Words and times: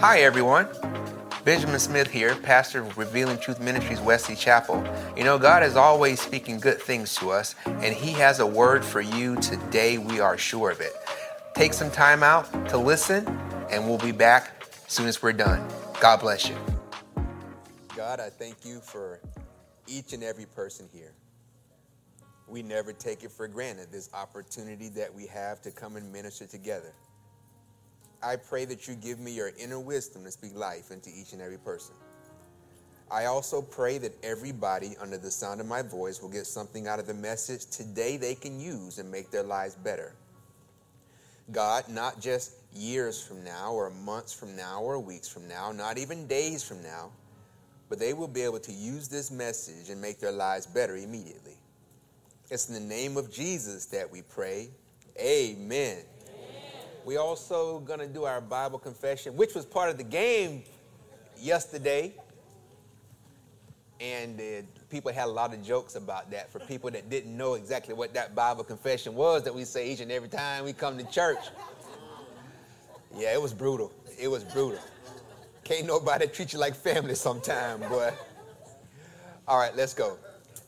Hi, 0.00 0.18
everyone. 0.18 0.68
Benjamin 1.42 1.80
Smith 1.80 2.08
here, 2.10 2.34
pastor 2.34 2.82
of 2.82 2.98
Revealing 2.98 3.38
Truth 3.38 3.60
Ministries, 3.60 3.98
Wesley 3.98 4.36
Chapel. 4.36 4.84
You 5.16 5.24
know, 5.24 5.38
God 5.38 5.62
is 5.62 5.74
always 5.74 6.20
speaking 6.20 6.60
good 6.60 6.82
things 6.82 7.14
to 7.16 7.30
us, 7.30 7.54
and 7.64 7.94
He 7.94 8.12
has 8.12 8.38
a 8.40 8.46
word 8.46 8.84
for 8.84 9.00
you 9.00 9.36
today. 9.36 9.96
We 9.96 10.20
are 10.20 10.36
sure 10.36 10.70
of 10.70 10.82
it. 10.82 10.92
Take 11.54 11.72
some 11.72 11.90
time 11.90 12.22
out 12.22 12.68
to 12.68 12.76
listen, 12.76 13.26
and 13.70 13.86
we'll 13.86 13.96
be 13.96 14.12
back 14.12 14.66
as 14.86 14.92
soon 14.92 15.08
as 15.08 15.22
we're 15.22 15.32
done. 15.32 15.66
God 15.98 16.20
bless 16.20 16.46
you. 16.46 16.56
God, 17.96 18.20
I 18.20 18.28
thank 18.28 18.66
you 18.66 18.80
for 18.80 19.18
each 19.86 20.12
and 20.12 20.22
every 20.22 20.44
person 20.44 20.90
here. 20.92 21.14
We 22.46 22.62
never 22.62 22.92
take 22.92 23.24
it 23.24 23.32
for 23.32 23.48
granted, 23.48 23.90
this 23.90 24.10
opportunity 24.12 24.90
that 24.90 25.12
we 25.12 25.26
have 25.28 25.62
to 25.62 25.70
come 25.70 25.96
and 25.96 26.12
minister 26.12 26.44
together. 26.44 26.92
I 28.26 28.34
pray 28.34 28.64
that 28.64 28.88
you 28.88 28.96
give 28.96 29.20
me 29.20 29.30
your 29.30 29.52
inner 29.56 29.78
wisdom 29.78 30.24
to 30.24 30.32
speak 30.32 30.56
life 30.56 30.90
into 30.90 31.10
each 31.10 31.32
and 31.32 31.40
every 31.40 31.58
person. 31.58 31.94
I 33.08 33.26
also 33.26 33.62
pray 33.62 33.98
that 33.98 34.12
everybody 34.24 34.96
under 35.00 35.16
the 35.16 35.30
sound 35.30 35.60
of 35.60 35.66
my 35.68 35.82
voice 35.82 36.20
will 36.20 36.28
get 36.28 36.44
something 36.44 36.88
out 36.88 36.98
of 36.98 37.06
the 37.06 37.14
message 37.14 37.66
today 37.66 38.16
they 38.16 38.34
can 38.34 38.58
use 38.58 38.98
and 38.98 39.08
make 39.08 39.30
their 39.30 39.44
lives 39.44 39.76
better. 39.76 40.12
God, 41.52 41.88
not 41.88 42.20
just 42.20 42.54
years 42.74 43.22
from 43.22 43.44
now 43.44 43.72
or 43.72 43.90
months 43.90 44.32
from 44.32 44.56
now 44.56 44.82
or 44.82 44.98
weeks 44.98 45.28
from 45.28 45.46
now, 45.46 45.70
not 45.70 45.96
even 45.96 46.26
days 46.26 46.64
from 46.64 46.82
now, 46.82 47.12
but 47.88 48.00
they 48.00 48.12
will 48.12 48.26
be 48.26 48.42
able 48.42 48.58
to 48.58 48.72
use 48.72 49.06
this 49.06 49.30
message 49.30 49.88
and 49.88 50.00
make 50.00 50.18
their 50.18 50.32
lives 50.32 50.66
better 50.66 50.96
immediately. 50.96 51.54
It's 52.50 52.68
in 52.68 52.74
the 52.74 52.80
name 52.80 53.16
of 53.16 53.30
Jesus 53.30 53.86
that 53.86 54.10
we 54.10 54.22
pray. 54.22 54.70
Amen. 55.16 55.98
We 57.06 57.18
also 57.18 57.78
going 57.78 58.00
to 58.00 58.08
do 58.08 58.24
our 58.24 58.40
Bible 58.40 58.80
confession, 58.80 59.36
which 59.36 59.54
was 59.54 59.64
part 59.64 59.90
of 59.90 59.96
the 59.96 60.02
game 60.02 60.64
yesterday. 61.38 62.12
And 64.00 64.40
uh, 64.40 64.42
people 64.90 65.12
had 65.12 65.26
a 65.26 65.30
lot 65.30 65.54
of 65.54 65.64
jokes 65.64 65.94
about 65.94 66.32
that 66.32 66.50
for 66.50 66.58
people 66.58 66.90
that 66.90 67.08
didn't 67.08 67.36
know 67.36 67.54
exactly 67.54 67.94
what 67.94 68.12
that 68.14 68.34
Bible 68.34 68.64
confession 68.64 69.14
was 69.14 69.44
that 69.44 69.54
we 69.54 69.64
say 69.64 69.88
each 69.92 70.00
and 70.00 70.10
every 70.10 70.28
time 70.28 70.64
we 70.64 70.72
come 70.72 70.98
to 70.98 71.04
church. 71.04 71.38
Yeah, 73.16 73.32
it 73.32 73.40
was 73.40 73.54
brutal. 73.54 73.92
It 74.20 74.26
was 74.26 74.42
brutal. 74.42 74.80
Can't 75.62 75.86
nobody 75.86 76.26
treat 76.34 76.52
you 76.52 76.58
like 76.58 76.74
family 76.74 77.14
sometime, 77.14 77.78
boy. 77.88 78.12
All 79.46 79.60
right, 79.60 79.76
let's 79.76 79.94
go. 79.94 80.18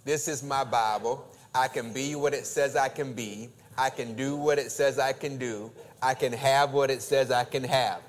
This 0.04 0.28
is 0.28 0.44
my 0.44 0.62
Bible. 0.62 1.26
I 1.52 1.66
can 1.66 1.92
be 1.92 2.14
what 2.14 2.32
it 2.32 2.46
says 2.46 2.76
I 2.76 2.90
can 2.90 3.12
be. 3.12 3.48
I 3.76 3.90
can 3.90 4.14
do 4.14 4.36
what 4.36 4.58
it 4.58 4.70
says 4.70 5.00
I 5.00 5.12
can 5.12 5.36
do. 5.36 5.72
I 6.02 6.14
can 6.14 6.32
have 6.32 6.72
what 6.72 6.90
it 6.90 7.02
says 7.02 7.30
I 7.30 7.44
can 7.44 7.64
have. 7.64 8.00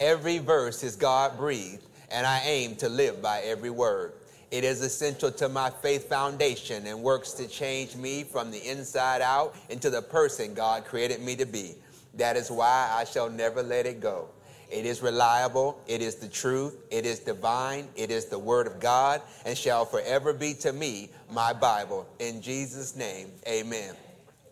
Every 0.00 0.38
verse 0.38 0.84
is 0.84 0.96
God 0.96 1.36
breathed, 1.36 1.84
and 2.10 2.26
I 2.26 2.40
aim 2.44 2.76
to 2.76 2.88
live 2.88 3.20
by 3.20 3.40
every 3.40 3.70
word. 3.70 4.12
It 4.50 4.64
is 4.64 4.80
essential 4.80 5.30
to 5.32 5.48
my 5.48 5.70
faith 5.70 6.08
foundation 6.08 6.86
and 6.86 7.02
works 7.02 7.32
to 7.32 7.46
change 7.46 7.96
me 7.96 8.24
from 8.24 8.50
the 8.50 8.66
inside 8.66 9.20
out 9.20 9.54
into 9.68 9.90
the 9.90 10.00
person 10.00 10.54
God 10.54 10.84
created 10.84 11.20
me 11.20 11.36
to 11.36 11.44
be. 11.44 11.74
That 12.14 12.36
is 12.36 12.50
why 12.50 12.88
I 12.90 13.04
shall 13.04 13.28
never 13.28 13.62
let 13.62 13.86
it 13.86 14.00
go. 14.00 14.28
It 14.70 14.84
is 14.84 15.02
reliable, 15.02 15.80
it 15.86 16.02
is 16.02 16.16
the 16.16 16.28
truth, 16.28 16.76
it 16.90 17.06
is 17.06 17.20
divine, 17.20 17.88
it 17.96 18.10
is 18.10 18.26
the 18.26 18.38
word 18.38 18.66
of 18.66 18.80
God, 18.80 19.22
and 19.46 19.56
shall 19.56 19.86
forever 19.86 20.32
be 20.32 20.52
to 20.54 20.72
me 20.72 21.10
my 21.30 21.52
Bible. 21.54 22.06
In 22.18 22.42
Jesus' 22.42 22.94
name, 22.94 23.30
amen. 23.46 23.94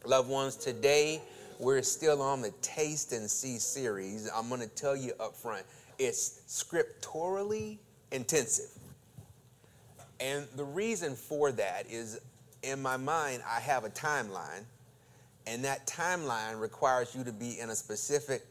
Loved 0.05 0.31
ones, 0.31 0.57
today 0.57 1.21
we're 1.59 1.83
still 1.83 2.23
on 2.23 2.43
the 2.43 2.53
Taste 2.63 3.13
and 3.13 3.31
See 3.31 3.59
series. 3.59 4.31
I'm 4.35 4.49
going 4.49 4.61
to 4.61 4.69
tell 4.69 4.97
you 4.97 5.13
up 5.21 5.37
front, 5.37 5.65
it's 5.99 6.43
scripturally 6.47 7.79
intensive. 8.13 8.71
And 10.21 10.47
the 10.57 10.65
reason 10.65 11.15
for 11.15 11.53
that 11.53 11.87
is 11.91 12.21
in 12.63 12.81
my 12.81 12.97
mind, 12.97 13.43
I 13.47 13.61
have 13.61 13.85
a 13.85 13.91
timeline, 13.91 14.65
and 15.47 15.65
that 15.65 15.87
timeline 15.87 16.61
requires 16.61 17.15
you 17.15 17.23
to 17.25 17.33
be 17.33 17.61
in 17.61 17.71
a 17.71 17.77
specific 17.77 18.43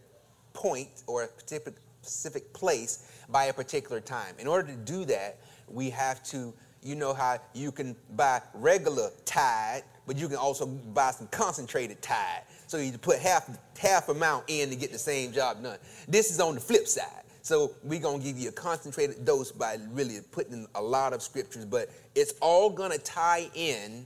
point 0.53 1.03
or 1.07 1.23
a 1.23 1.27
specific, 1.27 1.75
specific 2.01 2.53
place 2.53 3.11
by 3.29 3.45
a 3.45 3.53
particular 3.53 3.99
time. 3.99 4.35
In 4.39 4.47
order 4.47 4.67
to 4.67 4.77
do 4.77 5.05
that, 5.05 5.37
we 5.67 5.89
have 5.89 6.23
to, 6.25 6.53
you 6.83 6.95
know, 6.95 7.13
how 7.13 7.39
you 7.53 7.71
can 7.71 7.95
buy 8.15 8.41
regular 8.53 9.09
Tide, 9.25 9.83
but 10.05 10.17
you 10.17 10.27
can 10.27 10.37
also 10.37 10.65
buy 10.65 11.11
some 11.11 11.27
concentrated 11.27 12.01
Tide. 12.01 12.43
So 12.75 12.81
you 12.81 12.91
put 12.97 13.19
half 13.19 13.49
half 13.79 14.09
amount 14.09 14.49
in 14.49 14.69
to 14.69 14.75
get 14.75 14.91
the 14.91 14.97
same 14.97 15.31
job 15.31 15.63
done. 15.63 15.77
This 16.09 16.29
is 16.29 16.41
on 16.41 16.55
the 16.55 16.59
flip 16.59 16.89
side. 16.89 17.23
So 17.41 17.71
we're 17.83 18.01
gonna 18.01 18.21
give 18.21 18.37
you 18.37 18.49
a 18.49 18.51
concentrated 18.51 19.23
dose 19.23 19.49
by 19.49 19.77
really 19.91 20.19
putting 20.33 20.51
in 20.51 20.67
a 20.75 20.81
lot 20.81 21.13
of 21.13 21.21
scriptures, 21.21 21.63
but 21.63 21.89
it's 22.15 22.33
all 22.41 22.69
gonna 22.69 22.97
tie 22.97 23.49
in. 23.55 24.05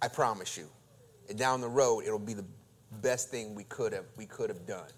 I 0.00 0.06
promise 0.06 0.56
you. 0.56 0.68
And 1.28 1.36
down 1.36 1.60
the 1.60 1.68
road, 1.68 2.04
it'll 2.06 2.20
be 2.20 2.34
the 2.34 2.44
best 3.00 3.30
thing 3.30 3.56
we 3.56 3.64
could 3.64 3.92
have 3.92 4.04
we 4.16 4.26
could 4.26 4.48
have 4.48 4.64
done. 4.64 4.90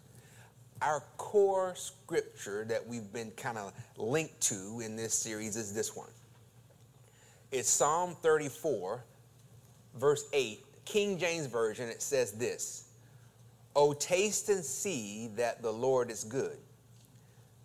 Our 0.83 1.03
core 1.17 1.75
scripture 1.77 2.67
that 2.69 2.87
we've 2.87 3.11
been 3.11 3.31
kind 3.39 3.57
of 3.57 3.73
linked 3.97 4.39
to 4.49 4.83
in 4.85 4.97
this 4.97 5.15
series 5.15 5.57
is 5.57 5.73
this 5.73 5.97
one. 5.97 6.11
It's 7.53 7.71
Psalm 7.71 8.15
34, 8.21 9.03
verse 9.95 10.25
8 10.35 10.64
King 10.85 11.19
James 11.19 11.47
Version, 11.47 11.89
it 11.89 12.03
says 12.03 12.33
this 12.33 12.85
Oh, 13.77 13.93
taste 13.93 14.49
and 14.49 14.65
see 14.65 15.29
that 15.37 15.63
the 15.63 15.73
Lord 15.73 16.11
is 16.11 16.25
good. 16.25 16.59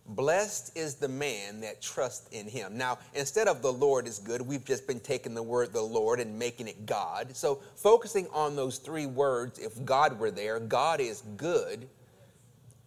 Blessed 0.07 0.75
is 0.75 0.95
the 0.95 1.07
man 1.07 1.61
that 1.61 1.83
trusts 1.83 2.27
in 2.31 2.47
him. 2.47 2.75
Now, 2.75 2.97
instead 3.13 3.47
of 3.47 3.61
the 3.61 3.71
Lord 3.71 4.07
is 4.07 4.17
good, 4.17 4.41
we've 4.41 4.65
just 4.65 4.87
been 4.87 4.99
taking 4.99 5.35
the 5.35 5.43
word 5.43 5.71
the 5.71 5.83
Lord 5.83 6.19
and 6.19 6.39
making 6.39 6.67
it 6.67 6.87
God. 6.87 7.35
So, 7.35 7.61
focusing 7.75 8.25
on 8.33 8.55
those 8.55 8.79
three 8.79 9.05
words, 9.05 9.59
if 9.59 9.85
God 9.85 10.17
were 10.17 10.31
there, 10.31 10.59
God 10.59 10.99
is 10.99 11.21
good. 11.37 11.87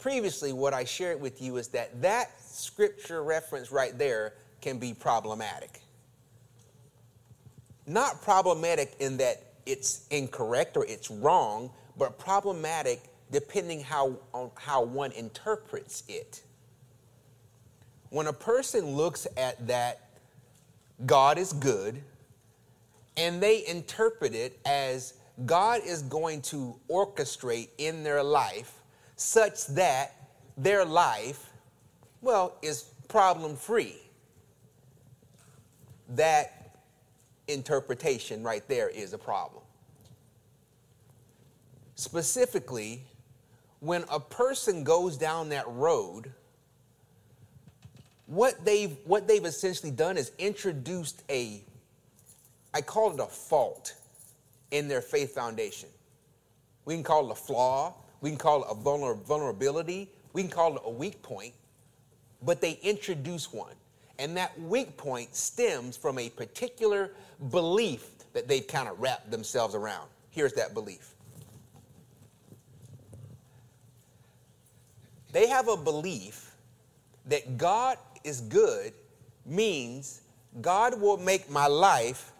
Previously, 0.00 0.52
what 0.52 0.74
I 0.74 0.82
shared 0.82 1.20
with 1.20 1.40
you 1.40 1.58
is 1.58 1.68
that 1.68 2.02
that 2.02 2.32
scripture 2.42 3.22
reference 3.22 3.70
right 3.70 3.96
there 3.96 4.32
can 4.60 4.78
be 4.78 4.92
problematic. 4.92 5.80
Not 7.86 8.20
problematic 8.20 8.96
in 8.98 9.18
that 9.18 9.51
it's 9.66 10.06
incorrect 10.10 10.76
or 10.76 10.84
it's 10.86 11.10
wrong, 11.10 11.70
but 11.96 12.18
problematic 12.18 13.02
depending 13.30 13.80
how, 13.80 14.16
on 14.32 14.50
how 14.54 14.82
one 14.82 15.10
interprets 15.12 16.04
it. 16.08 16.42
When 18.10 18.26
a 18.26 18.32
person 18.32 18.94
looks 18.94 19.26
at 19.36 19.66
that 19.66 20.10
God 21.06 21.38
is 21.38 21.52
good 21.52 22.02
and 23.16 23.42
they 23.42 23.66
interpret 23.66 24.34
it 24.34 24.58
as 24.66 25.14
God 25.46 25.80
is 25.84 26.02
going 26.02 26.42
to 26.42 26.78
orchestrate 26.90 27.68
in 27.78 28.04
their 28.04 28.22
life 28.22 28.74
such 29.16 29.66
that 29.68 30.14
their 30.56 30.84
life, 30.84 31.50
well, 32.20 32.56
is 32.60 32.82
problem 33.08 33.56
free. 33.56 33.96
That 36.10 36.61
interpretation 37.52 38.42
right 38.42 38.66
there 38.68 38.88
is 38.88 39.12
a 39.12 39.18
problem. 39.18 39.62
Specifically, 41.94 43.02
when 43.80 44.04
a 44.10 44.20
person 44.20 44.84
goes 44.84 45.16
down 45.16 45.48
that 45.50 45.68
road, 45.68 46.32
what 48.26 48.64
they've, 48.64 48.96
what 49.04 49.28
they've 49.28 49.44
essentially 49.44 49.90
done 49.90 50.16
is 50.16 50.32
introduced 50.38 51.22
a, 51.28 51.62
I 52.72 52.80
call 52.80 53.12
it 53.12 53.20
a 53.20 53.26
fault 53.26 53.94
in 54.70 54.88
their 54.88 55.02
faith 55.02 55.34
foundation. 55.34 55.88
We 56.84 56.94
can 56.94 57.02
call 57.02 57.28
it 57.28 57.32
a 57.32 57.36
flaw, 57.36 57.94
we 58.20 58.30
can 58.30 58.38
call 58.38 58.62
it 58.62 58.68
a 58.70 58.74
vulnerability, 58.74 60.10
we 60.32 60.42
can 60.42 60.50
call 60.50 60.76
it 60.76 60.82
a 60.84 60.90
weak 60.90 61.22
point, 61.22 61.54
but 62.42 62.60
they 62.60 62.78
introduce 62.82 63.52
one. 63.52 63.74
And 64.18 64.36
that 64.36 64.58
weak 64.60 64.96
point 64.96 65.34
stems 65.34 65.96
from 65.96 66.18
a 66.18 66.28
particular 66.28 67.12
belief 67.50 68.08
that 68.32 68.48
they've 68.48 68.66
kind 68.66 68.88
of 68.88 69.00
wrapped 69.00 69.30
themselves 69.30 69.74
around. 69.74 70.08
Here's 70.30 70.52
that 70.54 70.74
belief 70.74 71.14
they 75.32 75.48
have 75.48 75.68
a 75.68 75.76
belief 75.76 76.54
that 77.26 77.56
God 77.56 77.96
is 78.22 78.42
good 78.42 78.92
means 79.46 80.20
God 80.60 81.00
will 81.00 81.16
make 81.16 81.50
my 81.50 81.66
life 81.66 82.32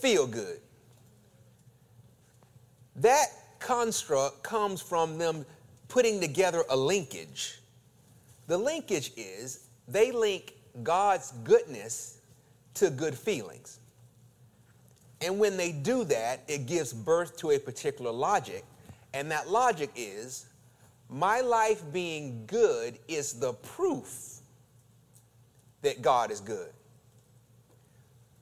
feel 0.00 0.26
good. 0.26 0.60
That 2.96 3.26
construct 3.60 4.42
comes 4.42 4.82
from 4.82 5.18
them 5.18 5.46
putting 5.88 6.20
together 6.20 6.64
a 6.68 6.76
linkage. 6.76 7.60
The 8.46 8.58
linkage 8.58 9.12
is 9.16 9.68
they 9.86 10.10
link 10.10 10.54
God's 10.82 11.32
goodness 11.44 12.20
to 12.74 12.90
good 12.90 13.14
feelings. 13.14 13.80
And 15.20 15.38
when 15.38 15.56
they 15.56 15.72
do 15.72 16.04
that, 16.04 16.42
it 16.48 16.66
gives 16.66 16.92
birth 16.92 17.36
to 17.38 17.50
a 17.50 17.58
particular 17.58 18.10
logic. 18.10 18.64
And 19.12 19.30
that 19.30 19.48
logic 19.48 19.90
is 19.94 20.46
my 21.08 21.40
life 21.40 21.82
being 21.92 22.44
good 22.46 22.98
is 23.08 23.34
the 23.34 23.52
proof 23.52 24.40
that 25.82 26.02
God 26.02 26.30
is 26.30 26.40
good. 26.40 26.70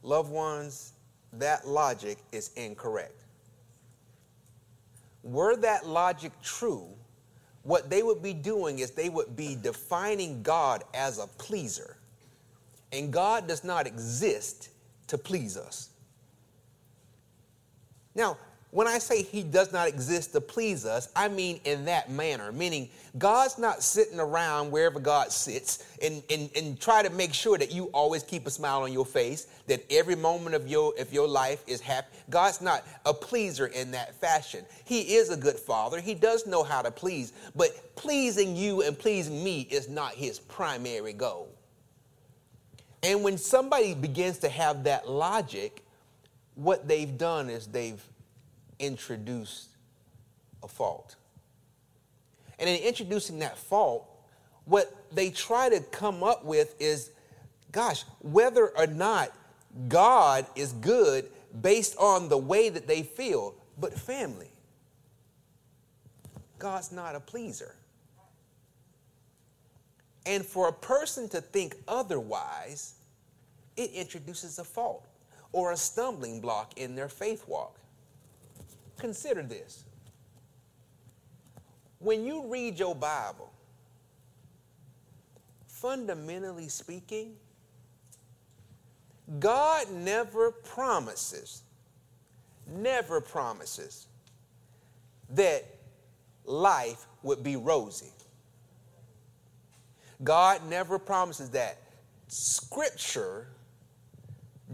Loved 0.02 0.30
ones, 0.30 0.92
that 1.34 1.66
logic 1.66 2.18
is 2.32 2.50
incorrect. 2.56 3.24
Were 5.22 5.56
that 5.56 5.86
logic 5.86 6.32
true, 6.42 6.86
what 7.62 7.90
they 7.90 8.02
would 8.02 8.22
be 8.22 8.32
doing 8.32 8.78
is 8.78 8.92
they 8.92 9.08
would 9.08 9.36
be 9.36 9.56
defining 9.60 10.42
God 10.42 10.84
as 10.94 11.18
a 11.18 11.26
pleaser. 11.26 11.97
And 12.92 13.12
God 13.12 13.46
does 13.46 13.64
not 13.64 13.86
exist 13.86 14.70
to 15.08 15.18
please 15.18 15.56
us. 15.56 15.90
Now, 18.14 18.36
when 18.70 18.86
I 18.86 18.98
say 18.98 19.22
he 19.22 19.42
does 19.42 19.72
not 19.72 19.88
exist 19.88 20.32
to 20.32 20.42
please 20.42 20.84
us, 20.84 21.08
I 21.16 21.28
mean 21.28 21.58
in 21.64 21.86
that 21.86 22.10
manner, 22.10 22.52
meaning 22.52 22.90
God's 23.16 23.58
not 23.58 23.82
sitting 23.82 24.20
around 24.20 24.70
wherever 24.70 25.00
God 25.00 25.32
sits 25.32 25.84
and, 26.02 26.22
and, 26.28 26.50
and 26.54 26.78
try 26.78 27.02
to 27.02 27.08
make 27.08 27.32
sure 27.32 27.56
that 27.56 27.72
you 27.72 27.84
always 27.86 28.22
keep 28.22 28.46
a 28.46 28.50
smile 28.50 28.82
on 28.82 28.92
your 28.92 29.06
face, 29.06 29.46
that 29.68 29.82
every 29.90 30.16
moment 30.16 30.54
of 30.54 30.68
your, 30.68 30.92
of 30.98 31.12
your 31.14 31.26
life 31.26 31.64
is 31.66 31.80
happy. 31.80 32.08
God's 32.28 32.60
not 32.60 32.86
a 33.06 33.14
pleaser 33.14 33.68
in 33.68 33.90
that 33.92 34.14
fashion. 34.20 34.66
He 34.84 35.14
is 35.14 35.30
a 35.30 35.36
good 35.36 35.58
father. 35.58 35.98
He 35.98 36.14
does 36.14 36.46
know 36.46 36.62
how 36.62 36.82
to 36.82 36.90
please, 36.90 37.32
but 37.56 37.96
pleasing 37.96 38.54
you 38.54 38.82
and 38.82 38.98
pleasing 38.98 39.42
me 39.42 39.62
is 39.70 39.88
not 39.88 40.12
his 40.12 40.38
primary 40.38 41.14
goal. 41.14 41.57
And 43.02 43.22
when 43.22 43.38
somebody 43.38 43.94
begins 43.94 44.38
to 44.38 44.48
have 44.48 44.84
that 44.84 45.08
logic, 45.08 45.84
what 46.54 46.88
they've 46.88 47.16
done 47.16 47.48
is 47.48 47.66
they've 47.66 48.02
introduced 48.78 49.68
a 50.62 50.68
fault. 50.68 51.16
And 52.58 52.68
in 52.68 52.76
introducing 52.82 53.38
that 53.38 53.56
fault, 53.56 54.08
what 54.64 54.94
they 55.12 55.30
try 55.30 55.68
to 55.68 55.80
come 55.80 56.22
up 56.22 56.44
with 56.44 56.74
is 56.80 57.10
gosh, 57.70 58.04
whether 58.20 58.68
or 58.76 58.86
not 58.86 59.32
God 59.88 60.46
is 60.56 60.72
good 60.72 61.30
based 61.60 61.96
on 61.98 62.28
the 62.28 62.38
way 62.38 62.68
that 62.68 62.86
they 62.86 63.02
feel, 63.02 63.54
but 63.78 63.92
family. 63.92 64.50
God's 66.58 66.90
not 66.90 67.14
a 67.14 67.20
pleaser. 67.20 67.74
And 70.28 70.44
for 70.44 70.68
a 70.68 70.72
person 70.72 71.26
to 71.30 71.40
think 71.40 71.74
otherwise, 71.88 72.92
it 73.78 73.90
introduces 73.92 74.58
a 74.58 74.64
fault 74.64 75.08
or 75.52 75.72
a 75.72 75.76
stumbling 75.76 76.42
block 76.42 76.76
in 76.76 76.94
their 76.94 77.08
faith 77.08 77.48
walk. 77.48 77.80
Consider 78.98 79.42
this. 79.42 79.84
When 81.98 82.26
you 82.26 82.46
read 82.46 82.78
your 82.78 82.94
Bible, 82.94 83.50
fundamentally 85.66 86.68
speaking, 86.68 87.34
God 89.38 89.90
never 89.90 90.50
promises, 90.50 91.62
never 92.66 93.22
promises 93.22 94.08
that 95.30 95.64
life 96.44 97.06
would 97.22 97.42
be 97.42 97.56
rosy. 97.56 98.12
God 100.22 100.68
never 100.68 100.98
promises 100.98 101.50
that. 101.50 101.78
Scripture 102.28 103.46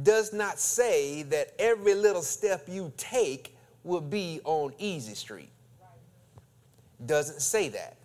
does 0.02 0.32
not 0.32 0.58
say 0.58 1.23
that 1.25 1.55
every 1.58 1.94
little 1.94 2.23
step 2.23 2.67
you 2.69 2.93
take 2.96 3.56
will 3.85 4.00
be 4.00 4.41
on 4.44 4.73
Easy 4.79 5.14
Street. 5.14 5.50
Doesn't 7.05 7.41
say 7.41 7.69
that. 7.70 7.96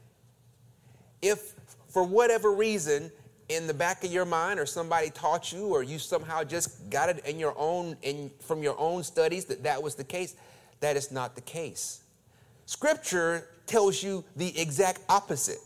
If 1.22 1.54
for 1.88 2.04
whatever 2.04 2.52
reason 2.52 3.12
in 3.50 3.66
the 3.66 3.74
back 3.74 4.04
of 4.04 4.12
your 4.12 4.26
mind 4.26 4.60
or 4.60 4.66
somebody 4.66 5.10
taught 5.10 5.52
you 5.52 5.68
or 5.68 5.82
you 5.82 5.98
somehow 5.98 6.44
just 6.44 6.90
got 6.90 7.10
it 7.10 7.26
in 7.26 7.40
your 7.40 7.56
own 7.58 7.98
in 8.04 8.30
from 8.40 8.62
your 8.62 8.80
own 8.80 9.04
studies 9.04 9.46
that 9.46 9.64
that 9.64 9.82
was 9.82 9.96
the 9.96 10.04
case, 10.04 10.36
that 10.82 10.96
is 10.96 11.12
not 11.12 11.36
the 11.36 11.42
case. 11.42 12.02
Scripture 12.66 13.48
tells 13.66 14.04
you 14.04 14.24
the 14.36 14.58
exact 14.60 15.00
opposite. 15.10 15.60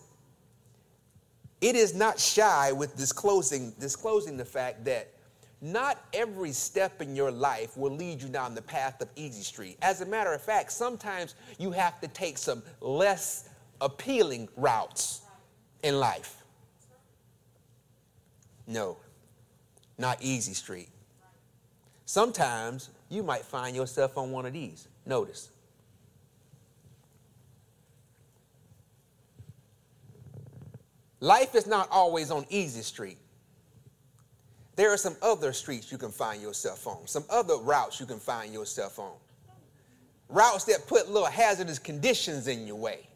It 1.64 1.78
is 1.78 1.96
not 1.96 2.20
shy 2.20 2.74
with 2.74 2.98
disclosing 2.98 3.72
disclosing 3.80 4.36
the 4.36 4.44
fact 4.44 4.84
that 4.84 5.14
not 5.62 5.98
every 6.12 6.52
step 6.52 7.02
in 7.02 7.16
your 7.16 7.32
life 7.32 7.78
will 7.78 7.94
lead 7.94 8.22
you 8.22 8.28
down 8.28 8.54
the 8.54 8.62
path 8.62 9.00
of 9.00 9.08
easy 9.16 9.44
street. 9.44 9.78
As 9.82 10.02
a 10.02 10.06
matter 10.06 10.34
of 10.34 10.42
fact, 10.42 10.74
sometimes 10.74 11.36
you 11.58 11.72
have 11.72 12.02
to 12.02 12.10
take 12.10 12.38
some 12.38 12.64
less 12.82 13.48
appealing 13.80 14.50
routes 14.58 15.22
in 15.84 16.02
life. 16.02 16.44
No, 18.68 18.98
not 19.98 20.18
easy 20.22 20.54
street. 20.54 20.90
Sometimes 22.04 22.90
you 23.08 23.24
might 23.24 23.46
find 23.46 23.74
yourself 23.74 24.18
on 24.18 24.32
one 24.32 24.46
of 24.46 24.52
these. 24.52 24.90
Notice. 25.06 25.50
Life 31.24 31.56
is 31.56 31.66
not 31.68 31.88
always 31.90 32.32
on 32.32 32.46
easy 32.50 32.82
street. 32.82 33.18
There 34.76 34.92
are 34.92 34.98
some 34.98 35.16
other 35.22 35.54
streets 35.54 35.90
you 35.90 35.98
can 35.98 36.12
find 36.12 36.42
yourself 36.42 36.86
on, 36.86 37.08
some 37.08 37.24
other 37.30 37.56
routes 37.56 37.98
you 38.02 38.06
can 38.06 38.20
find 38.20 38.52
yourself 38.52 39.00
on. 39.00 39.14
Routes 40.28 40.66
that 40.66 40.86
put 40.86 41.08
little 41.08 41.30
hazardous 41.30 41.80
conditions 41.80 42.50
in 42.50 42.68
your 42.68 42.76
way. 42.76 43.08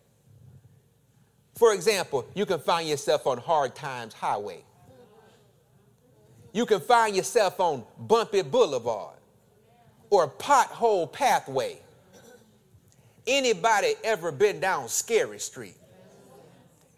For 1.56 1.74
example, 1.74 2.26
you 2.34 2.46
can 2.46 2.60
find 2.60 2.88
yourself 2.88 3.28
on 3.28 3.40
Hard 3.40 3.76
Times 3.76 4.14
Highway. 4.14 4.64
You 6.54 6.66
can 6.66 6.80
find 6.80 7.14
yourself 7.14 7.60
on 7.60 7.84
Bumpy 8.00 8.42
Boulevard 8.42 9.18
or 10.10 10.30
Pothole 10.30 11.12
Pathway. 11.12 11.80
Anybody 13.28 13.96
ever 14.06 14.32
been 14.32 14.62
down 14.62 14.88
Scary 14.88 15.40
Street? 15.40 15.76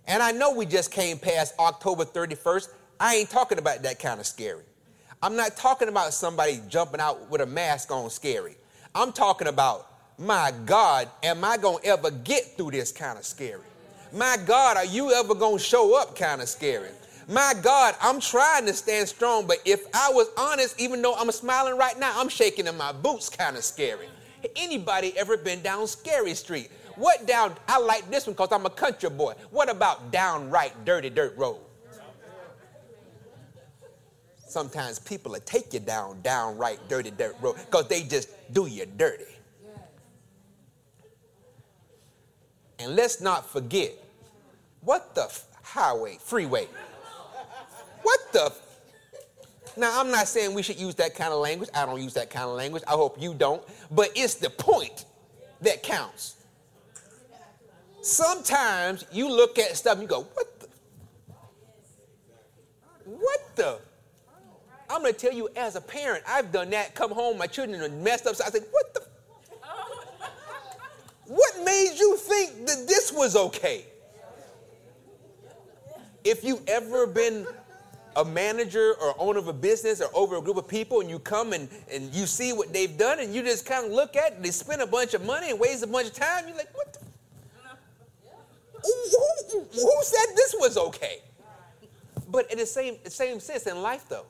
And 0.10 0.24
I 0.24 0.32
know 0.32 0.52
we 0.52 0.66
just 0.66 0.92
came 0.92 1.20
past 1.20 1.54
October 1.60 2.04
31st. 2.04 2.70
I 3.00 3.16
ain't 3.18 3.30
talking 3.30 3.60
about 3.60 3.84
that 3.84 4.00
kind 4.00 4.20
of 4.20 4.26
scary. 4.26 4.64
I'm 5.22 5.36
not 5.36 5.56
talking 5.56 5.88
about 5.88 6.14
somebody 6.14 6.62
jumping 6.68 7.00
out 7.00 7.30
with 7.30 7.42
a 7.42 7.46
mask 7.46 7.92
on 7.92 8.10
scary. 8.10 8.56
I'm 8.96 9.12
talking 9.12 9.48
about, 9.48 9.86
my 10.18 10.52
God, 10.66 11.10
am 11.22 11.44
I 11.44 11.58
going 11.58 11.84
to 11.84 11.86
ever 11.86 12.10
get 12.10 12.58
through 12.58 12.72
this 12.72 12.92
kind 12.92 13.20
of 13.20 13.26
scary? 13.26 13.62
My 14.12 14.36
God, 14.48 14.78
are 14.78 14.86
you 14.86 15.12
ever 15.12 15.36
going 15.36 15.60
to 15.60 15.64
show 15.64 15.96
up 16.02 16.16
kind 16.16 16.42
of 16.42 16.50
scary? 16.50 16.90
My 17.28 17.54
God, 17.62 17.94
I'm 18.02 18.20
trying 18.20 18.66
to 18.66 18.74
stand 18.74 19.08
strong, 19.08 19.46
but 19.46 19.58
if 19.64 19.86
I 19.94 20.10
was 20.12 20.28
honest, 20.36 20.82
even 20.82 21.04
though 21.04 21.14
I'm 21.14 21.32
smiling 21.32 21.78
right 21.78 21.98
now, 22.00 22.20
I'm 22.20 22.30
shaking 22.30 22.66
in 22.66 22.76
my 22.76 22.92
boots 22.92 23.30
kind 23.30 23.56
of 23.56 23.64
scary. 23.64 24.08
Anybody 24.56 25.16
ever 25.16 25.38
been 25.38 25.62
down 25.62 25.86
Scary 25.86 26.34
Street? 26.34 26.72
What 27.00 27.26
down, 27.26 27.56
I 27.66 27.80
like 27.80 28.12
this 28.12 28.28
one 28.28 28.34
because 28.34 28.52
I'm 28.52 28.66
a 28.66 28.70
country 28.70 29.10
boy. 29.10 29.34
What 29.52 29.70
about 29.70 30.12
downright 30.12 30.84
dirty 30.84 31.10
dirt 31.10 31.34
road? 31.38 31.60
Sometimes 34.46 35.00
people 35.00 35.32
will 35.32 35.40
take 35.40 35.74
you 35.74 35.80
down 35.80 36.20
downright 36.22 36.90
dirty 36.90 37.12
dirt 37.12 37.38
road 37.40 37.56
because 37.56 37.88
they 37.88 38.04
just 38.04 38.28
do 38.52 38.66
you 38.68 38.86
dirty. 38.86 39.24
And 42.80 42.98
let's 42.98 43.22
not 43.22 43.50
forget 43.50 43.94
what 44.82 45.16
the 45.16 45.24
f- 45.24 45.46
highway, 45.64 46.18
freeway. 46.20 46.68
What 48.04 48.20
the? 48.34 48.46
F- 48.48 48.62
now, 49.78 50.02
I'm 50.02 50.12
not 50.12 50.28
saying 50.28 50.54
we 50.54 50.64
should 50.64 50.80
use 50.80 50.96
that 50.96 51.16
kind 51.16 51.32
of 51.32 51.40
language. 51.40 51.70
I 51.74 51.86
don't 51.86 52.02
use 52.02 52.14
that 52.16 52.30
kind 52.30 52.50
of 52.50 52.58
language. 52.58 52.84
I 52.86 52.92
hope 52.92 53.22
you 53.22 53.34
don't. 53.34 53.64
But 53.90 54.10
it's 54.16 54.36
the 54.36 54.50
point 54.50 55.06
that 55.62 55.82
counts. 55.82 56.36
Sometimes 58.10 59.06
you 59.12 59.30
look 59.30 59.60
at 59.60 59.78
stuff 59.78 59.94
and 59.94 60.02
you 60.02 60.08
go, 60.08 60.22
what 60.22 60.60
the? 60.60 60.68
What 63.06 63.56
the? 63.56 63.80
I'm 64.90 65.02
going 65.02 65.14
to 65.14 65.20
tell 65.20 65.34
you, 65.34 65.48
as 65.56 65.76
a 65.76 65.82
parent, 65.82 66.24
I've 66.28 66.52
done 66.52 66.72
that. 66.72 66.96
Come 66.96 67.12
home, 67.12 67.38
my 67.38 67.46
children 67.46 67.80
are 67.80 67.90
messed 67.90 68.26
up. 68.26 68.36
So 68.36 68.44
I 68.46 68.50
said, 68.50 68.64
What 68.72 68.94
the? 68.94 69.02
What 71.28 71.64
made 71.64 71.94
you 72.00 72.18
think 72.18 72.66
that 72.66 72.88
this 72.88 73.14
was 73.14 73.36
okay? 73.36 73.86
If 76.24 76.44
you've 76.44 76.68
ever 76.68 77.06
been 77.06 77.46
a 78.16 78.26
manager 78.26 78.96
or 79.00 79.14
owner 79.20 79.38
of 79.38 79.48
a 79.48 79.54
business 79.54 80.02
or 80.02 80.10
over 80.16 80.38
a 80.38 80.42
group 80.42 80.58
of 80.58 80.68
people 80.68 81.02
and 81.02 81.10
you 81.10 81.20
come 81.20 81.54
and, 81.54 81.70
and 81.92 82.12
you 82.16 82.26
see 82.26 82.52
what 82.52 82.74
they've 82.74 82.98
done 82.98 83.20
and 83.20 83.36
you 83.36 83.44
just 83.44 83.68
kind 83.68 83.86
of 83.86 83.92
look 83.92 84.16
at 84.16 84.34
it, 84.34 84.42
they 84.42 84.50
spend 84.50 84.82
a 84.82 84.88
bunch 84.88 85.14
of 85.14 85.24
money 85.24 85.52
and 85.52 85.60
waste 85.60 85.84
a 85.84 85.88
bunch 85.88 86.08
of 86.08 86.14
time, 86.14 86.48
you're 86.48 86.58
like, 86.58 86.76
what 86.76 86.92
the? 86.94 86.99
Who, 88.84 89.62
who, 89.74 90.04
said 90.04 90.36
this 90.36 90.56
was 90.58 90.78
okay? 90.78 91.20
But 92.30 92.52
in 92.52 92.60
the 92.60 92.66
same, 92.66 92.98
same 93.06 93.40
sense 93.40 93.66
in 93.68 93.82
life, 93.82 94.06
though, 94.08 94.26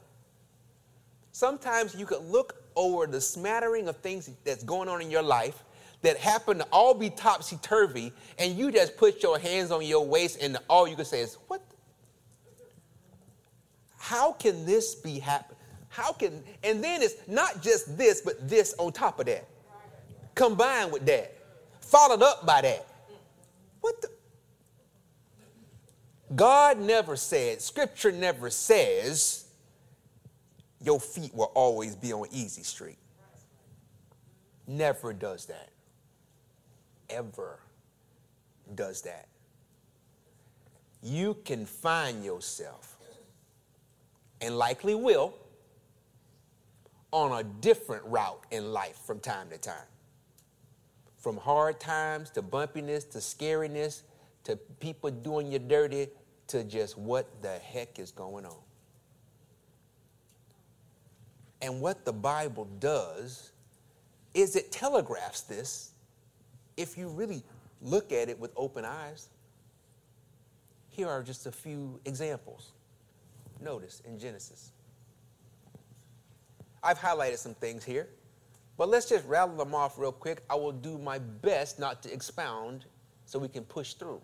Sometimes 1.39 1.96
you 1.96 2.06
could 2.06 2.24
look 2.25 2.63
over 2.75 3.08
the 3.08 3.22
smattering 3.22 3.88
of 3.88 3.96
things 3.98 4.29
that's 4.44 4.62
going 4.62 4.89
on 4.89 5.01
in 5.01 5.10
your 5.10 5.22
life 5.22 5.63
that 6.01 6.18
happen 6.18 6.58
to 6.58 6.68
all 6.70 6.94
be 6.94 7.10
topsy 7.10 7.58
turvy, 7.62 8.12
and 8.38 8.58
you 8.58 8.72
just 8.74 8.98
put 8.98 9.24
your 9.24 9.39
hands 9.39 9.72
on 9.72 9.86
your 9.86 10.06
waist, 10.06 10.39
and 10.41 10.58
all 10.70 10.86
you 10.86 10.98
can 10.98 11.06
say 11.06 11.22
is, 11.22 11.38
What? 11.48 11.62
How 13.98 14.34
can 14.34 14.65
this 14.65 14.96
be 14.96 15.20
happening? 15.20 15.58
How 15.88 16.12
can, 16.12 16.44
and 16.62 16.84
then 16.84 17.01
it's 17.01 17.15
not 17.25 17.62
just 17.62 17.98
this, 17.98 18.20
but 18.20 18.50
this 18.50 18.74
on 18.77 18.91
top 18.91 19.22
of 19.22 19.25
that, 19.27 19.48
combined 20.36 20.91
with 20.91 21.06
that, 21.06 21.36
followed 21.79 22.22
up 22.22 22.46
by 22.46 22.62
that. 22.63 22.86
What 23.79 24.01
the? 24.01 24.10
God 26.36 26.79
never 26.79 27.15
said, 27.15 27.62
Scripture 27.62 28.12
never 28.12 28.50
says, 28.50 29.45
your 30.81 31.00
feet 31.00 31.33
will 31.33 31.51
always 31.55 31.95
be 31.95 32.13
on 32.13 32.27
easy 32.31 32.63
street. 32.63 32.98
Never 34.67 35.13
does 35.13 35.45
that. 35.48 35.69
Ever 37.09 37.59
does 38.75 39.01
that. 39.01 39.27
You 41.01 41.36
can 41.45 41.65
find 41.65 42.24
yourself, 42.24 42.98
and 44.41 44.57
likely 44.57 44.95
will, 44.95 45.33
on 47.12 47.39
a 47.39 47.43
different 47.43 48.03
route 48.05 48.43
in 48.51 48.71
life 48.71 48.98
from 49.05 49.19
time 49.19 49.50
to 49.50 49.57
time. 49.57 49.88
From 51.17 51.38
hard 51.38 51.79
times 51.79 52.29
to 52.31 52.41
bumpiness 52.41 53.09
to 53.12 53.17
scariness 53.17 54.03
to 54.43 54.55
people 54.55 55.09
doing 55.09 55.51
you 55.51 55.59
dirty 55.59 56.07
to 56.50 56.63
just 56.63 56.98
what 56.98 57.41
the 57.41 57.58
heck 57.60 58.00
is 58.00 58.12
going 58.12 58.46
on. 58.46 58.58
And 61.62 61.82
what 61.82 62.06
the 62.06 62.13
Bible 62.13 62.68
does 62.79 63.51
is 64.34 64.56
it 64.56 64.72
telegraphs 64.72 65.41
this 65.41 65.91
if 66.77 66.98
you 66.98 67.10
really 67.10 67.44
look 67.82 68.12
at 68.12 68.29
it 68.29 68.39
with 68.39 68.51
open 68.56 68.86
eyes. 68.86 69.27
Here 70.89 71.08
are 71.08 71.24
just 71.24 71.46
a 71.46 71.51
few 71.51 72.00
examples. 72.06 72.72
Notice 73.62 74.01
in 74.06 74.18
Genesis. 74.18 74.72
I've 76.82 77.00
highlighted 77.00 77.38
some 77.38 77.53
things 77.53 77.84
here, 77.84 78.08
but 78.77 78.88
let's 78.88 79.10
just 79.10 79.27
rattle 79.27 79.58
them 79.58 79.75
off 79.75 79.98
real 79.98 80.13
quick. 80.13 80.44
I 80.50 80.56
will 80.56 80.72
do 80.72 80.98
my 80.98 81.20
best 81.20 81.79
not 81.79 82.01
to 82.03 82.13
expound 82.13 82.86
so 83.25 83.38
we 83.38 83.50
can 83.50 83.65
push 83.65 83.94
through. 83.96 84.22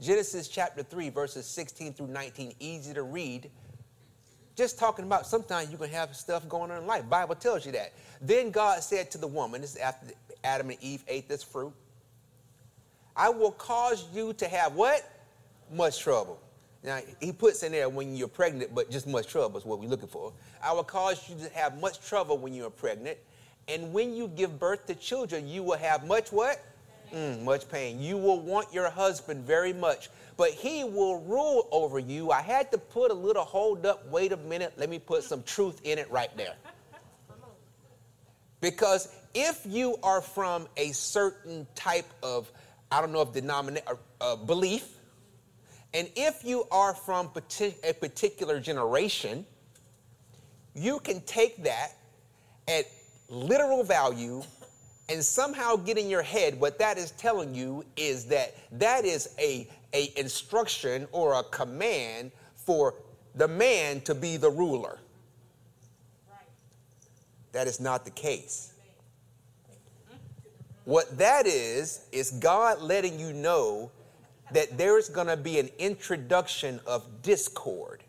Genesis 0.00 0.48
chapter 0.48 0.82
3, 0.82 1.08
verses 1.08 1.46
16 1.46 1.94
through 1.94 2.08
19, 2.08 2.54
easy 2.60 2.92
to 2.94 3.02
read. 3.02 3.50
Just 4.54 4.78
talking 4.78 5.04
about 5.04 5.26
sometimes 5.26 5.70
you 5.70 5.78
can 5.78 5.90
have 5.90 6.14
stuff 6.14 6.48
going 6.48 6.70
on 6.70 6.78
in 6.78 6.86
life. 6.86 7.08
Bible 7.08 7.34
tells 7.34 7.64
you 7.66 7.72
that. 7.72 7.92
Then 8.20 8.50
God 8.50 8.82
said 8.82 9.10
to 9.12 9.18
the 9.18 9.26
woman, 9.26 9.60
this 9.60 9.74
is 9.74 9.80
after 9.80 10.14
Adam 10.44 10.70
and 10.70 10.78
Eve 10.82 11.04
ate 11.08 11.28
this 11.28 11.42
fruit, 11.42 11.72
I 13.14 13.30
will 13.30 13.52
cause 13.52 14.06
you 14.12 14.32
to 14.34 14.48
have 14.48 14.74
what? 14.74 15.02
Much 15.72 16.00
trouble. 16.00 16.40
Now, 16.84 17.00
he 17.20 17.32
puts 17.32 17.62
in 17.62 17.72
there 17.72 17.88
when 17.88 18.14
you're 18.14 18.28
pregnant, 18.28 18.74
but 18.74 18.90
just 18.90 19.06
much 19.06 19.26
trouble 19.26 19.58
is 19.58 19.64
what 19.64 19.80
we're 19.80 19.88
looking 19.88 20.08
for. 20.08 20.32
I 20.62 20.72
will 20.72 20.84
cause 20.84 21.28
you 21.28 21.36
to 21.36 21.52
have 21.54 21.80
much 21.80 22.00
trouble 22.06 22.38
when 22.38 22.54
you're 22.54 22.70
pregnant. 22.70 23.18
And 23.66 23.92
when 23.92 24.14
you 24.14 24.28
give 24.28 24.58
birth 24.58 24.86
to 24.86 24.94
children, 24.94 25.48
you 25.48 25.62
will 25.62 25.78
have 25.78 26.06
much 26.06 26.30
what? 26.30 26.62
Mm, 27.14 27.42
much 27.44 27.68
pain. 27.68 28.00
You 28.00 28.18
will 28.18 28.40
want 28.40 28.72
your 28.72 28.90
husband 28.90 29.44
very 29.44 29.72
much, 29.72 30.10
but 30.36 30.50
he 30.50 30.84
will 30.84 31.20
rule 31.20 31.68
over 31.70 31.98
you. 31.98 32.30
I 32.30 32.42
had 32.42 32.70
to 32.72 32.78
put 32.78 33.10
a 33.10 33.14
little 33.14 33.44
hold 33.44 33.86
up, 33.86 34.08
wait 34.08 34.32
a 34.32 34.36
minute, 34.36 34.74
let 34.76 34.90
me 34.90 34.98
put 34.98 35.22
some 35.22 35.42
truth 35.42 35.80
in 35.84 35.98
it 35.98 36.10
right 36.10 36.34
there. 36.36 36.54
Because 38.60 39.08
if 39.34 39.64
you 39.66 39.96
are 40.02 40.20
from 40.20 40.66
a 40.76 40.92
certain 40.92 41.66
type 41.74 42.06
of, 42.22 42.50
I 42.90 43.00
don't 43.00 43.12
know 43.12 43.20
if 43.20 43.32
denomination, 43.32 43.86
uh, 43.86 44.32
uh, 44.32 44.36
belief, 44.36 44.88
and 45.94 46.10
if 46.16 46.44
you 46.44 46.64
are 46.70 46.94
from 46.94 47.30
a 47.34 47.92
particular 47.92 48.60
generation, 48.60 49.46
you 50.74 50.98
can 50.98 51.20
take 51.22 51.64
that 51.64 51.92
at 52.68 52.84
literal 53.28 53.82
value 53.82 54.42
and 55.08 55.24
somehow 55.24 55.76
get 55.76 55.98
in 55.98 56.08
your 56.08 56.22
head 56.22 56.58
what 56.58 56.78
that 56.78 56.98
is 56.98 57.12
telling 57.12 57.54
you 57.54 57.84
is 57.96 58.26
that 58.26 58.56
that 58.72 59.04
is 59.04 59.34
a, 59.38 59.68
a 59.92 60.12
instruction 60.18 61.06
or 61.12 61.34
a 61.34 61.42
command 61.44 62.32
for 62.54 62.94
the 63.34 63.46
man 63.46 64.00
to 64.00 64.14
be 64.14 64.36
the 64.36 64.50
ruler. 64.50 64.98
That 67.52 67.66
is 67.68 67.80
not 67.80 68.04
the 68.04 68.10
case. 68.10 68.72
What 70.84 71.18
that 71.18 71.46
is 71.46 72.06
is 72.12 72.30
god 72.32 72.80
letting 72.80 73.18
you 73.18 73.32
know 73.32 73.90
that 74.52 74.78
there's 74.78 75.08
going 75.08 75.26
to 75.26 75.36
be 75.36 75.58
an 75.58 75.68
introduction 75.78 76.80
of 76.86 77.22
discord 77.22 78.04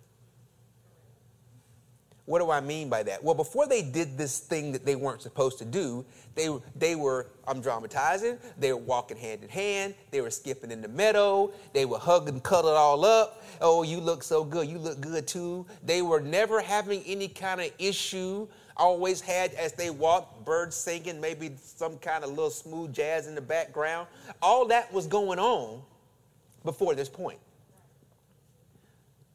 what 2.28 2.40
do 2.40 2.52
I 2.52 2.60
mean 2.60 2.90
by 2.90 3.04
that? 3.04 3.24
Well, 3.24 3.36
before 3.36 3.68
they 3.68 3.82
did 3.82 4.18
this 4.18 4.40
thing 4.40 4.74
that 4.74 4.86
they 4.86 4.98
weren't 4.98 5.22
supposed 5.22 5.60
to 5.60 5.66
do, 5.66 6.06
they, 6.36 6.50
they 6.76 6.94
were, 6.94 7.28
I'm 7.48 7.62
dramatizing, 7.62 8.38
they 8.58 8.74
were 8.74 8.80
walking 8.80 9.16
hand 9.16 9.44
in 9.44 9.50
hand, 9.50 9.96
they 10.12 10.20
were 10.20 10.30
skipping 10.30 10.70
in 10.70 10.82
the 10.82 10.90
meadow, 10.90 11.54
they 11.72 11.86
were 11.86 11.98
hugging, 11.98 12.42
cuddling 12.42 12.76
all 12.76 13.06
up. 13.06 13.42
Oh, 13.62 13.84
you 13.84 14.02
look 14.02 14.24
so 14.24 14.44
good, 14.44 14.68
you 14.68 14.78
look 14.78 15.00
good 15.00 15.26
too. 15.26 15.66
They 15.86 16.02
were 16.02 16.20
never 16.20 16.60
having 16.60 17.02
any 17.06 17.30
kind 17.30 17.62
of 17.62 17.72
issue. 17.80 18.46
Always 18.76 19.22
had, 19.22 19.54
as 19.54 19.72
they 19.72 19.90
walked, 19.90 20.44
birds 20.44 20.76
singing, 20.76 21.22
maybe 21.22 21.56
some 21.58 21.98
kind 21.98 22.26
of 22.26 22.32
little 22.32 22.50
smooth 22.50 22.94
jazz 22.94 23.28
in 23.28 23.36
the 23.36 23.42
background. 23.42 24.06
All 24.42 24.68
that 24.68 24.92
was 24.92 25.08
going 25.08 25.40
on 25.40 25.82
before 26.66 26.94
this 26.94 27.08
point. 27.08 27.40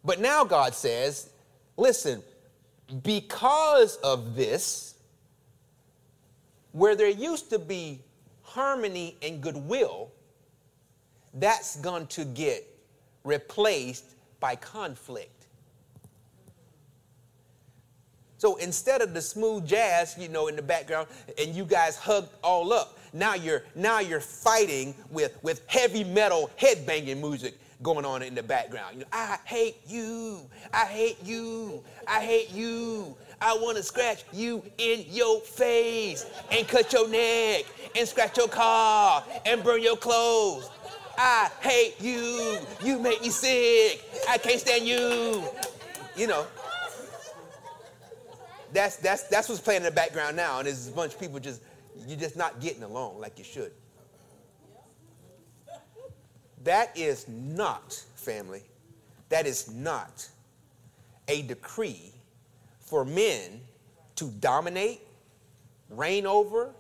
But 0.05 0.21
now 0.21 0.45
God 0.45 0.75
says, 0.75 1.31
listen, 1.79 2.23
because 3.03 3.97
of 3.97 4.37
this, 4.37 4.95
where 6.73 6.95
there 6.95 7.09
used 7.09 7.51
to 7.51 7.59
be 7.59 8.01
harmony 8.43 9.17
and 9.23 9.41
goodwill, 9.41 10.11
that's 11.35 11.77
going 11.77 12.07
to 12.09 12.25
get 12.25 12.67
replaced 13.25 14.05
by 14.41 14.57
conflict. 14.57 15.47
So 18.37 18.57
instead 18.57 19.03
of 19.03 19.15
the 19.15 19.23
smooth 19.23 19.67
jazz, 19.67 20.17
you 20.19 20.29
know, 20.29 20.49
in 20.49 20.57
the 20.57 20.63
background, 20.63 21.07
and 21.39 21.55
you 21.55 21.65
guys 21.65 21.97
hugged 21.97 22.31
all 22.43 22.73
up, 22.73 22.99
now 23.13 23.35
you're 23.35 23.63
now 23.75 24.01
you're 24.01 24.21
fighting 24.21 24.95
with 25.11 25.39
with 25.43 25.63
heavy 25.69 26.03
metal 26.03 26.51
headbanging 26.59 27.21
music 27.21 27.57
going 27.83 28.05
on 28.05 28.23
in 28.23 28.35
the 28.35 28.43
background. 28.43 28.95
You 28.95 29.01
know, 29.01 29.07
I 29.13 29.39
hate 29.45 29.79
you. 29.87 30.41
I 30.73 30.85
hate 30.85 31.19
you. 31.25 31.83
I 32.07 32.21
hate 32.21 32.51
you. 32.51 33.17
I 33.41 33.55
want 33.55 33.77
to 33.77 33.83
scratch 33.83 34.25
you 34.33 34.63
in 34.79 35.05
your 35.09 35.41
face 35.41 36.27
and 36.51 36.67
cut 36.69 36.93
your 36.93 37.09
neck 37.09 37.65
and 37.97 38.07
scratch 38.07 38.37
your 38.37 38.49
car 38.49 39.25
and 39.45 39.63
burn 39.65 39.83
your 39.83 39.97
clothes. 39.97 40.71
I 41.19 41.51
hate 41.61 42.01
you. 42.01 42.59
You 42.83 42.99
make 42.99 43.21
me 43.21 43.31
sick. 43.31 44.03
I 44.29 44.39
can't 44.39 44.61
stand 44.61 44.87
you. 44.87 45.43
You 46.17 46.27
know. 46.29 46.47
That's 48.73 48.97
that's 48.97 49.25
that's 49.25 49.49
what's 49.49 49.61
playing 49.61 49.83
in 49.83 49.85
the 49.85 49.91
background 49.91 50.35
now, 50.35 50.59
and 50.59 50.67
there's 50.67 50.89
a 50.89 50.93
bunch 50.93 51.13
of 51.13 51.21
people 51.21 51.39
just 51.39 51.61
you're 52.07 52.19
just 52.19 52.37
not 52.37 52.61
getting 52.61 52.83
along 52.83 53.21
like 53.21 53.39
you 53.39 53.45
should. 53.45 53.73
That 56.65 56.97
is 56.97 57.27
not, 57.29 58.05
family, 58.15 58.63
that 59.29 59.47
is 59.47 59.73
not 59.73 60.29
a 61.29 61.43
decree 61.43 62.13
for 62.81 63.05
men 63.05 63.61
to 64.17 64.27
dominate, 64.41 65.01
reign 65.91 66.27
over, 66.27 66.71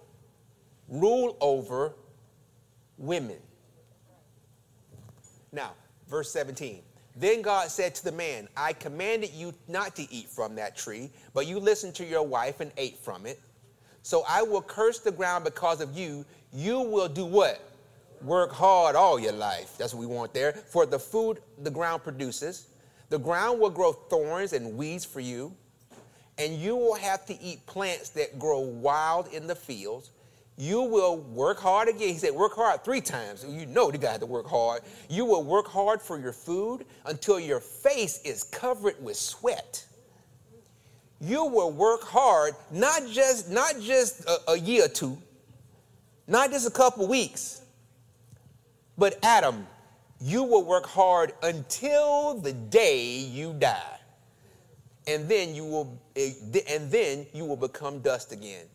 rule 0.88 1.36
over 1.40 1.94
women. 2.98 3.38
Now, 5.50 5.72
verse 6.08 6.30
17. 6.30 6.80
Then 7.16 7.42
God 7.42 7.68
said 7.70 7.94
to 7.96 8.04
the 8.04 8.12
man, 8.12 8.48
I 8.56 8.72
commanded 8.72 9.30
you 9.32 9.52
not 9.68 9.96
to 9.96 10.10
eat 10.12 10.28
from 10.28 10.54
that 10.56 10.76
tree, 10.76 11.10
but 11.34 11.46
you 11.46 11.58
listened 11.58 11.94
to 11.96 12.04
your 12.06 12.22
wife 12.22 12.60
and 12.60 12.72
ate 12.76 12.98
from 12.98 13.26
it. 13.26 13.40
So 14.02 14.24
I 14.28 14.42
will 14.42 14.62
curse 14.62 14.98
the 14.98 15.12
ground 15.12 15.44
because 15.44 15.80
of 15.80 15.96
you. 15.96 16.24
You 16.52 16.80
will 16.80 17.08
do 17.08 17.24
what? 17.24 17.71
Work 18.24 18.52
hard 18.52 18.96
all 18.96 19.18
your 19.18 19.32
life. 19.32 19.76
That's 19.78 19.94
what 19.94 20.00
we 20.00 20.06
want 20.06 20.32
there. 20.32 20.52
For 20.52 20.86
the 20.86 20.98
food 20.98 21.40
the 21.58 21.70
ground 21.70 22.02
produces, 22.04 22.66
the 23.08 23.18
ground 23.18 23.60
will 23.60 23.70
grow 23.70 23.92
thorns 23.92 24.52
and 24.52 24.76
weeds 24.76 25.04
for 25.04 25.20
you, 25.20 25.54
and 26.38 26.54
you 26.54 26.76
will 26.76 26.94
have 26.94 27.26
to 27.26 27.40
eat 27.42 27.66
plants 27.66 28.10
that 28.10 28.38
grow 28.38 28.60
wild 28.60 29.28
in 29.32 29.46
the 29.46 29.54
fields. 29.54 30.10
You 30.56 30.82
will 30.82 31.16
work 31.16 31.58
hard 31.58 31.88
again. 31.88 32.08
He 32.08 32.18
said, 32.18 32.32
work 32.32 32.54
hard 32.54 32.84
three 32.84 33.00
times. 33.00 33.44
You 33.48 33.66
know 33.66 33.90
the 33.90 33.98
guy 33.98 34.18
to 34.18 34.26
work 34.26 34.46
hard. 34.46 34.82
You 35.08 35.24
will 35.24 35.42
work 35.42 35.66
hard 35.66 36.00
for 36.00 36.18
your 36.18 36.32
food 36.32 36.84
until 37.06 37.40
your 37.40 37.58
face 37.58 38.20
is 38.22 38.44
covered 38.44 39.02
with 39.02 39.16
sweat. 39.16 39.84
You 41.20 41.46
will 41.46 41.72
work 41.72 42.02
hard, 42.02 42.54
not 42.70 43.08
just, 43.10 43.50
not 43.50 43.80
just 43.80 44.24
a, 44.26 44.52
a 44.52 44.58
year 44.58 44.84
or 44.84 44.88
two, 44.88 45.18
Not 46.26 46.50
just 46.50 46.66
a 46.66 46.70
couple 46.70 47.06
weeks, 47.06 47.61
but 48.96 49.18
Adam, 49.22 49.66
you 50.20 50.44
will 50.44 50.64
work 50.64 50.86
hard 50.86 51.32
until 51.42 52.34
the 52.34 52.52
day 52.52 53.16
you 53.18 53.54
die. 53.54 53.98
And 55.06 55.28
then 55.28 55.54
you 55.54 55.64
will 55.64 56.00
and 56.14 56.90
then 56.90 57.26
you 57.32 57.44
will 57.44 57.56
become 57.56 58.00
dust 58.00 58.30
again. 58.30 58.66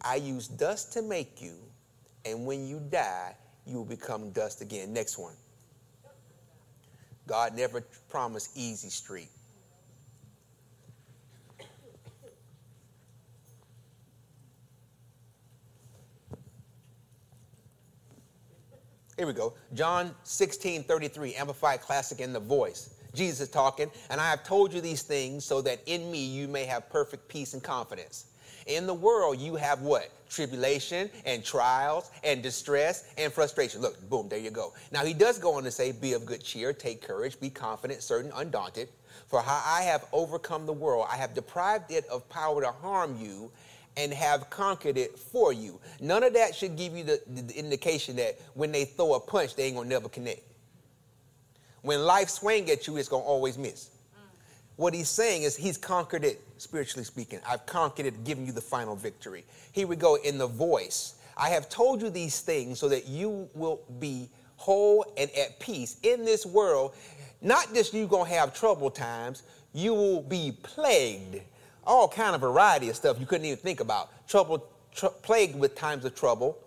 I 0.00 0.16
use 0.16 0.48
dust 0.48 0.92
to 0.94 1.02
make 1.02 1.42
you, 1.42 1.54
and 2.24 2.46
when 2.46 2.66
you 2.66 2.80
die, 2.90 3.34
you 3.66 3.76
will 3.76 3.84
become 3.84 4.30
dust 4.30 4.62
again. 4.62 4.92
Next 4.92 5.18
one. 5.18 5.34
God 7.26 7.54
never 7.54 7.82
promised 8.08 8.50
easy 8.54 8.88
street. 8.90 9.30
Here 19.24 19.32
we 19.32 19.38
go. 19.38 19.54
John 19.72 20.14
16, 20.24 20.84
33, 20.84 21.36
Amplified 21.36 21.80
Classic 21.80 22.20
in 22.20 22.34
the 22.34 22.40
voice. 22.40 22.94
Jesus 23.14 23.40
is 23.40 23.48
talking, 23.48 23.90
and 24.10 24.20
I 24.20 24.28
have 24.28 24.44
told 24.44 24.70
you 24.70 24.82
these 24.82 25.00
things 25.00 25.46
so 25.46 25.62
that 25.62 25.80
in 25.86 26.12
me 26.12 26.22
you 26.22 26.46
may 26.46 26.66
have 26.66 26.90
perfect 26.90 27.26
peace 27.26 27.54
and 27.54 27.62
confidence. 27.62 28.26
In 28.66 28.86
the 28.86 28.92
world, 28.92 29.38
you 29.38 29.56
have 29.56 29.80
what? 29.80 30.10
Tribulation 30.28 31.08
and 31.24 31.42
trials 31.42 32.10
and 32.22 32.42
distress 32.42 33.14
and 33.16 33.32
frustration. 33.32 33.80
Look, 33.80 34.10
boom, 34.10 34.28
there 34.28 34.38
you 34.38 34.50
go. 34.50 34.74
Now, 34.92 35.06
he 35.06 35.14
does 35.14 35.38
go 35.38 35.54
on 35.54 35.64
to 35.64 35.70
say, 35.70 35.92
Be 35.92 36.12
of 36.12 36.26
good 36.26 36.44
cheer, 36.44 36.74
take 36.74 37.00
courage, 37.00 37.40
be 37.40 37.48
confident, 37.48 38.02
certain, 38.02 38.30
undaunted. 38.34 38.90
For 39.28 39.40
how 39.40 39.62
I 39.64 39.84
have 39.84 40.04
overcome 40.12 40.66
the 40.66 40.74
world, 40.74 41.06
I 41.10 41.16
have 41.16 41.32
deprived 41.32 41.90
it 41.90 42.04
of 42.08 42.28
power 42.28 42.60
to 42.60 42.72
harm 42.72 43.16
you 43.18 43.50
and 43.96 44.12
have 44.12 44.50
conquered 44.50 44.98
it 44.98 45.18
for 45.18 45.52
you. 45.52 45.80
None 46.00 46.22
of 46.22 46.34
that 46.34 46.54
should 46.54 46.76
give 46.76 46.96
you 46.96 47.04
the, 47.04 47.20
the 47.26 47.56
indication 47.56 48.16
that 48.16 48.38
when 48.54 48.72
they 48.72 48.84
throw 48.84 49.14
a 49.14 49.20
punch, 49.20 49.54
they 49.54 49.64
ain't 49.64 49.76
gonna 49.76 49.88
never 49.88 50.08
connect. 50.08 50.42
When 51.82 52.02
life 52.02 52.28
swing 52.28 52.70
at 52.70 52.86
you, 52.86 52.96
it's 52.96 53.08
gonna 53.08 53.24
always 53.24 53.58
miss. 53.58 53.90
Mm. 54.16 54.20
What 54.76 54.94
he's 54.94 55.08
saying 55.08 55.42
is 55.42 55.54
he's 55.54 55.76
conquered 55.76 56.24
it, 56.24 56.40
spiritually 56.56 57.04
speaking. 57.04 57.40
I've 57.46 57.66
conquered 57.66 58.06
it, 58.06 58.24
giving 58.24 58.46
you 58.46 58.52
the 58.52 58.60
final 58.60 58.96
victory. 58.96 59.44
Here 59.72 59.86
we 59.86 59.96
go 59.96 60.16
in 60.16 60.38
the 60.38 60.46
voice. 60.46 61.16
I 61.36 61.50
have 61.50 61.68
told 61.68 62.00
you 62.00 62.10
these 62.10 62.40
things 62.40 62.78
so 62.78 62.88
that 62.88 63.06
you 63.06 63.48
will 63.54 63.80
be 63.98 64.28
whole 64.56 65.04
and 65.16 65.30
at 65.32 65.60
peace 65.60 65.98
in 66.02 66.24
this 66.24 66.46
world. 66.46 66.94
Not 67.42 67.74
just 67.74 67.92
you 67.92 68.06
gonna 68.06 68.30
have 68.30 68.54
trouble 68.54 68.90
times, 68.90 69.42
you 69.74 69.92
will 69.92 70.22
be 70.22 70.56
plagued. 70.62 71.42
All 71.86 72.08
kind 72.08 72.34
of 72.34 72.40
variety 72.40 72.88
of 72.88 72.96
stuff 72.96 73.18
you 73.20 73.26
couldn't 73.26 73.46
even 73.46 73.58
think 73.58 73.80
about. 73.80 74.26
Trouble, 74.28 74.66
tr- 74.94 75.06
plagued 75.06 75.58
with 75.58 75.74
times 75.74 76.04
of 76.04 76.14
trouble. 76.14 76.58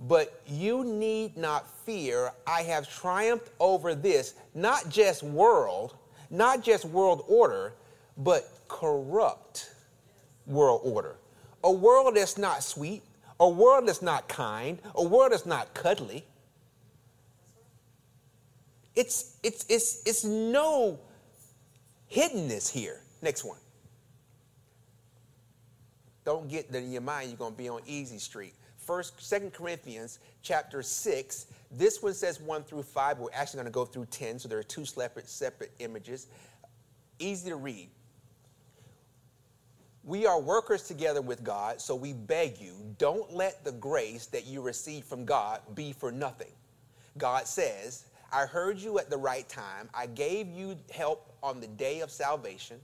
But 0.00 0.42
you 0.46 0.84
need 0.84 1.36
not 1.36 1.68
fear. 1.84 2.32
I 2.46 2.62
have 2.62 2.92
triumphed 2.92 3.50
over 3.60 3.94
this, 3.94 4.34
not 4.54 4.88
just 4.88 5.22
world, 5.22 5.94
not 6.30 6.62
just 6.62 6.84
world 6.84 7.24
order, 7.28 7.74
but 8.16 8.48
corrupt 8.68 9.70
world 10.46 10.80
order. 10.84 11.16
A 11.62 11.70
world 11.70 12.16
that's 12.16 12.36
not 12.36 12.64
sweet, 12.64 13.02
a 13.38 13.48
world 13.48 13.86
that's 13.86 14.02
not 14.02 14.28
kind, 14.28 14.80
a 14.96 15.04
world 15.04 15.32
that's 15.32 15.46
not 15.46 15.72
cuddly. 15.74 16.24
It's, 18.94 19.36
it's, 19.42 19.64
it's, 19.68 20.02
it's 20.04 20.24
no 20.24 20.98
hiddenness 22.12 22.70
here. 22.70 23.00
Next 23.22 23.44
one. 23.44 23.58
Don't 26.24 26.48
get 26.48 26.70
that 26.72 26.78
in 26.78 26.92
your 26.92 27.02
mind 27.02 27.30
you're 27.30 27.38
going 27.38 27.52
to 27.52 27.58
be 27.58 27.68
on 27.68 27.82
easy 27.86 28.18
street. 28.18 28.54
First, 28.76 29.20
Second 29.22 29.52
Corinthians 29.52 30.18
chapter 30.42 30.82
6. 30.82 31.46
This 31.70 32.02
one 32.02 32.14
says 32.14 32.40
1 32.40 32.64
through 32.64 32.82
5. 32.82 33.18
We're 33.18 33.28
actually 33.32 33.58
going 33.58 33.66
to 33.66 33.72
go 33.72 33.84
through 33.84 34.06
10, 34.06 34.40
so 34.40 34.48
there 34.48 34.58
are 34.58 34.64
two 34.64 34.84
separate, 34.84 35.28
separate 35.28 35.72
images. 35.78 36.26
Easy 37.18 37.50
to 37.50 37.56
read. 37.56 37.88
We 40.04 40.26
are 40.26 40.40
workers 40.40 40.82
together 40.82 41.22
with 41.22 41.44
God, 41.44 41.80
so 41.80 41.94
we 41.94 42.12
beg 42.12 42.58
you, 42.58 42.74
don't 42.98 43.32
let 43.32 43.64
the 43.64 43.70
grace 43.70 44.26
that 44.26 44.46
you 44.46 44.60
receive 44.60 45.04
from 45.04 45.24
God 45.24 45.60
be 45.76 45.92
for 45.92 46.10
nothing. 46.10 46.50
God 47.18 47.46
says, 47.46 48.06
I 48.32 48.46
heard 48.46 48.80
you 48.80 48.98
at 48.98 49.10
the 49.10 49.16
right 49.16 49.48
time. 49.48 49.88
I 49.94 50.06
gave 50.06 50.48
you 50.48 50.76
help 50.92 51.32
on 51.40 51.60
the 51.60 51.68
day 51.68 52.00
of 52.00 52.10
salvation. 52.10 52.80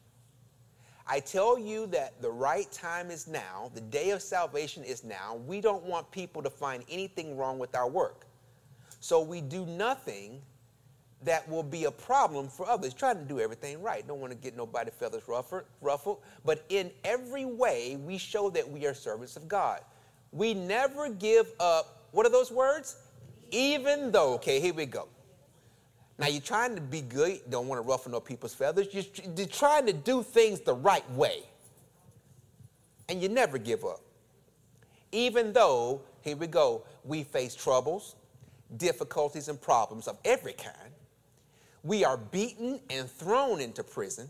I 1.10 1.20
tell 1.20 1.58
you 1.58 1.86
that 1.86 2.20
the 2.20 2.30
right 2.30 2.70
time 2.70 3.10
is 3.10 3.26
now, 3.26 3.70
the 3.74 3.80
day 3.80 4.10
of 4.10 4.20
salvation 4.20 4.84
is 4.84 5.04
now. 5.04 5.40
We 5.46 5.62
don't 5.62 5.84
want 5.84 6.10
people 6.10 6.42
to 6.42 6.50
find 6.50 6.84
anything 6.90 7.36
wrong 7.36 7.58
with 7.58 7.74
our 7.74 7.88
work. 7.88 8.26
So 9.00 9.22
we 9.22 9.40
do 9.40 9.64
nothing 9.64 10.42
that 11.22 11.48
will 11.48 11.62
be 11.62 11.84
a 11.84 11.90
problem 11.90 12.48
for 12.48 12.68
others. 12.68 12.92
Trying 12.92 13.16
to 13.16 13.24
do 13.24 13.40
everything 13.40 13.82
right. 13.82 14.06
Don't 14.06 14.20
want 14.20 14.32
to 14.32 14.38
get 14.38 14.54
nobody 14.56 14.90
feathers 14.90 15.22
ruffled. 15.80 16.18
But 16.44 16.64
in 16.68 16.90
every 17.04 17.46
way, 17.46 17.96
we 17.96 18.18
show 18.18 18.50
that 18.50 18.68
we 18.68 18.86
are 18.86 18.94
servants 18.94 19.36
of 19.36 19.48
God. 19.48 19.80
We 20.30 20.52
never 20.52 21.08
give 21.08 21.50
up, 21.58 22.06
what 22.12 22.26
are 22.26 22.30
those 22.30 22.52
words? 22.52 22.96
Even 23.50 24.12
though, 24.12 24.34
okay, 24.34 24.60
here 24.60 24.74
we 24.74 24.84
go. 24.84 25.08
Now 26.18 26.26
you're 26.26 26.40
trying 26.40 26.74
to 26.74 26.81
be 26.81 27.00
good, 27.00 27.40
don't 27.48 27.68
want 27.68 27.81
to 27.81 27.88
ruffle 27.88 28.11
no 28.11 28.20
people's 28.20 28.54
feathers. 28.54 28.88
You're, 28.92 29.04
you're 29.37 29.46
trying 29.46 29.87
to 29.87 29.92
do 29.92 30.22
things 30.22 30.61
the 30.61 30.74
right 30.74 31.09
way. 31.12 31.42
And 33.09 33.22
you 33.22 33.28
never 33.28 33.57
give 33.57 33.85
up. 33.85 34.00
Even 35.12 35.52
though, 35.52 36.02
here 36.22 36.37
we 36.37 36.48
go, 36.48 36.85
we 37.04 37.22
face 37.22 37.54
troubles, 37.54 38.16
difficulties, 38.76 39.48
and 39.48 39.61
problems 39.61 40.09
of 40.09 40.18
every 40.24 40.52
kind. 40.52 40.92
We 41.85 42.04
are 42.04 42.16
beaten 42.16 42.81
and 42.90 43.09
thrown 43.09 43.61
into 43.61 43.85
prison. 43.85 44.28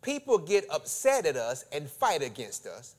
People 0.00 0.38
get 0.38 0.64
upset 0.70 1.26
at 1.26 1.36
us 1.36 1.64
and 1.72 1.90
fight 1.90 2.22
against 2.22 2.66
us. 2.66 2.94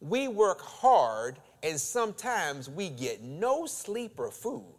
We 0.00 0.26
work 0.28 0.60
hard 0.60 1.38
and 1.62 1.80
sometimes 1.80 2.68
we 2.68 2.90
get 2.90 3.22
no 3.22 3.64
sleep 3.64 4.18
or 4.18 4.30
food 4.30 4.73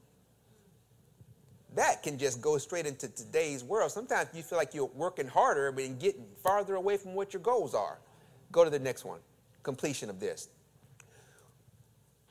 that 1.75 2.03
can 2.03 2.17
just 2.17 2.41
go 2.41 2.57
straight 2.57 2.85
into 2.85 3.07
today's 3.09 3.63
world. 3.63 3.91
Sometimes 3.91 4.29
you 4.33 4.41
feel 4.41 4.57
like 4.57 4.73
you're 4.73 4.89
working 4.95 5.27
harder 5.27 5.71
but 5.71 5.99
getting 5.99 6.25
farther 6.41 6.75
away 6.75 6.97
from 6.97 7.13
what 7.13 7.33
your 7.33 7.41
goals 7.41 7.73
are. 7.73 7.99
Go 8.51 8.63
to 8.63 8.69
the 8.69 8.79
next 8.79 9.05
one. 9.05 9.19
Completion 9.63 10.09
of 10.09 10.19
this. 10.19 10.49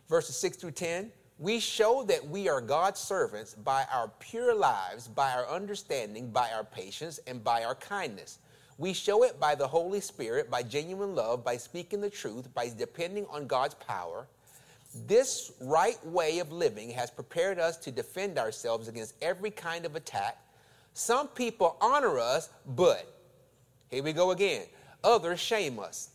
Verses 0.08 0.36
6 0.36 0.56
through 0.56 0.70
10. 0.72 1.10
We 1.38 1.58
show 1.60 2.04
that 2.04 2.26
we 2.26 2.48
are 2.48 2.60
God's 2.60 3.00
servants 3.00 3.54
by 3.54 3.84
our 3.92 4.08
pure 4.20 4.54
lives, 4.54 5.08
by 5.08 5.32
our 5.32 5.48
understanding, 5.48 6.30
by 6.30 6.50
our 6.52 6.64
patience, 6.64 7.18
and 7.26 7.42
by 7.42 7.64
our 7.64 7.74
kindness. 7.74 8.38
We 8.78 8.92
show 8.92 9.24
it 9.24 9.38
by 9.40 9.54
the 9.56 9.66
Holy 9.66 10.00
Spirit, 10.00 10.50
by 10.50 10.62
genuine 10.62 11.14
love, 11.14 11.44
by 11.44 11.56
speaking 11.56 12.00
the 12.00 12.10
truth, 12.10 12.52
by 12.54 12.70
depending 12.76 13.26
on 13.30 13.46
God's 13.46 13.74
power 13.74 14.26
this 14.94 15.52
right 15.60 16.04
way 16.06 16.38
of 16.38 16.52
living 16.52 16.90
has 16.90 17.10
prepared 17.10 17.58
us 17.58 17.76
to 17.78 17.90
defend 17.90 18.38
ourselves 18.38 18.88
against 18.88 19.14
every 19.20 19.50
kind 19.50 19.84
of 19.84 19.96
attack. 19.96 20.38
Some 20.92 21.28
people 21.28 21.76
honor 21.80 22.18
us, 22.18 22.48
but 22.76 23.12
here 23.88 24.02
we 24.02 24.12
go 24.12 24.30
again. 24.30 24.66
Others 25.02 25.40
shame 25.40 25.78
us. 25.78 26.10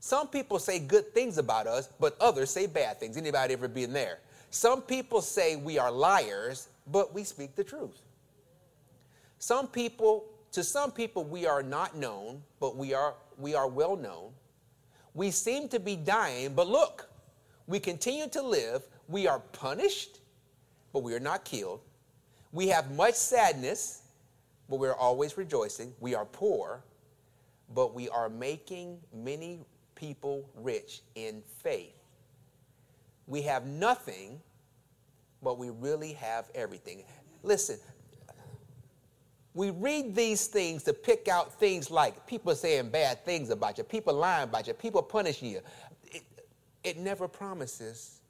Some 0.00 0.28
people 0.28 0.58
say 0.58 0.78
good 0.78 1.14
things 1.14 1.38
about 1.38 1.66
us, 1.66 1.88
but 2.00 2.16
others 2.20 2.50
say 2.50 2.66
bad 2.66 3.00
things. 3.00 3.16
Anybody 3.16 3.54
ever 3.54 3.68
been 3.68 3.92
there? 3.92 4.18
Some 4.50 4.82
people 4.82 5.20
say 5.20 5.56
we 5.56 5.78
are 5.78 5.90
liars, 5.90 6.68
but 6.86 7.14
we 7.14 7.24
speak 7.24 7.56
the 7.56 7.64
truth. 7.64 8.02
Some 9.38 9.66
people, 9.66 10.26
to 10.52 10.62
some 10.62 10.90
people, 10.90 11.24
we 11.24 11.46
are 11.46 11.62
not 11.62 11.96
known, 11.96 12.42
but 12.60 12.76
we 12.76 12.94
are 12.94 13.14
we 13.38 13.54
are 13.54 13.66
well 13.66 13.96
known. 13.96 14.32
We 15.12 15.30
seem 15.30 15.68
to 15.68 15.80
be 15.80 15.96
dying, 15.96 16.54
but 16.54 16.68
look, 16.68 17.08
we 17.66 17.80
continue 17.80 18.28
to 18.28 18.42
live. 18.42 18.82
We 19.08 19.26
are 19.26 19.40
punished, 19.40 20.20
but 20.92 21.02
we 21.02 21.14
are 21.14 21.20
not 21.20 21.44
killed. 21.44 21.80
We 22.52 22.68
have 22.68 22.90
much 22.92 23.14
sadness, 23.14 24.02
but 24.68 24.76
we're 24.76 24.94
always 24.94 25.36
rejoicing. 25.36 25.92
We 26.00 26.14
are 26.14 26.24
poor, 26.24 26.84
but 27.74 27.94
we 27.94 28.08
are 28.08 28.28
making 28.28 28.98
many 29.12 29.60
people 29.94 30.48
rich 30.54 31.02
in 31.14 31.42
faith. 31.62 31.94
We 33.26 33.42
have 33.42 33.66
nothing, 33.66 34.40
but 35.42 35.58
we 35.58 35.70
really 35.70 36.12
have 36.14 36.50
everything. 36.54 37.04
Listen, 37.42 37.78
we 39.54 39.70
read 39.70 40.16
these 40.16 40.48
things 40.48 40.82
to 40.82 40.92
pick 40.92 41.28
out 41.28 41.54
things 41.60 41.90
like 41.90 42.26
people 42.26 42.54
saying 42.56 42.90
bad 42.90 43.24
things 43.24 43.50
about 43.50 43.78
you, 43.78 43.84
people 43.84 44.12
lying 44.12 44.44
about 44.44 44.66
you, 44.66 44.74
people 44.74 45.00
punishing 45.00 45.48
you, 45.48 45.60
it 46.84 46.98
never 46.98 47.26
promises 47.26 48.20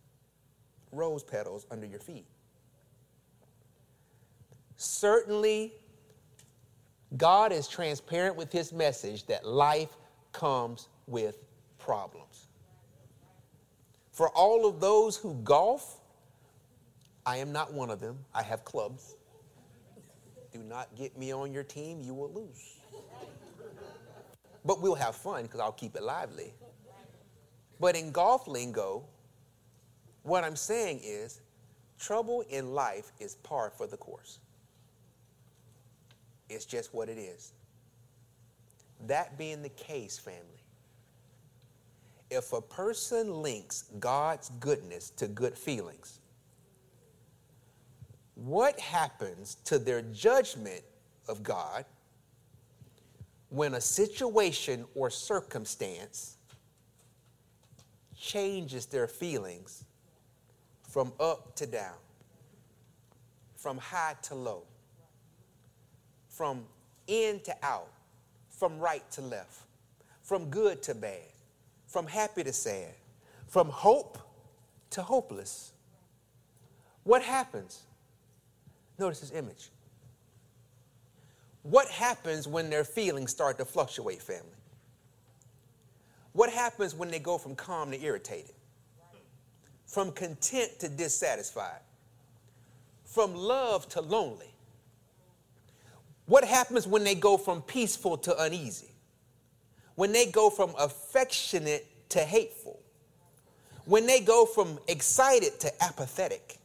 rose 0.92 1.22
petals 1.22 1.66
under 1.70 1.86
your 1.86 1.98
feet. 1.98 2.24
Certainly, 4.76 5.72
God 7.16 7.52
is 7.52 7.68
transparent 7.68 8.36
with 8.36 8.52
his 8.52 8.72
message 8.72 9.26
that 9.26 9.46
life 9.46 9.96
comes 10.32 10.88
with 11.06 11.38
problems. 11.78 12.46
For 14.12 14.28
all 14.30 14.66
of 14.66 14.80
those 14.80 15.16
who 15.16 15.34
golf, 15.42 16.00
I 17.26 17.38
am 17.38 17.52
not 17.52 17.72
one 17.72 17.90
of 17.90 18.00
them. 18.00 18.18
I 18.34 18.42
have 18.42 18.64
clubs. 18.64 19.16
Do 20.52 20.60
not 20.60 20.94
get 20.96 21.18
me 21.18 21.32
on 21.32 21.52
your 21.52 21.64
team, 21.64 22.00
you 22.00 22.14
will 22.14 22.32
lose. 22.32 22.76
But 24.64 24.80
we'll 24.80 24.94
have 24.94 25.16
fun 25.16 25.42
because 25.42 25.60
I'll 25.60 25.72
keep 25.72 25.96
it 25.96 26.02
lively. 26.02 26.54
But 27.84 27.96
in 27.96 28.12
golf 28.12 28.48
lingo, 28.48 29.04
what 30.22 30.42
I'm 30.42 30.56
saying 30.56 31.00
is 31.04 31.42
trouble 31.98 32.42
in 32.48 32.72
life 32.72 33.12
is 33.20 33.34
par 33.34 33.70
for 33.76 33.86
the 33.86 33.98
course. 33.98 34.38
It's 36.48 36.64
just 36.64 36.94
what 36.94 37.10
it 37.10 37.18
is. 37.18 37.52
That 39.06 39.36
being 39.36 39.60
the 39.60 39.68
case, 39.68 40.18
family, 40.18 40.62
if 42.30 42.54
a 42.54 42.62
person 42.62 43.42
links 43.42 43.84
God's 44.00 44.48
goodness 44.60 45.10
to 45.18 45.28
good 45.28 45.52
feelings, 45.52 46.20
what 48.34 48.80
happens 48.80 49.58
to 49.66 49.78
their 49.78 50.00
judgment 50.00 50.80
of 51.28 51.42
God 51.42 51.84
when 53.50 53.74
a 53.74 53.80
situation 53.82 54.86
or 54.94 55.10
circumstance 55.10 56.38
changes 58.24 58.86
their 58.86 59.06
feelings 59.06 59.84
from 60.88 61.12
up 61.20 61.54
to 61.56 61.66
down, 61.66 61.96
from 63.54 63.76
high 63.76 64.14
to 64.22 64.34
low, 64.34 64.62
from 66.28 66.64
in 67.06 67.38
to 67.40 67.54
out, 67.62 67.90
from 68.48 68.78
right 68.78 69.08
to 69.10 69.20
left, 69.20 69.60
from 70.22 70.48
good 70.48 70.82
to 70.82 70.94
bad, 70.94 71.20
from 71.86 72.06
happy 72.06 72.42
to 72.42 72.52
sad, 72.52 72.94
from 73.46 73.68
hope 73.68 74.18
to 74.90 75.02
hopeless. 75.02 75.72
What 77.02 77.22
happens? 77.22 77.82
Notice 78.98 79.20
this 79.20 79.32
image. 79.32 79.68
What 81.62 81.88
happens 81.88 82.48
when 82.48 82.70
their 82.70 82.84
feelings 82.84 83.30
start 83.32 83.58
to 83.58 83.64
fluctuate, 83.66 84.22
family? 84.22 84.53
What 86.34 86.50
happens 86.50 86.96
when 86.96 87.10
they 87.10 87.20
go 87.20 87.38
from 87.38 87.54
calm 87.54 87.92
to 87.92 88.04
irritated? 88.04 88.54
From 89.86 90.10
content 90.10 90.80
to 90.80 90.88
dissatisfied? 90.88 91.80
From 93.04 93.36
love 93.36 93.88
to 93.90 94.00
lonely? 94.00 94.52
What 96.26 96.44
happens 96.44 96.88
when 96.88 97.04
they 97.04 97.14
go 97.14 97.36
from 97.36 97.62
peaceful 97.62 98.18
to 98.18 98.42
uneasy? 98.42 98.90
When 99.94 100.10
they 100.10 100.26
go 100.26 100.50
from 100.50 100.74
affectionate 100.76 101.86
to 102.10 102.18
hateful? 102.18 102.80
When 103.84 104.06
they 104.06 104.18
go 104.18 104.44
from 104.44 104.80
excited 104.88 105.60
to 105.60 105.84
apathetic? 105.84 106.58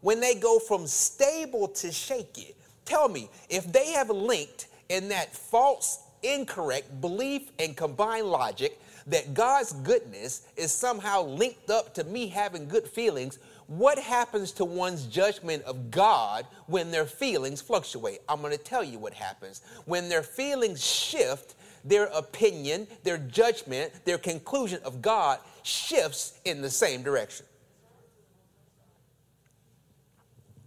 When 0.00 0.18
they 0.20 0.34
go 0.34 0.58
from 0.58 0.86
stable 0.86 1.68
to 1.68 1.92
shaky? 1.92 2.54
Tell 2.86 3.08
me, 3.08 3.28
if 3.50 3.70
they 3.70 3.92
have 3.92 4.08
linked 4.08 4.68
in 4.88 5.10
that 5.10 5.34
false, 5.34 5.98
incorrect 6.22 7.00
belief 7.00 7.50
and 7.58 7.76
combined 7.76 8.26
logic 8.26 8.80
that 9.06 9.34
God's 9.34 9.72
goodness 9.72 10.42
is 10.56 10.72
somehow 10.72 11.22
linked 11.22 11.70
up 11.70 11.94
to 11.94 12.04
me 12.04 12.28
having 12.28 12.68
good 12.68 12.86
feelings, 12.86 13.38
what 13.66 13.98
happens 13.98 14.52
to 14.52 14.64
one's 14.64 15.06
judgment 15.06 15.62
of 15.64 15.90
God 15.90 16.46
when 16.66 16.90
their 16.90 17.06
feelings 17.06 17.60
fluctuate? 17.60 18.20
I'm 18.28 18.40
going 18.40 18.52
to 18.52 18.62
tell 18.62 18.84
you 18.84 18.98
what 18.98 19.14
happens. 19.14 19.62
When 19.86 20.08
their 20.08 20.22
feelings 20.22 20.84
shift, 20.84 21.54
their 21.84 22.04
opinion, 22.06 22.86
their 23.02 23.18
judgment, 23.18 23.92
their 24.04 24.18
conclusion 24.18 24.80
of 24.84 25.02
God 25.02 25.38
shifts 25.62 26.38
in 26.44 26.60
the 26.60 26.70
same 26.70 27.02
direction. 27.02 27.46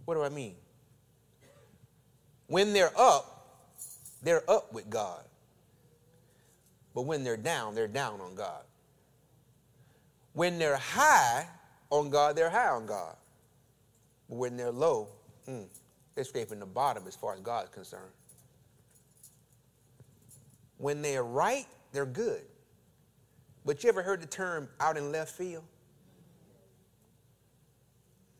What 0.04 0.14
do 0.14 0.22
I 0.22 0.28
mean? 0.28 0.54
When 2.48 2.72
they're 2.72 2.92
up, 2.96 3.58
they're 4.22 4.48
up 4.48 4.72
with 4.72 4.88
God. 4.88 5.22
But 6.96 7.02
when 7.02 7.24
they're 7.24 7.36
down, 7.36 7.74
they're 7.74 7.86
down 7.86 8.22
on 8.22 8.34
God. 8.34 8.62
When 10.32 10.58
they're 10.58 10.78
high 10.78 11.46
on 11.90 12.08
God, 12.08 12.34
they're 12.34 12.48
high 12.48 12.70
on 12.70 12.86
God. 12.86 13.14
But 14.30 14.36
when 14.36 14.56
they're 14.56 14.72
low, 14.72 15.08
mm, 15.46 15.66
they're 16.14 16.24
scraping 16.24 16.58
the 16.58 16.64
bottom 16.64 17.04
as 17.06 17.14
far 17.14 17.34
as 17.34 17.40
God 17.40 17.64
is 17.64 17.68
concerned. 17.68 18.12
When 20.78 21.02
they're 21.02 21.22
right, 21.22 21.66
they're 21.92 22.06
good. 22.06 22.40
But 23.66 23.84
you 23.84 23.90
ever 23.90 24.02
heard 24.02 24.22
the 24.22 24.26
term 24.26 24.66
out 24.80 24.96
in 24.96 25.12
left 25.12 25.36
field? 25.36 25.64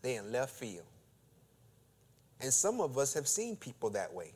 They 0.01 0.15
in 0.15 0.33
left 0.33 0.55
field. 0.55 0.87
And 2.41 2.51
some 2.51 2.81
of 2.81 2.97
us 2.97 3.13
have 3.13 3.29
seen 3.29 3.57
people 3.57 3.91
that 3.91 4.15
way. 4.15 4.33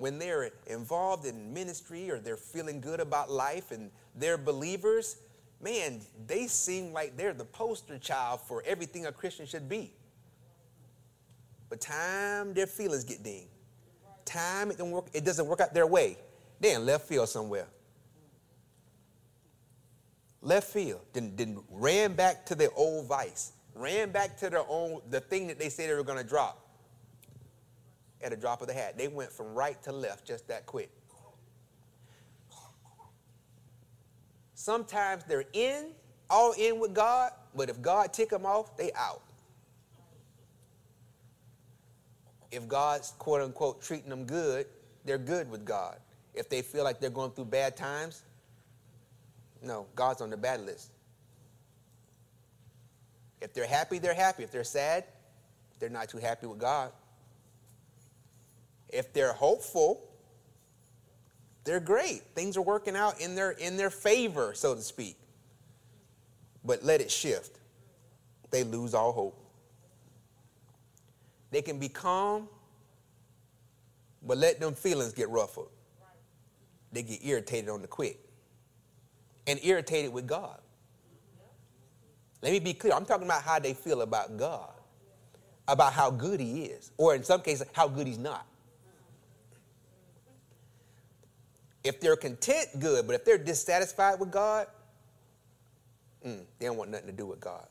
When 0.00 0.18
they're 0.18 0.48
involved 0.66 1.26
in 1.26 1.52
ministry 1.52 2.10
or 2.10 2.20
they're 2.20 2.38
feeling 2.38 2.80
good 2.80 3.00
about 3.00 3.30
life 3.30 3.70
and 3.70 3.90
they're 4.16 4.38
believers, 4.38 5.18
man, 5.60 6.00
they 6.26 6.46
seem 6.46 6.94
like 6.94 7.18
they're 7.18 7.34
the 7.34 7.44
poster 7.44 7.98
child 7.98 8.40
for 8.40 8.62
everything 8.66 9.04
a 9.04 9.12
Christian 9.12 9.44
should 9.44 9.68
be. 9.68 9.92
But 11.68 11.82
time 11.82 12.54
their 12.54 12.66
feelings 12.66 13.04
get 13.04 13.22
dinged. 13.22 13.50
Time 14.24 14.70
it 14.70 14.78
don't 14.78 14.90
work, 14.90 15.08
it 15.12 15.22
doesn't 15.22 15.46
work 15.46 15.60
out 15.60 15.74
their 15.74 15.86
way. 15.86 16.16
They 16.60 16.72
in 16.72 16.86
left 16.86 17.06
field 17.06 17.28
somewhere. 17.28 17.66
Left 20.40 20.66
field. 20.66 21.02
Then, 21.12 21.34
then 21.36 21.58
ran 21.70 22.14
back 22.14 22.46
to 22.46 22.54
their 22.54 22.70
old 22.74 23.06
vice. 23.06 23.52
Ran 23.74 24.12
back 24.12 24.38
to 24.38 24.48
their 24.48 24.64
own 24.66 25.02
the 25.10 25.20
thing 25.20 25.48
that 25.48 25.58
they 25.58 25.68
said 25.68 25.90
they 25.90 25.94
were 25.94 26.02
going 26.02 26.16
to 26.16 26.24
drop 26.26 26.69
at 28.22 28.32
a 28.32 28.36
drop 28.36 28.60
of 28.60 28.68
the 28.68 28.74
hat. 28.74 28.98
They 28.98 29.08
went 29.08 29.32
from 29.32 29.54
right 29.54 29.80
to 29.82 29.92
left 29.92 30.26
just 30.26 30.48
that 30.48 30.66
quick. 30.66 30.90
Sometimes 34.54 35.24
they're 35.24 35.44
in, 35.54 35.92
all 36.28 36.52
in 36.52 36.78
with 36.78 36.94
God, 36.94 37.32
but 37.54 37.70
if 37.70 37.80
God 37.80 38.12
tick 38.12 38.28
them 38.28 38.44
off, 38.44 38.76
they 38.76 38.92
out. 38.92 39.22
If 42.50 42.68
God's 42.68 43.12
quote 43.18 43.40
unquote 43.40 43.80
treating 43.80 44.10
them 44.10 44.24
good, 44.24 44.66
they're 45.04 45.18
good 45.18 45.50
with 45.50 45.64
God. 45.64 45.96
If 46.34 46.48
they 46.48 46.62
feel 46.62 46.84
like 46.84 47.00
they're 47.00 47.10
going 47.10 47.30
through 47.30 47.46
bad 47.46 47.76
times, 47.76 48.22
no, 49.62 49.86
God's 49.94 50.20
on 50.20 50.30
the 50.30 50.36
bad 50.36 50.60
list. 50.60 50.92
If 53.40 53.54
they're 53.54 53.66
happy, 53.66 53.98
they're 53.98 54.14
happy. 54.14 54.42
If 54.42 54.50
they're 54.50 54.64
sad, 54.64 55.04
they're 55.78 55.88
not 55.88 56.08
too 56.08 56.18
happy 56.18 56.46
with 56.46 56.58
God. 56.58 56.92
If 58.92 59.12
they're 59.12 59.32
hopeful, 59.32 60.08
they're 61.64 61.80
great. 61.80 62.22
Things 62.34 62.56
are 62.56 62.62
working 62.62 62.96
out 62.96 63.20
in 63.20 63.34
their 63.34 63.52
in 63.52 63.76
their 63.76 63.90
favor, 63.90 64.52
so 64.54 64.74
to 64.74 64.80
speak. 64.80 65.16
But 66.64 66.82
let 66.82 67.00
it 67.00 67.10
shift. 67.10 67.58
They 68.50 68.64
lose 68.64 68.94
all 68.94 69.12
hope. 69.12 69.36
They 71.50 71.62
can 71.62 71.78
be 71.78 71.88
calm, 71.88 72.48
but 74.22 74.38
let 74.38 74.60
them 74.60 74.74
feelings 74.74 75.12
get 75.12 75.28
ruffled. 75.30 75.70
They 76.92 77.02
get 77.02 77.24
irritated 77.24 77.68
on 77.70 77.82
the 77.82 77.88
quick. 77.88 78.18
And 79.46 79.58
irritated 79.64 80.12
with 80.12 80.26
God. 80.26 80.60
Let 82.42 82.52
me 82.52 82.60
be 82.60 82.74
clear. 82.74 82.92
I'm 82.92 83.04
talking 83.04 83.26
about 83.26 83.42
how 83.42 83.58
they 83.58 83.74
feel 83.74 84.02
about 84.02 84.36
God, 84.36 84.72
about 85.66 85.92
how 85.92 86.10
good 86.10 86.40
He 86.40 86.64
is, 86.64 86.90
or 86.96 87.14
in 87.14 87.24
some 87.24 87.42
cases, 87.42 87.66
how 87.72 87.88
good 87.88 88.06
He's 88.06 88.18
not. 88.18 88.46
If 91.82 92.00
they're 92.00 92.16
content, 92.16 92.68
good. 92.78 93.06
But 93.06 93.14
if 93.14 93.24
they're 93.24 93.38
dissatisfied 93.38 94.20
with 94.20 94.30
God, 94.30 94.66
mm, 96.24 96.44
they 96.58 96.66
don't 96.66 96.76
want 96.76 96.90
nothing 96.90 97.06
to 97.06 97.12
do 97.12 97.26
with 97.26 97.40
God. 97.40 97.66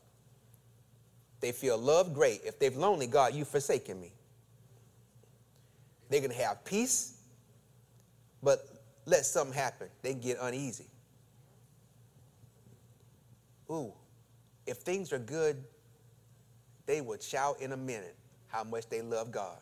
They 1.40 1.52
feel 1.52 1.78
love, 1.78 2.12
great. 2.12 2.42
If 2.44 2.58
they've 2.58 2.76
lonely, 2.76 3.06
God, 3.06 3.34
you've 3.34 3.48
forsaken 3.48 4.00
me. 4.00 4.12
They're 6.08 6.20
going 6.20 6.32
to 6.32 6.42
have 6.42 6.64
peace, 6.64 7.14
but 8.42 8.66
let 9.06 9.24
something 9.24 9.54
happen. 9.54 9.88
They 10.02 10.14
get 10.14 10.38
uneasy. 10.40 10.86
Ooh, 13.70 13.92
if 14.66 14.78
things 14.78 15.12
are 15.12 15.18
good, 15.18 15.62
they 16.86 17.00
would 17.00 17.22
shout 17.22 17.60
in 17.60 17.70
a 17.72 17.76
minute 17.76 18.16
how 18.48 18.64
much 18.64 18.88
they 18.88 19.00
love 19.00 19.30
God. 19.30 19.58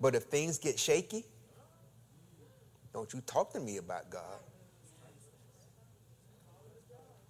But 0.00 0.14
if 0.14 0.24
things 0.24 0.58
get 0.58 0.78
shaky, 0.78 1.24
don't 2.94 3.12
you 3.12 3.20
talk 3.26 3.52
to 3.52 3.60
me 3.60 3.76
about 3.78 4.10
God. 4.10 4.40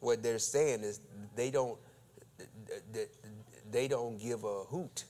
What 0.00 0.22
they're 0.22 0.38
saying 0.38 0.82
is 0.82 1.00
they 1.34 1.50
don't 1.50 1.78
they 3.72 3.88
don't 3.88 4.18
give 4.18 4.44
a 4.44 4.64
hoot 4.64 5.04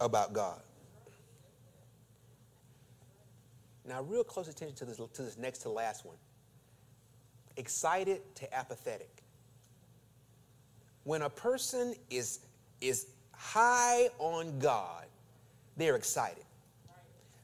about 0.00 0.32
God. 0.32 0.62
Now, 3.86 4.02
real 4.02 4.24
close 4.24 4.48
attention 4.48 4.76
to 4.76 4.84
this, 4.86 4.98
to 5.14 5.22
this 5.22 5.38
next 5.38 5.60
to 5.60 5.70
last 5.70 6.04
one. 6.06 6.16
excited 7.58 8.22
to 8.36 8.54
apathetic. 8.54 9.22
When 11.04 11.22
a 11.22 11.30
person 11.30 11.94
is, 12.10 12.40
is 12.80 13.08
high 13.32 14.08
on 14.18 14.58
God, 14.58 15.06
they're 15.76 15.96
excited. 15.96 16.44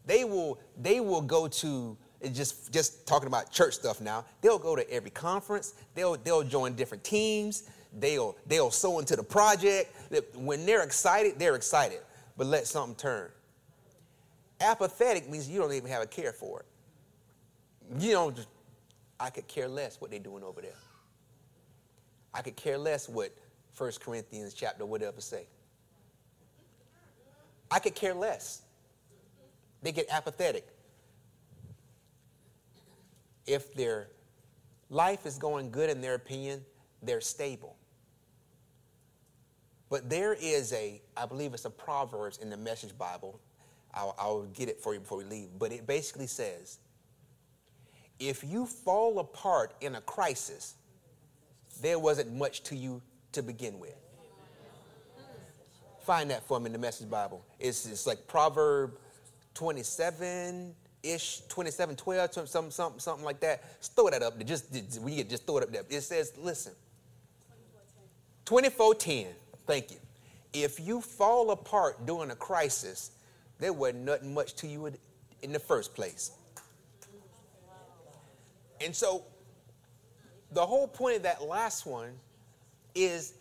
They 0.06 0.24
will, 0.24 0.58
they 0.80 1.00
will 1.00 1.22
go 1.22 1.48
to 1.48 1.96
just 2.32 2.72
just 2.72 3.06
talking 3.06 3.26
about 3.26 3.50
church 3.50 3.74
stuff 3.74 4.00
now. 4.00 4.24
They'll 4.40 4.58
go 4.58 4.76
to 4.76 4.88
every 4.90 5.10
conference. 5.10 5.74
They'll 5.94 6.16
they'll 6.16 6.42
join 6.42 6.74
different 6.74 7.04
teams. 7.04 7.64
They'll 7.92 8.36
they'll 8.46 8.70
sow 8.70 8.98
into 8.98 9.16
the 9.16 9.22
project. 9.22 9.94
When 10.34 10.66
they're 10.66 10.82
excited, 10.82 11.38
they're 11.38 11.54
excited. 11.54 12.00
But 12.36 12.46
let 12.46 12.66
something 12.66 12.96
turn. 12.96 13.30
Apathetic 14.60 15.28
means 15.28 15.48
you 15.48 15.60
don't 15.60 15.72
even 15.72 15.90
have 15.90 16.02
a 16.02 16.06
care 16.06 16.32
for 16.32 16.60
it. 16.60 16.66
You 18.02 18.12
don't 18.12 18.46
I 19.20 19.30
could 19.30 19.46
care 19.46 19.68
less 19.68 20.00
what 20.00 20.10
they're 20.10 20.20
doing 20.20 20.42
over 20.42 20.60
there. 20.60 20.72
I 22.32 22.42
could 22.42 22.56
care 22.56 22.78
less 22.78 23.08
what 23.08 23.32
1 23.76 23.92
Corinthians 24.00 24.54
chapter 24.54 24.84
whatever 24.84 25.20
say. 25.20 25.46
I 27.70 27.78
could 27.78 27.94
care 27.94 28.14
less. 28.14 28.63
They 29.84 29.92
get 29.92 30.06
apathetic. 30.10 30.66
If 33.46 33.74
their 33.74 34.08
life 34.88 35.26
is 35.26 35.36
going 35.36 35.70
good 35.70 35.90
in 35.90 36.00
their 36.00 36.14
opinion, 36.14 36.64
they're 37.02 37.20
stable. 37.20 37.76
But 39.90 40.08
there 40.08 40.32
is 40.32 40.72
a, 40.72 41.02
I 41.16 41.26
believe 41.26 41.52
it's 41.52 41.66
a 41.66 41.70
Proverbs 41.70 42.38
in 42.38 42.48
the 42.48 42.56
Message 42.56 42.96
Bible. 42.96 43.38
I'll, 43.92 44.16
I'll 44.18 44.42
get 44.44 44.70
it 44.70 44.80
for 44.80 44.94
you 44.94 45.00
before 45.00 45.18
we 45.18 45.24
leave. 45.24 45.50
But 45.58 45.70
it 45.70 45.86
basically 45.86 46.28
says 46.28 46.78
if 48.18 48.42
you 48.42 48.64
fall 48.64 49.18
apart 49.18 49.74
in 49.82 49.96
a 49.96 50.00
crisis, 50.00 50.76
there 51.82 51.98
wasn't 51.98 52.32
much 52.32 52.62
to 52.64 52.76
you 52.76 53.02
to 53.32 53.42
begin 53.42 53.78
with. 53.78 53.96
Find 56.00 56.30
that 56.30 56.42
for 56.44 56.58
me 56.58 56.66
in 56.66 56.72
the 56.72 56.78
Message 56.78 57.10
Bible. 57.10 57.44
It's, 57.60 57.84
it's 57.84 58.06
like 58.06 58.26
Proverb 58.26 58.98
27 59.54 60.74
ish, 61.02 61.42
27, 61.48 61.96
12, 61.96 62.32
something, 62.32 62.70
something, 62.70 63.00
something 63.00 63.24
like 63.24 63.40
that. 63.40 63.62
Just 63.78 63.94
throw 63.94 64.10
that 64.10 64.22
up. 64.22 64.44
Just, 64.44 64.74
you 64.74 65.16
get, 65.16 65.28
just 65.28 65.46
throw 65.46 65.58
it 65.58 65.64
up 65.64 65.72
there. 65.72 65.82
It 65.88 66.00
says, 66.02 66.32
listen, 66.38 66.72
2410, 68.44 69.32
thank 69.66 69.90
you. 69.90 69.98
If 70.52 70.80
you 70.80 71.00
fall 71.00 71.50
apart 71.50 72.06
during 72.06 72.30
a 72.30 72.36
crisis, 72.36 73.12
there 73.58 73.72
wasn't 73.72 74.04
nothing 74.04 74.34
much 74.34 74.54
to 74.56 74.66
you 74.66 74.92
in 75.42 75.52
the 75.52 75.58
first 75.58 75.94
place. 75.94 76.32
And 78.80 78.94
so, 78.94 79.24
the 80.52 80.64
whole 80.64 80.86
point 80.86 81.16
of 81.16 81.22
that 81.22 81.42
last 81.42 81.86
one 81.86 82.12
is 82.94 83.34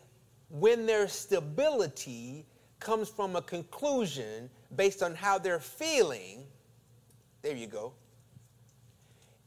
when 0.49 0.85
their 0.85 1.07
stability 1.07 2.45
comes 2.79 3.09
from 3.09 3.35
a 3.35 3.41
conclusion 3.41 4.49
based 4.75 5.03
on 5.03 5.15
how 5.15 5.37
they're 5.37 5.59
feeling, 5.59 6.43
there 7.41 7.55
you 7.55 7.67
go. 7.67 7.93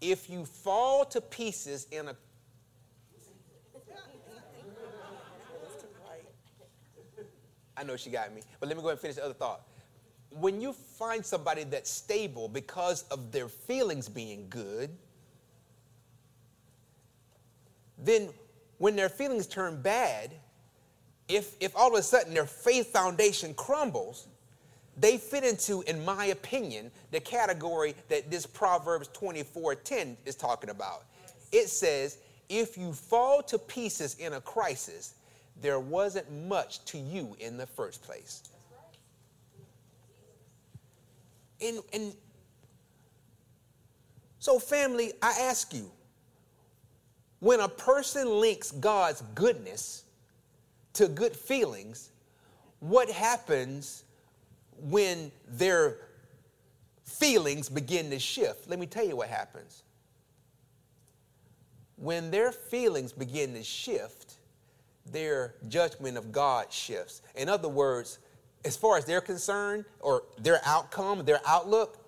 If 0.00 0.28
you 0.28 0.44
fall 0.44 1.04
to 1.06 1.20
pieces 1.20 1.86
in 1.90 2.08
a 2.08 2.16
I 7.76 7.82
know 7.82 7.96
she 7.96 8.10
got 8.10 8.34
me, 8.34 8.40
but 8.58 8.68
let 8.68 8.76
me 8.76 8.82
go 8.82 8.88
and 8.88 8.98
finish 8.98 9.16
the 9.16 9.24
other 9.24 9.34
thought. 9.34 9.60
When 10.30 10.60
you 10.60 10.72
find 10.72 11.24
somebody 11.24 11.64
that's 11.64 11.90
stable 11.90 12.48
because 12.48 13.02
of 13.10 13.32
their 13.32 13.48
feelings 13.48 14.08
being 14.08 14.46
good, 14.48 14.90
then 17.98 18.30
when 18.78 18.96
their 18.96 19.08
feelings 19.08 19.46
turn 19.46 19.82
bad, 19.82 20.32
if, 21.28 21.54
if 21.60 21.74
all 21.76 21.92
of 21.92 21.98
a 21.98 22.02
sudden 22.02 22.32
their 22.32 22.46
faith 22.46 22.92
foundation 22.92 23.52
crumbles, 23.54 24.28
they 24.96 25.18
fit 25.18 25.44
into, 25.44 25.82
in 25.82 26.04
my 26.04 26.26
opinion, 26.26 26.90
the 27.10 27.20
category 27.20 27.94
that 28.08 28.30
this 28.30 28.46
Proverbs 28.46 29.08
24:10 29.08 30.16
is 30.24 30.34
talking 30.34 30.70
about. 30.70 31.04
It 31.52 31.68
says, 31.68 32.18
if 32.48 32.78
you 32.78 32.92
fall 32.92 33.42
to 33.44 33.58
pieces 33.58 34.14
in 34.18 34.34
a 34.34 34.40
crisis, 34.40 35.14
there 35.60 35.80
wasn't 35.80 36.30
much 36.30 36.84
to 36.86 36.98
you 36.98 37.36
in 37.40 37.56
the 37.56 37.66
first 37.66 38.02
place. 38.02 38.42
And, 41.60 41.80
and 41.92 42.14
so, 44.38 44.58
family, 44.58 45.12
I 45.22 45.30
ask 45.40 45.72
you, 45.72 45.90
when 47.40 47.60
a 47.60 47.68
person 47.68 48.40
links 48.40 48.70
God's 48.70 49.22
goodness 49.34 50.04
to 50.94 51.08
good 51.08 51.34
feelings, 51.34 52.10
what 52.80 53.10
happens 53.10 54.04
when 54.80 55.30
their 55.48 55.98
feelings 57.04 57.68
begin 57.68 58.10
to 58.10 58.18
shift, 58.18 58.68
let 58.68 58.78
me 58.78 58.86
tell 58.86 59.06
you 59.06 59.16
what 59.16 59.28
happens. 59.28 59.82
When 61.96 62.30
their 62.30 62.52
feelings 62.52 63.12
begin 63.12 63.54
to 63.54 63.62
shift, 63.62 64.34
their 65.10 65.54
judgment 65.68 66.16
of 66.16 66.32
God 66.32 66.72
shifts. 66.72 67.22
In 67.34 67.48
other 67.48 67.68
words, 67.68 68.18
as 68.64 68.76
far 68.76 68.98
as 68.98 69.04
they're 69.04 69.20
concerned, 69.20 69.84
or 70.00 70.24
their 70.38 70.60
outcome, 70.66 71.24
their 71.24 71.40
outlook, 71.46 71.98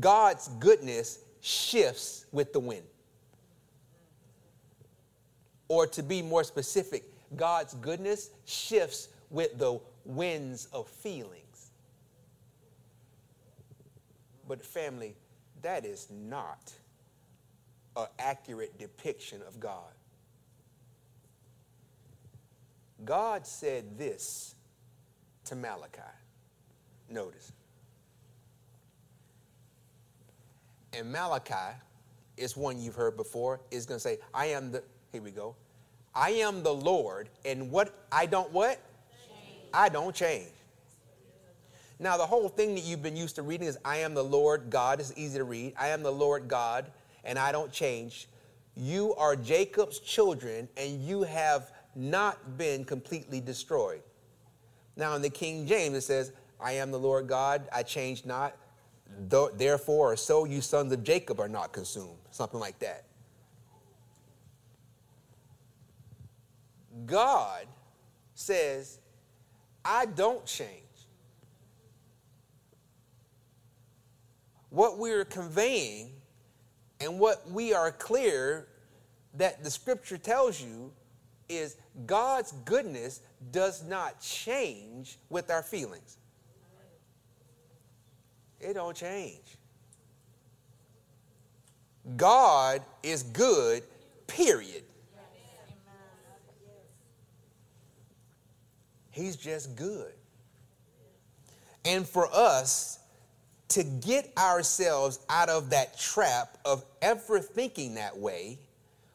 God's 0.00 0.48
goodness 0.58 1.20
shifts 1.40 2.26
with 2.32 2.52
the 2.52 2.60
wind. 2.60 2.86
Or 5.68 5.86
to 5.86 6.02
be 6.02 6.22
more 6.22 6.44
specific, 6.44 7.04
God's 7.36 7.74
goodness 7.74 8.30
shifts 8.46 9.08
with 9.30 9.58
the 9.58 9.78
winds 10.06 10.68
of 10.72 10.88
feeling. 10.88 11.42
But, 14.48 14.64
family, 14.64 15.14
that 15.62 15.84
is 15.84 16.08
not 16.10 16.72
an 17.96 18.06
accurate 18.18 18.78
depiction 18.78 19.42
of 19.46 19.60
God. 19.60 19.92
God 23.04 23.46
said 23.46 23.98
this 23.98 24.54
to 25.44 25.54
Malachi. 25.54 26.00
Notice. 27.10 27.52
And 30.92 31.12
Malachi 31.12 31.76
is 32.36 32.56
one 32.56 32.80
you've 32.80 32.94
heard 32.94 33.16
before, 33.16 33.60
is 33.70 33.86
going 33.86 33.96
to 33.96 34.02
say, 34.02 34.18
I 34.32 34.46
am 34.46 34.72
the, 34.72 34.82
here 35.12 35.22
we 35.22 35.30
go. 35.30 35.54
I 36.14 36.30
am 36.30 36.62
the 36.62 36.74
Lord, 36.74 37.28
and 37.44 37.70
what 37.70 38.06
I 38.10 38.26
don't 38.26 38.50
what? 38.52 38.80
Change. 39.28 39.68
I 39.72 39.88
don't 39.88 40.14
change. 40.14 40.50
Now, 42.00 42.16
the 42.16 42.26
whole 42.26 42.48
thing 42.48 42.74
that 42.76 42.84
you've 42.84 43.02
been 43.02 43.16
used 43.16 43.34
to 43.36 43.42
reading 43.42 43.66
is 43.66 43.76
I 43.84 43.96
am 43.98 44.14
the 44.14 44.22
Lord 44.22 44.70
God. 44.70 45.00
It's 45.00 45.12
easy 45.16 45.38
to 45.38 45.44
read. 45.44 45.74
I 45.76 45.88
am 45.88 46.02
the 46.02 46.12
Lord 46.12 46.46
God, 46.46 46.90
and 47.24 47.38
I 47.38 47.50
don't 47.50 47.72
change. 47.72 48.28
You 48.76 49.14
are 49.16 49.34
Jacob's 49.34 49.98
children, 49.98 50.68
and 50.76 51.02
you 51.02 51.22
have 51.22 51.72
not 51.96 52.56
been 52.56 52.84
completely 52.84 53.40
destroyed. 53.40 54.02
Now, 54.96 55.16
in 55.16 55.22
the 55.22 55.30
King 55.30 55.66
James, 55.66 55.96
it 55.96 56.02
says, 56.02 56.32
I 56.60 56.72
am 56.72 56.92
the 56.92 56.98
Lord 56.98 57.26
God, 57.26 57.68
I 57.72 57.82
change 57.82 58.24
not. 58.24 58.56
Therefore, 59.56 60.12
or 60.12 60.16
so 60.16 60.44
you 60.44 60.60
sons 60.60 60.92
of 60.92 61.02
Jacob 61.02 61.40
are 61.40 61.48
not 61.48 61.72
consumed. 61.72 62.18
Something 62.30 62.60
like 62.60 62.78
that. 62.78 63.04
God 67.06 67.66
says, 68.34 68.98
I 69.84 70.06
don't 70.06 70.44
change. 70.44 70.82
What 74.78 74.96
we're 74.96 75.24
conveying 75.24 76.12
and 77.00 77.18
what 77.18 77.50
we 77.50 77.74
are 77.74 77.90
clear 77.90 78.68
that 79.34 79.64
the 79.64 79.70
scripture 79.72 80.16
tells 80.16 80.62
you 80.62 80.92
is 81.48 81.76
God's 82.06 82.52
goodness 82.64 83.20
does 83.50 83.82
not 83.82 84.20
change 84.20 85.18
with 85.30 85.50
our 85.50 85.64
feelings. 85.64 86.16
It 88.60 88.74
don't 88.74 88.96
change. 88.96 89.56
God 92.16 92.80
is 93.02 93.24
good, 93.24 93.82
period. 94.28 94.84
He's 99.10 99.34
just 99.34 99.74
good. 99.74 100.12
And 101.84 102.06
for 102.06 102.28
us, 102.32 103.00
to 103.68 103.82
get 103.84 104.32
ourselves 104.38 105.20
out 105.28 105.48
of 105.48 105.70
that 105.70 105.98
trap 105.98 106.56
of 106.64 106.84
ever 107.02 107.38
thinking 107.40 107.94
that 107.94 108.16
way, 108.16 108.58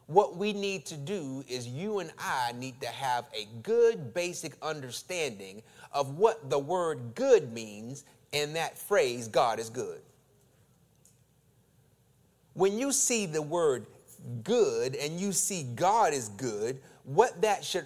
what 0.07 0.35
we 0.35 0.53
need 0.53 0.85
to 0.85 0.97
do 0.97 1.43
is 1.47 1.67
you 1.67 1.99
and 1.99 2.11
I 2.19 2.53
need 2.57 2.79
to 2.81 2.87
have 2.87 3.25
a 3.33 3.47
good 3.63 4.13
basic 4.13 4.53
understanding 4.61 5.63
of 5.91 6.17
what 6.17 6.49
the 6.49 6.59
word 6.59 7.15
good 7.15 7.51
means 7.51 8.03
in 8.31 8.53
that 8.53 8.77
phrase, 8.77 9.27
God 9.27 9.59
is 9.59 9.69
good. 9.69 10.01
When 12.53 12.77
you 12.77 12.91
see 12.91 13.25
the 13.25 13.41
word 13.41 13.87
good 14.43 14.95
and 14.95 15.19
you 15.19 15.31
see 15.31 15.63
God 15.63 16.13
is 16.13 16.29
good, 16.29 16.79
what 17.03 17.41
that 17.41 17.63
should 17.63 17.85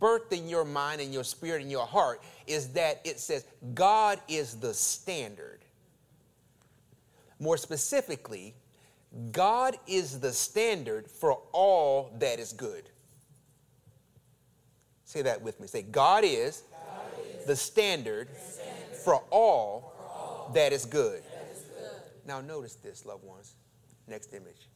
birth 0.00 0.32
in 0.32 0.48
your 0.48 0.64
mind 0.64 1.00
and 1.00 1.12
your 1.14 1.24
spirit 1.24 1.62
and 1.62 1.70
your 1.70 1.86
heart 1.86 2.22
is 2.46 2.68
that 2.70 3.00
it 3.04 3.20
says 3.20 3.44
God 3.74 4.20
is 4.28 4.56
the 4.56 4.74
standard. 4.74 5.60
More 7.38 7.56
specifically, 7.56 8.54
God 9.32 9.76
is 9.86 10.20
the 10.20 10.32
standard 10.32 11.10
for 11.10 11.40
all 11.52 12.14
that 12.18 12.38
is 12.38 12.52
good. 12.52 12.90
Say 15.04 15.22
that 15.22 15.40
with 15.40 15.58
me. 15.60 15.66
Say, 15.66 15.82
God 15.82 16.24
is, 16.24 16.62
God 16.70 17.06
is 17.40 17.46
the, 17.46 17.56
standard 17.56 18.28
the 18.28 18.40
standard 18.40 18.98
for 19.04 19.14
all, 19.30 19.94
for 19.96 20.04
all 20.04 20.50
that, 20.54 20.72
is 20.72 20.82
that 20.82 20.82
is 20.82 20.84
good. 20.84 21.22
Now, 22.26 22.42
notice 22.42 22.74
this, 22.74 23.06
loved 23.06 23.24
ones. 23.24 23.54
Next 24.06 24.34
image. 24.34 24.68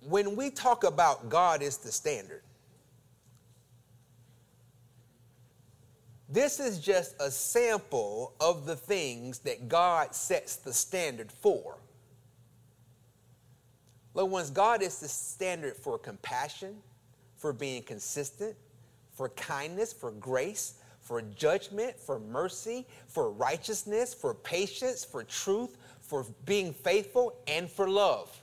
When 0.00 0.36
we 0.36 0.50
talk 0.50 0.84
about 0.84 1.28
God 1.28 1.60
is 1.60 1.76
the 1.78 1.92
standard, 1.92 2.42
This 6.34 6.58
is 6.58 6.80
just 6.80 7.14
a 7.20 7.30
sample 7.30 8.32
of 8.40 8.66
the 8.66 8.74
things 8.74 9.38
that 9.40 9.68
God 9.68 10.16
sets 10.16 10.56
the 10.56 10.72
standard 10.72 11.30
for. 11.30 11.76
Little 14.14 14.30
ones, 14.30 14.50
God 14.50 14.82
is 14.82 14.98
the 14.98 15.06
standard 15.06 15.76
for 15.76 15.96
compassion, 15.96 16.74
for 17.36 17.52
being 17.52 17.84
consistent, 17.84 18.56
for 19.12 19.28
kindness, 19.28 19.92
for 19.92 20.10
grace, 20.10 20.74
for 21.00 21.22
judgment, 21.22 22.00
for 22.00 22.18
mercy, 22.18 22.84
for 23.06 23.30
righteousness, 23.30 24.12
for 24.12 24.34
patience, 24.34 25.04
for 25.04 25.22
truth, 25.22 25.76
for 26.00 26.26
being 26.46 26.72
faithful, 26.72 27.36
and 27.46 27.70
for 27.70 27.88
love. 27.88 28.36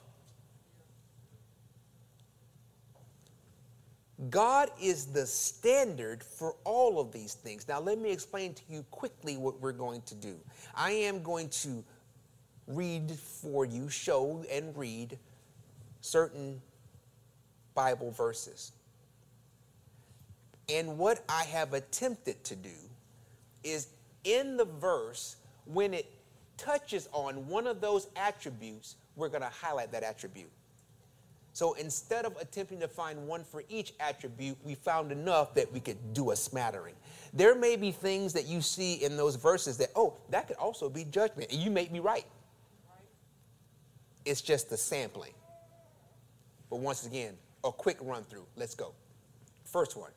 God 4.30 4.70
is 4.80 5.08
the 5.08 5.26
standard 5.26 6.24
for 6.24 6.56
all 6.64 7.00
of 7.00 7.12
these 7.12 7.34
things. 7.34 7.68
Now, 7.68 7.80
let 7.80 7.98
me 7.98 8.12
explain 8.12 8.54
to 8.54 8.62
you 8.70 8.86
quickly 8.92 9.36
what 9.36 9.60
we're 9.60 9.72
going 9.72 10.02
to 10.04 10.16
do. 10.16 10.36
I 10.76 10.92
am 10.92 11.24
going 11.24 11.50
to 11.50 11.84
read 12.68 13.12
for 13.12 13.66
you, 13.66 13.90
show 13.90 14.44
and 14.52 14.78
read 14.78 15.18
certain 16.02 16.62
Bible 17.74 18.12
verses. 18.12 18.74
And 20.70 20.98
what 20.98 21.24
I 21.28 21.44
have 21.46 21.74
attempted 21.74 22.44
to 22.46 22.56
do 22.56 22.70
is 23.64 23.88
in 24.24 24.56
the 24.56 24.66
verse, 24.66 25.38
when 25.66 25.94
it 25.94 26.12
touches 26.58 27.10
on 27.12 27.48
one 27.48 27.66
of 27.66 27.82
those 27.82 28.08
attributes, 28.16 28.96
we're 29.16 29.30
going 29.30 29.42
to 29.42 29.50
highlight 29.50 29.92
that 29.92 30.04
attribute. 30.04 30.52
So 31.54 31.74
instead 31.74 32.26
of 32.26 32.38
attempting 32.38 32.80
to 32.80 32.88
find 32.88 33.28
one 33.28 33.44
for 33.44 33.64
each 33.70 33.94
attribute, 34.00 34.58
we 34.64 34.76
found 34.76 35.12
enough 35.12 35.54
that 35.56 35.72
we 35.72 35.80
could 35.80 36.14
do 36.14 36.32
a 36.32 36.36
smattering. 36.36 36.96
There 37.34 37.56
may 37.56 37.76
be 37.76 37.92
things 37.92 38.34
that 38.34 38.46
you 38.46 38.62
see 38.62 39.04
in 39.04 39.18
those 39.18 39.36
verses 39.36 39.78
that, 39.78 39.90
oh, 39.96 40.18
that 40.30 40.48
could 40.48 40.58
also 40.58 40.90
be 40.90 41.04
judgment. 41.06 41.52
And 41.52 41.62
you 41.62 41.70
may 41.70 41.86
be 41.86 42.00
right. 42.00 42.26
It's 44.24 44.42
just 44.42 44.70
the 44.70 44.78
sampling. 44.78 45.34
But 46.70 46.80
once 46.80 47.06
again, 47.06 47.36
a 47.64 47.72
quick 47.72 47.98
run 48.02 48.24
through. 48.24 48.46
Let's 48.56 48.76
go. 48.76 48.94
First 49.66 49.98
one 49.98 50.12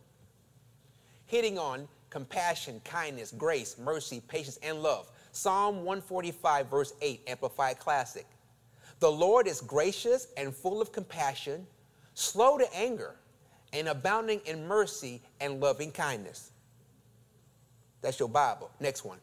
hitting 1.27 1.59
on 1.59 1.89
compassion, 2.11 2.81
kindness, 2.85 3.33
grace, 3.37 3.77
mercy, 3.79 4.23
patience, 4.29 4.59
and 4.63 4.83
love. 4.83 5.11
Psalm 5.33 5.79
145, 5.79 6.71
verse 6.71 6.93
8, 7.03 7.23
Amplified 7.27 7.79
Classic. 7.79 8.25
The 9.01 9.11
Lord 9.11 9.47
is 9.47 9.61
gracious 9.61 10.29
and 10.37 10.55
full 10.55 10.81
of 10.81 10.93
compassion, 10.93 11.67
slow 12.15 12.59
to 12.59 12.77
anger, 12.77 13.17
and 13.73 13.89
abounding 13.89 14.41
in 14.47 14.67
mercy 14.67 15.21
and 15.41 15.61
loving 15.61 15.91
kindness. 15.91 16.53
That's 18.01 18.19
your 18.21 18.29
Bible. 18.29 18.71
Next 18.81 19.05
one. 19.05 19.19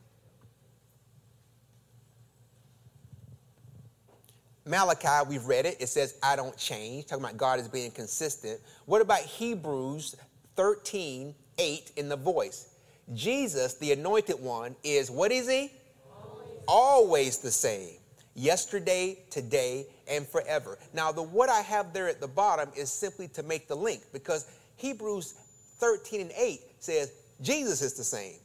Malachi, 4.66 5.28
we've 5.28 5.46
read 5.46 5.66
it. 5.66 5.78
It 5.80 5.88
says, 5.88 6.16
I 6.22 6.36
don't 6.36 6.56
change, 6.58 7.08
talking 7.08 7.24
about 7.24 7.38
God 7.38 7.60
as 7.60 7.68
being 7.68 7.92
consistent. 7.92 8.60
What 8.86 9.02
about 9.02 9.20
Hebrews 9.20 10.16
13, 10.56 11.34
8 11.58 11.92
in 11.96 12.10
the 12.10 12.16
voice? 12.16 12.76
Jesus, 13.14 13.76
the 13.76 13.92
anointed 13.92 14.40
one, 14.40 14.76
is 14.84 15.10
what 15.10 15.32
is 15.32 15.50
he? 15.50 15.72
Always, 16.14 16.66
Always 16.68 17.38
the 17.40 17.52
same 17.52 18.01
yesterday, 18.36 19.20
today, 19.30 19.88
and 20.08 20.28
forever. 20.28 20.78
Now, 20.94 21.12
the 21.12 21.22
what 21.22 21.50
I 21.50 21.62
have 21.62 21.94
there 21.94 22.08
at 22.08 22.22
the 22.22 22.28
bottom 22.28 22.70
is 22.76 22.92
simply 22.92 23.28
to 23.30 23.44
make 23.44 23.68
the 23.68 23.76
link 23.76 24.04
because 24.14 24.46
Hebrews 24.78 25.34
13 25.80 26.22
and 26.22 26.32
8 26.38 26.62
says 26.80 27.12
Jesus 27.42 27.82
is 27.82 27.94
the 27.94 28.04
same. 28.04 28.36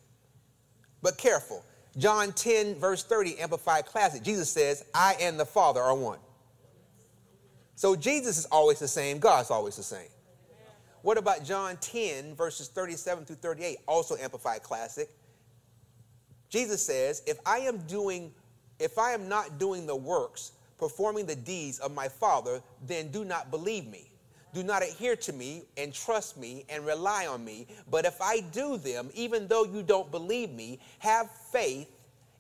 But 1.03 1.19
careful. 1.19 1.65
John 1.99 2.33
10, 2.33 2.75
verse 2.77 3.03
30, 3.03 3.39
Amplified 3.39 3.87
Classic, 3.87 4.23
Jesus 4.23 4.51
says, 4.51 4.85
I 4.95 5.17
and 5.21 5.41
the 5.41 5.47
Father 5.47 5.81
are 5.81 5.95
one. 5.95 6.19
So 7.75 7.97
Jesus 7.97 8.39
is 8.39 8.47
always 8.47 8.79
the 8.79 8.89
same, 8.89 9.19
God's 9.19 9.51
always 9.51 9.77
the 9.77 9.83
same. 9.83 10.09
What 11.03 11.19
about 11.19 11.45
John 11.45 11.77
10, 11.77 12.35
verses 12.35 12.69
37 12.69 13.27
through 13.27 13.37
38, 13.37 13.79
also 13.87 14.17
Amplified 14.17 14.63
Classic? 14.63 15.09
Jesus 16.49 16.85
says, 16.85 17.23
If 17.27 17.39
I 17.47 17.59
am 17.59 17.79
doing 17.87 18.33
if 18.79 18.99
I 18.99 19.13
am 19.13 19.29
not 19.29 19.59
doing 19.59 19.87
the 19.87 19.97
works, 19.97 20.53
performing 20.79 21.27
the 21.27 21.37
deeds 21.37 21.79
of 21.79 21.95
my 21.95 22.09
Father, 22.09 22.61
then 22.87 23.11
do 23.11 23.25
not 23.25 23.51
believe 23.51 23.87
me. 23.87 24.11
Do 24.55 24.63
not 24.63 24.83
adhere 24.83 25.17
to 25.17 25.33
me 25.33 25.65
and 25.77 25.93
trust 25.93 26.39
me 26.39 26.65
and 26.69 26.87
rely 26.87 27.27
on 27.27 27.45
me. 27.45 27.67
But 27.91 28.07
if 28.07 28.21
I 28.23 28.41
do 28.41 28.79
them, 28.79 29.11
even 29.15 29.49
though 29.49 29.65
you 29.65 29.83
don't 29.83 30.11
believe 30.11 30.51
me, 30.51 30.79
have 30.99 31.31
faith 31.53 31.89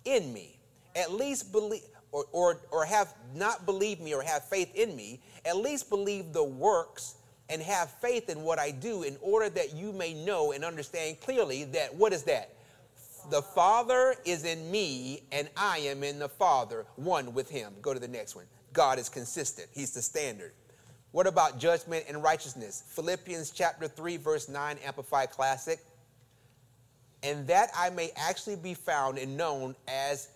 in 0.05 0.33
me. 0.33 0.59
At 0.95 1.13
least 1.13 1.53
believe, 1.53 1.83
or, 2.13 2.25
or, 2.33 2.61
or 2.71 2.85
have 2.87 3.13
not 3.35 3.67
believed 3.67 4.01
me 4.01 4.15
or 4.15 4.23
have 4.23 4.45
faith 4.45 4.75
in 4.75 4.97
me, 4.97 5.21
at 5.45 5.57
least 5.57 5.91
believe 5.91 6.33
the 6.33 6.43
works 6.43 7.17
and 7.49 7.61
have 7.63 7.91
faith 8.01 8.29
in 8.29 8.43
what 8.43 8.59
I 8.59 8.71
do 8.71 9.03
in 9.03 9.17
order 9.21 9.51
that 9.51 9.75
you 9.75 9.93
may 9.93 10.15
know 10.15 10.53
and 10.53 10.65
understand 10.65 11.21
clearly 11.21 11.65
that 11.65 11.95
what 11.95 12.13
is 12.13 12.23
that? 12.25 12.56
The 13.31 13.43
Father 13.43 14.15
is 14.25 14.45
in 14.45 14.71
me 14.71 15.23
and 15.33 15.49
I 15.57 15.79
am 15.79 16.03
in 16.03 16.19
the 16.19 16.29
Father, 16.29 16.87
one 16.97 17.35
with 17.35 17.51
him. 17.51 17.75
Go 17.83 17.93
to 17.95 18.01
the 18.01 18.09
next 18.09 18.37
one. 18.37 18.47
God 18.73 18.99
is 18.99 19.09
consistent, 19.09 19.69
he's 19.73 19.93
the 19.93 20.03
standard. 20.03 20.53
What 21.13 21.27
about 21.27 21.59
judgment 21.59 22.05
and 22.09 22.23
righteousness? 22.23 22.83
Philippians 22.89 23.51
chapter 23.51 23.89
3 23.89 24.19
verse 24.19 24.49
9 24.49 24.77
amplified 24.85 25.31
classic. 25.31 25.81
And 27.23 27.47
that 27.47 27.71
I 27.77 27.91
may 27.91 28.11
actually 28.17 28.57
be 28.57 28.75
found 28.75 29.19
and 29.19 29.37
known 29.37 29.75
as 29.89 30.29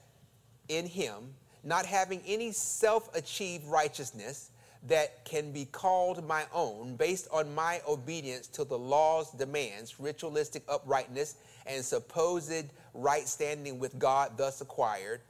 in 0.69 0.87
him, 0.87 1.35
not 1.63 1.85
having 1.85 2.23
any 2.27 2.53
self-achieved 2.53 3.67
righteousness 3.67 4.51
that 4.89 5.25
can 5.25 5.53
be 5.53 5.67
called 5.67 6.27
my 6.27 6.45
own 6.55 6.97
based 6.97 7.29
on 7.31 7.55
my 7.55 7.83
obedience 7.87 8.47
to 8.49 8.65
the 8.65 8.79
law's 8.79 9.31
demands, 9.33 10.01
ritualistic 10.01 10.63
uprightness 10.69 11.37
and 11.67 11.85
supposed 11.85 12.65
right 12.95 13.29
standing 13.29 13.79
with 13.79 13.99
God 13.99 14.37
thus 14.37 14.61
acquired, 14.61 15.21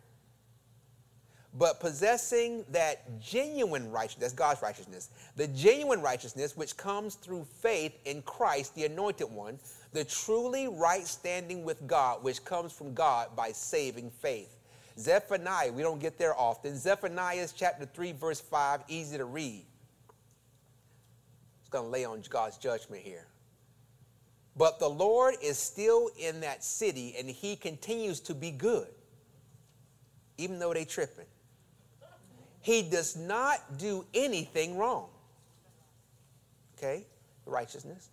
but 1.59 1.81
possessing 1.81 2.65
that 2.71 3.21
genuine 3.21 3.91
righteousness, 3.91 4.21
that's 4.21 4.35
God's 4.35 4.63
righteousness, 4.63 5.11
the 5.37 5.49
genuine 5.49 6.01
righteousness 6.01 6.57
which 6.57 6.77
comes 6.77 7.17
through 7.17 7.45
faith 7.45 7.93
in 8.05 8.23
Christ, 8.23 8.75
the 8.75 8.85
anointed 8.85 9.31
one, 9.31 9.59
the 9.93 10.05
truly 10.05 10.69
right 10.69 11.07
standing 11.07 11.65
with 11.65 11.87
God, 11.87 12.23
which 12.23 12.45
comes 12.45 12.73
from 12.73 12.95
God 12.95 13.35
by 13.35 13.51
saving 13.51 14.11
faith. 14.11 14.57
Zephaniah, 14.99 15.73
we 15.73 15.83
don't 15.83 16.01
get 16.01 16.19
there 16.19 16.39
often. 16.39 16.77
Zephaniah 16.77 17.49
chapter 17.55 17.87
3, 17.87 18.13
verse 18.13 18.41
5, 18.41 18.83
easy 18.89 19.17
to 19.17 19.25
read. 19.25 19.65
It's 21.61 21.69
going 21.71 21.87
to 21.87 21.91
lay 21.91 22.05
on 22.05 22.23
God's 22.29 22.59
judgment 22.59 23.03
here. 23.03 23.27
But 24.57 24.79
the 24.79 24.89
Lord 24.89 25.37
is 25.43 25.59
still 25.59 26.11
in 26.19 26.41
that 26.41 26.65
city 26.65 27.15
and 27.19 27.29
he 27.29 27.57
continues 27.57 28.21
to 28.21 28.35
be 28.35 28.51
good, 28.51 28.89
even 30.39 30.59
though 30.59 30.75
they 30.75 30.85
tripping. 30.85 31.27
He 32.61 32.83
does 32.83 33.17
not 33.17 33.79
do 33.79 34.05
anything 34.13 34.77
wrong. 34.77 35.09
Okay? 36.77 37.07
Righteousness 37.47 38.09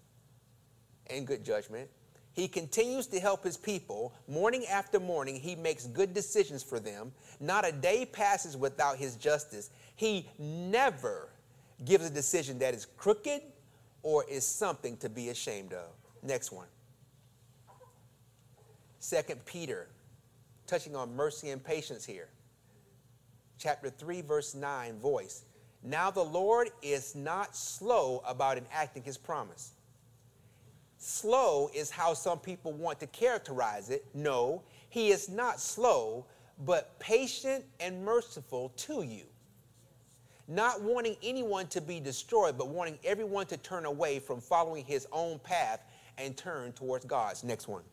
and 1.09 1.25
good 1.25 1.43
judgment. 1.43 1.89
He 2.33 2.47
continues 2.47 3.07
to 3.07 3.19
help 3.19 3.43
his 3.43 3.57
people. 3.57 4.13
Morning 4.27 4.65
after 4.67 4.99
morning, 4.99 5.37
he 5.37 5.55
makes 5.55 5.87
good 5.87 6.13
decisions 6.13 6.61
for 6.61 6.79
them. 6.79 7.11
Not 7.39 7.67
a 7.67 7.71
day 7.71 8.05
passes 8.05 8.55
without 8.55 8.97
his 8.97 9.15
justice. 9.15 9.71
He 9.95 10.29
never 10.37 11.29
gives 11.83 12.05
a 12.05 12.11
decision 12.11 12.59
that 12.59 12.75
is 12.75 12.85
crooked 12.85 13.41
or 14.03 14.23
is 14.29 14.45
something 14.45 14.97
to 14.97 15.09
be 15.09 15.29
ashamed 15.29 15.73
of. 15.73 15.89
Next 16.23 16.51
one. 16.51 16.67
Second 18.99 19.45
Peter, 19.45 19.87
touching 20.65 20.95
on 20.95 21.15
mercy 21.15 21.49
and 21.49 21.63
patience 21.63 22.05
here. 22.05 22.29
chapter 23.57 23.89
3, 23.89 24.21
verse 24.21 24.53
9, 24.53 24.99
voice. 24.99 25.43
Now 25.83 26.11
the 26.11 26.23
Lord 26.23 26.69
is 26.81 27.15
not 27.15 27.55
slow 27.55 28.21
about 28.27 28.57
enacting 28.57 29.03
his 29.03 29.17
promise. 29.17 29.71
Slow 30.97 31.69
is 31.73 31.89
how 31.89 32.13
some 32.13 32.39
people 32.39 32.73
want 32.73 32.99
to 32.99 33.07
characterize 33.07 33.89
it. 33.89 34.05
No, 34.13 34.63
he 34.89 35.09
is 35.09 35.29
not 35.29 35.59
slow, 35.59 36.25
but 36.65 36.99
patient 36.99 37.63
and 37.79 38.03
merciful 38.03 38.69
to 38.77 39.03
you. 39.03 39.23
Not 40.47 40.81
wanting 40.81 41.17
anyone 41.21 41.67
to 41.67 41.81
be 41.81 41.99
destroyed, 41.99 42.57
but 42.57 42.69
wanting 42.69 42.97
everyone 43.03 43.45
to 43.47 43.57
turn 43.57 43.85
away 43.85 44.19
from 44.19 44.41
following 44.41 44.85
his 44.85 45.05
own 45.11 45.39
path 45.39 45.81
and 46.17 46.35
turn 46.35 46.71
towards 46.73 47.05
God's. 47.05 47.43
Next 47.43 47.67
one. 47.67 47.83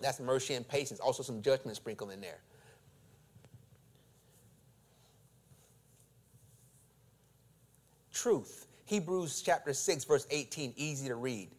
That's 0.00 0.20
mercy 0.20 0.54
and 0.54 0.66
patience. 0.66 1.00
Also, 1.00 1.22
some 1.22 1.42
judgment 1.42 1.76
sprinkled 1.76 2.12
in 2.12 2.20
there. 2.20 2.38
Truth. 8.12 8.66
Hebrews 8.86 9.42
chapter 9.42 9.74
6, 9.74 10.04
verse 10.04 10.26
18, 10.30 10.72
easy 10.76 11.08
to 11.08 11.14
read. 11.14 11.50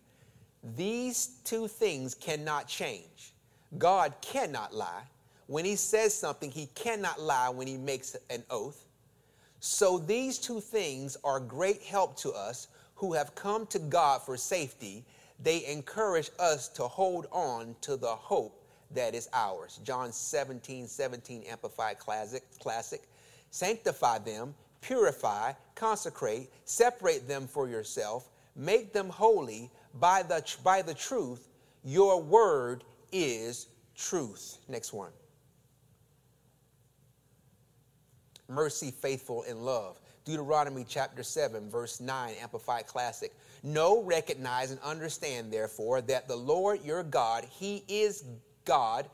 These 0.76 1.38
two 1.44 1.68
things 1.68 2.16
cannot 2.16 2.68
change. 2.68 3.34
God 3.78 4.14
cannot 4.22 4.74
lie. 4.74 5.04
When 5.48 5.64
he 5.64 5.76
says 5.76 6.14
something, 6.14 6.52
he 6.52 6.68
cannot 6.76 7.22
lie 7.22 7.50
when 7.50 7.68
he 7.68 7.78
makes 7.78 8.16
an 8.30 8.44
oath. 8.50 8.86
So 9.60 9.98
these 9.98 10.38
two 10.38 10.60
things 10.60 11.18
are 11.24 11.40
great 11.40 11.82
help 11.82 12.18
to 12.18 12.32
us 12.32 12.68
who 12.96 13.14
have 13.14 13.36
come 13.36 13.66
to 13.68 13.80
God 13.80 14.22
for 14.22 14.36
safety. 14.38 15.06
They 15.42 15.66
encourage 15.66 16.32
us 16.40 16.68
to 16.70 16.84
hold 16.84 17.28
on 17.32 17.76
to 17.82 17.96
the 17.96 18.08
hope 18.08 18.64
that 18.92 19.16
is 19.16 19.30
ours. 19.34 19.80
John 19.84 20.12
17, 20.12 20.88
17, 20.88 21.44
Amplified 21.50 22.00
Classic. 22.00 22.44
Classic. 22.60 23.02
Sanctify 23.52 24.20
them, 24.20 24.54
purify, 24.82 25.54
consecrate, 25.76 26.50
separate 26.66 27.28
them 27.28 27.48
for 27.48 27.68
yourself, 27.68 28.30
make 28.56 28.94
them 28.94 29.10
holy 29.10 29.72
by 30.00 30.24
the, 30.24 30.44
by 30.64 30.82
the 30.82 30.94
truth. 30.94 31.48
Your 31.84 32.22
word 32.22 32.84
is 33.12 33.68
truth. 33.96 34.58
Next 34.68 34.94
one. 34.94 35.12
Mercy, 38.50 38.92
faithful, 38.92 39.44
and 39.48 39.64
love. 39.64 40.00
Deuteronomy 40.26 40.86
chapter 40.88 41.24
7, 41.24 41.70
verse 41.70 42.00
9, 42.00 42.34
Amplified 42.42 42.88
Classic. 42.88 43.34
Know, 43.64 44.02
recognize, 44.04 44.72
and 44.72 44.80
understand, 44.82 45.52
therefore, 45.52 46.02
that 46.02 46.28
the 46.28 46.36
Lord 46.36 46.84
your 46.84 47.04
God, 47.04 47.46
He 47.50 47.84
is 47.88 48.26
God, 48.66 49.10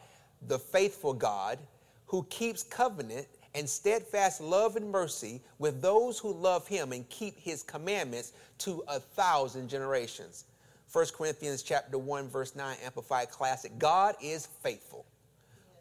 the 0.48 0.60
faithful 0.60 1.14
God, 1.14 1.60
who 2.08 2.24
keeps 2.30 2.64
covenant 2.64 3.28
and 3.54 3.70
steadfast 3.70 4.42
love 4.42 4.76
and 4.76 4.90
mercy 4.92 5.42
with 5.60 5.82
those 5.82 6.20
who 6.20 6.34
love 6.34 6.68
Him 6.68 6.92
and 6.92 7.08
keep 7.10 7.40
His 7.40 7.64
commandments 7.64 8.34
to 8.60 8.84
a 8.88 9.00
thousand 9.00 9.70
generations. 9.70 10.46
1 10.92 11.06
Corinthians 11.18 11.62
chapter 11.62 11.98
1 11.98 12.30
verse 12.30 12.56
9 12.56 12.78
amplified 12.86 13.30
classic 13.30 13.78
God 13.78 14.16
is 14.22 14.46
faithful 14.46 15.06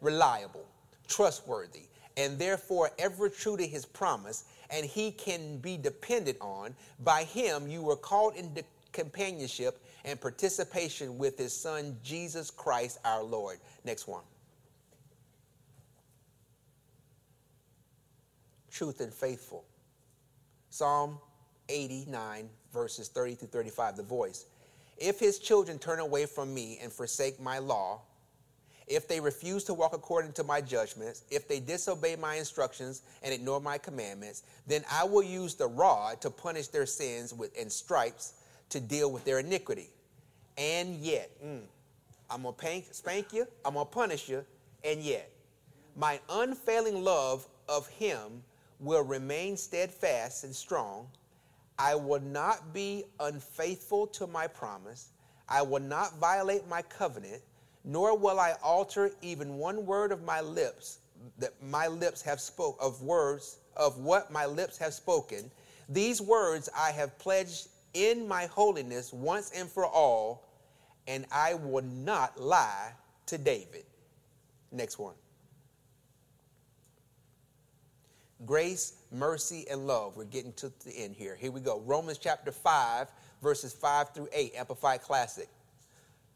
reliable 0.01 0.65
trustworthy 1.07 1.83
and 2.17 2.39
therefore 2.39 2.91
ever 2.97 3.29
true 3.29 3.57
to 3.57 3.65
his 3.65 3.85
promise 3.85 4.45
and 4.69 4.85
he 4.85 5.11
can 5.11 5.57
be 5.57 5.77
depended 5.77 6.37
on. 6.41 6.75
By 7.03 7.23
him 7.23 7.67
you 7.67 7.81
were 7.81 7.95
called 7.95 8.35
into 8.35 8.63
companionship 8.91 9.83
and 10.05 10.19
participation 10.19 11.17
with 11.17 11.37
his 11.37 11.53
son 11.53 11.97
Jesus 12.03 12.49
Christ 12.49 12.99
our 13.03 13.23
Lord. 13.23 13.59
Next 13.83 14.07
one. 14.07 14.23
Truth 18.71 19.01
and 19.01 19.13
faithful. 19.13 19.65
Psalm 20.69 21.19
89 21.69 22.49
verses 22.73 23.07
30 23.07 23.35
through 23.35 23.47
35 23.47 23.97
the 23.97 24.03
voice. 24.03 24.45
If 24.97 25.19
his 25.19 25.39
children 25.39 25.77
turn 25.77 25.99
away 25.99 26.25
from 26.25 26.53
me 26.53 26.79
and 26.81 26.91
forsake 26.91 27.39
my 27.39 27.59
law, 27.59 28.01
if 28.87 29.07
they 29.07 29.19
refuse 29.19 29.63
to 29.65 29.73
walk 29.73 29.93
according 29.93 30.33
to 30.33 30.43
my 30.43 30.61
judgments, 30.61 31.23
if 31.31 31.47
they 31.47 31.59
disobey 31.59 32.15
my 32.15 32.35
instructions 32.35 33.01
and 33.23 33.33
ignore 33.33 33.59
my 33.59 33.77
commandments, 33.77 34.43
then 34.67 34.83
I 34.91 35.03
will 35.03 35.23
use 35.23 35.55
the 35.55 35.67
rod 35.67 36.21
to 36.21 36.29
punish 36.29 36.67
their 36.67 36.85
sins 36.85 37.33
with, 37.33 37.51
and 37.59 37.71
stripes 37.71 38.33
to 38.69 38.79
deal 38.79 39.11
with 39.11 39.25
their 39.25 39.39
iniquity. 39.39 39.89
And 40.57 40.95
yet, 40.97 41.31
mm, 41.43 41.61
I'm 42.29 42.43
going 42.43 42.55
to 42.55 42.93
spank 42.93 43.33
you, 43.33 43.47
I'm 43.65 43.73
going 43.73 43.85
to 43.85 43.91
punish 43.91 44.29
you, 44.29 44.45
and 44.83 45.01
yet, 45.01 45.31
my 45.95 46.19
unfailing 46.29 47.03
love 47.03 47.47
of 47.67 47.87
him 47.87 48.43
will 48.79 49.03
remain 49.03 49.57
steadfast 49.57 50.43
and 50.43 50.55
strong 50.55 51.07
I 51.77 51.95
will 51.95 52.21
not 52.21 52.73
be 52.73 53.05
unfaithful 53.19 54.07
to 54.07 54.27
my 54.27 54.47
promise. 54.47 55.09
I 55.47 55.61
will 55.61 55.81
not 55.81 56.17
violate 56.17 56.67
my 56.67 56.81
covenant, 56.81 57.41
nor 57.85 58.17
will 58.17 58.39
I 58.39 58.55
alter 58.63 59.11
even 59.21 59.57
one 59.57 59.85
word 59.85 60.11
of 60.11 60.23
my 60.23 60.41
lips 60.41 60.99
that 61.37 61.51
my 61.61 61.87
lips 61.87 62.21
have 62.23 62.41
spoke 62.41 62.77
of 62.81 63.01
words 63.01 63.59
of 63.77 63.99
what 63.99 64.31
my 64.31 64.45
lips 64.45 64.77
have 64.79 64.93
spoken. 64.93 65.51
These 65.87 66.21
words 66.21 66.69
I 66.75 66.91
have 66.91 67.17
pledged 67.19 67.67
in 67.93 68.27
my 68.27 68.47
holiness 68.47 69.13
once 69.13 69.51
and 69.55 69.69
for 69.69 69.85
all, 69.85 70.49
and 71.07 71.25
I 71.31 71.53
will 71.53 71.83
not 71.83 72.39
lie 72.39 72.93
to 73.27 73.37
David. 73.37 73.85
Next 74.71 74.97
one. 74.97 75.15
Grace, 78.45 78.93
mercy, 79.11 79.65
and 79.69 79.87
love. 79.87 80.17
We're 80.17 80.25
getting 80.25 80.53
to 80.53 80.71
the 80.85 80.91
end 80.91 81.15
here. 81.15 81.35
Here 81.35 81.51
we 81.51 81.61
go. 81.61 81.81
Romans 81.85 82.17
chapter 82.17 82.51
5, 82.51 83.07
verses 83.41 83.73
5 83.73 84.13
through 84.13 84.27
8, 84.33 84.53
Amplified 84.57 85.01
Classic. 85.01 85.47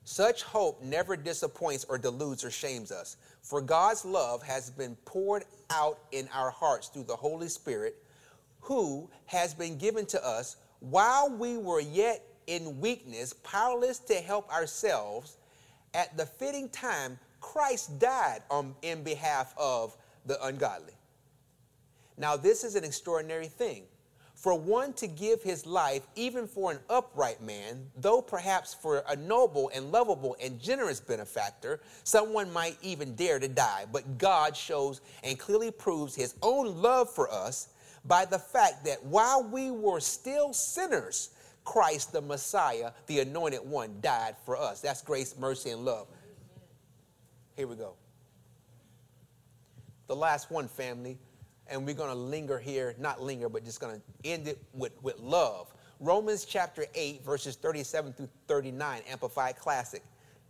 Such 0.10 0.42
hope 0.42 0.82
never 0.82 1.16
disappoints 1.16 1.86
or 1.88 2.00
deludes 2.00 2.44
or 2.44 2.50
shames 2.50 2.92
us, 2.92 3.18
for 3.44 3.62
God's 3.62 4.04
love 4.04 4.42
has 4.42 4.72
been 4.72 4.96
poured 5.06 5.46
out 5.70 6.00
in 6.12 6.28
our 6.34 6.50
hearts 6.50 6.88
through 6.88 7.04
the 7.04 7.16
Holy 7.16 7.48
Spirit, 7.48 7.96
who 8.60 9.08
has 9.28 9.54
been 9.54 9.78
given 9.78 10.08
to 10.08 10.28
us 10.28 10.56
while 10.80 11.30
we 11.30 11.58
were 11.58 11.80
yet 11.80 12.26
in 12.48 12.80
weakness, 12.80 13.34
powerless 13.44 14.00
to 14.00 14.16
help 14.16 14.52
ourselves. 14.52 15.38
At 15.94 16.18
the 16.18 16.26
fitting 16.26 16.70
time, 16.70 17.20
Christ 17.40 18.00
died 18.00 18.42
on, 18.50 18.74
in 18.82 19.04
behalf 19.04 19.54
of 19.60 19.96
the 20.26 20.44
ungodly. 20.44 20.94
Now, 22.18 22.36
this 22.36 22.64
is 22.64 22.74
an 22.74 22.84
extraordinary 22.84 23.48
thing. 23.48 23.84
For 24.40 24.58
one 24.58 24.94
to 24.94 25.08
give 25.08 25.44
his 25.44 25.66
life, 25.66 26.04
even 26.16 26.48
for 26.48 26.72
an 26.72 26.80
upright 26.90 27.42
man, 27.42 27.86
though 27.98 28.22
perhaps 28.22 28.74
for 28.74 29.04
a 29.10 29.16
noble 29.18 29.70
and 29.76 29.92
lovable 29.92 30.38
and 30.42 30.62
generous 30.62 31.02
benefactor, 31.02 31.82
someone 32.06 32.52
might 32.54 32.78
even 32.82 33.16
dare 33.16 33.40
to 33.40 33.50
die. 33.50 33.84
But 33.92 34.18
God 34.18 34.56
shows 34.56 35.02
and 35.26 35.38
clearly 35.38 35.72
proves 35.72 36.16
his 36.16 36.36
own 36.42 36.82
love 36.82 37.14
for 37.14 37.30
us 37.30 37.68
by 38.06 38.24
the 38.24 38.40
fact 38.40 38.86
that 38.86 39.04
while 39.04 39.44
we 39.44 39.72
were 39.72 40.00
still 40.00 40.54
sinners, 40.54 41.32
Christ 41.66 42.14
the 42.14 42.22
Messiah, 42.22 42.94
the 43.08 43.20
anointed 43.20 43.60
one, 43.66 43.98
died 44.00 44.38
for 44.46 44.56
us. 44.56 44.80
That's 44.80 45.02
grace, 45.02 45.36
mercy, 45.38 45.72
and 45.72 45.84
love. 45.84 46.08
Here 47.58 47.68
we 47.68 47.76
go. 47.76 47.96
The 50.08 50.16
last 50.16 50.50
one, 50.50 50.70
family 50.70 51.18
and 51.70 51.86
we're 51.86 51.96
going 51.96 52.10
to 52.10 52.16
linger 52.16 52.60
here, 52.60 52.96
not 52.98 53.22
linger, 53.22 53.50
but 53.50 53.64
just 53.64 53.80
going 53.80 53.96
to 53.96 54.30
end 54.30 54.48
it 54.48 54.58
with, 54.74 54.94
with 55.02 55.20
love. 55.20 55.74
Romans 56.00 56.46
chapter 56.46 56.86
8, 56.96 57.24
verses 57.24 57.56
37 57.56 58.14
through 58.14 58.30
39, 58.48 59.02
Amplified 59.10 59.58
Classic. 59.58 60.04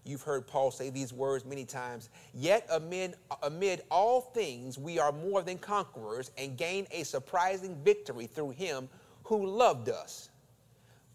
You've 0.06 0.22
heard 0.22 0.48
Paul 0.48 0.72
say 0.72 0.90
these 0.90 1.12
words 1.12 1.46
many 1.46 1.66
times. 1.66 2.10
Yet 2.34 2.66
amid, 2.72 3.16
amid 3.44 3.82
all 3.92 4.22
things, 4.22 4.78
we 4.78 4.98
are 5.00 5.12
more 5.12 5.42
than 5.42 5.58
conquerors 5.58 6.32
and 6.38 6.58
gain 6.58 6.88
a 6.92 7.04
surprising 7.04 7.76
victory 7.84 8.28
through 8.28 8.52
him 8.52 8.90
who 9.24 9.46
loved 9.46 9.90
us. 9.90 10.30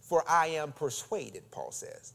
For 0.01 0.23
I 0.29 0.49
am 0.49 0.73
persuaded, 0.73 1.51
Paul 1.51 1.73
says, 1.73 2.13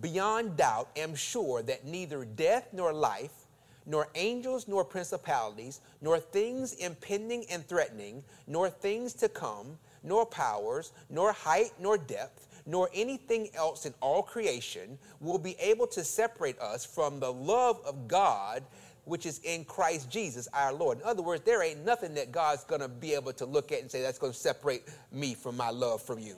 beyond 0.00 0.56
doubt, 0.56 0.88
am 0.96 1.14
sure 1.14 1.62
that 1.62 1.84
neither 1.84 2.24
death 2.24 2.68
nor 2.72 2.92
life 2.92 3.41
nor 3.86 4.08
angels, 4.14 4.68
nor 4.68 4.84
principalities, 4.84 5.80
nor 6.00 6.18
things 6.18 6.74
impending 6.74 7.44
and 7.50 7.66
threatening, 7.66 8.22
nor 8.46 8.70
things 8.70 9.12
to 9.14 9.28
come, 9.28 9.78
nor 10.02 10.26
powers, 10.26 10.92
nor 11.10 11.32
height, 11.32 11.72
nor 11.78 11.98
depth, 11.98 12.48
nor 12.66 12.88
anything 12.94 13.48
else 13.54 13.86
in 13.86 13.94
all 14.00 14.22
creation 14.22 14.98
will 15.20 15.38
be 15.38 15.56
able 15.58 15.86
to 15.86 16.04
separate 16.04 16.58
us 16.60 16.84
from 16.84 17.18
the 17.18 17.32
love 17.32 17.80
of 17.84 18.06
God 18.08 18.62
which 19.04 19.26
is 19.26 19.40
in 19.40 19.64
Christ 19.64 20.08
Jesus 20.10 20.46
our 20.52 20.72
Lord. 20.72 20.98
In 21.00 21.04
other 21.04 21.22
words, 21.22 21.42
there 21.44 21.62
ain't 21.62 21.84
nothing 21.84 22.14
that 22.14 22.30
God's 22.30 22.64
going 22.64 22.80
to 22.80 22.88
be 22.88 23.14
able 23.14 23.32
to 23.32 23.46
look 23.46 23.72
at 23.72 23.80
and 23.80 23.90
say 23.90 24.02
that's 24.02 24.18
going 24.18 24.32
to 24.32 24.38
separate 24.38 24.82
me 25.10 25.34
from 25.34 25.56
my 25.56 25.70
love 25.70 26.02
from 26.02 26.18
you. 26.18 26.36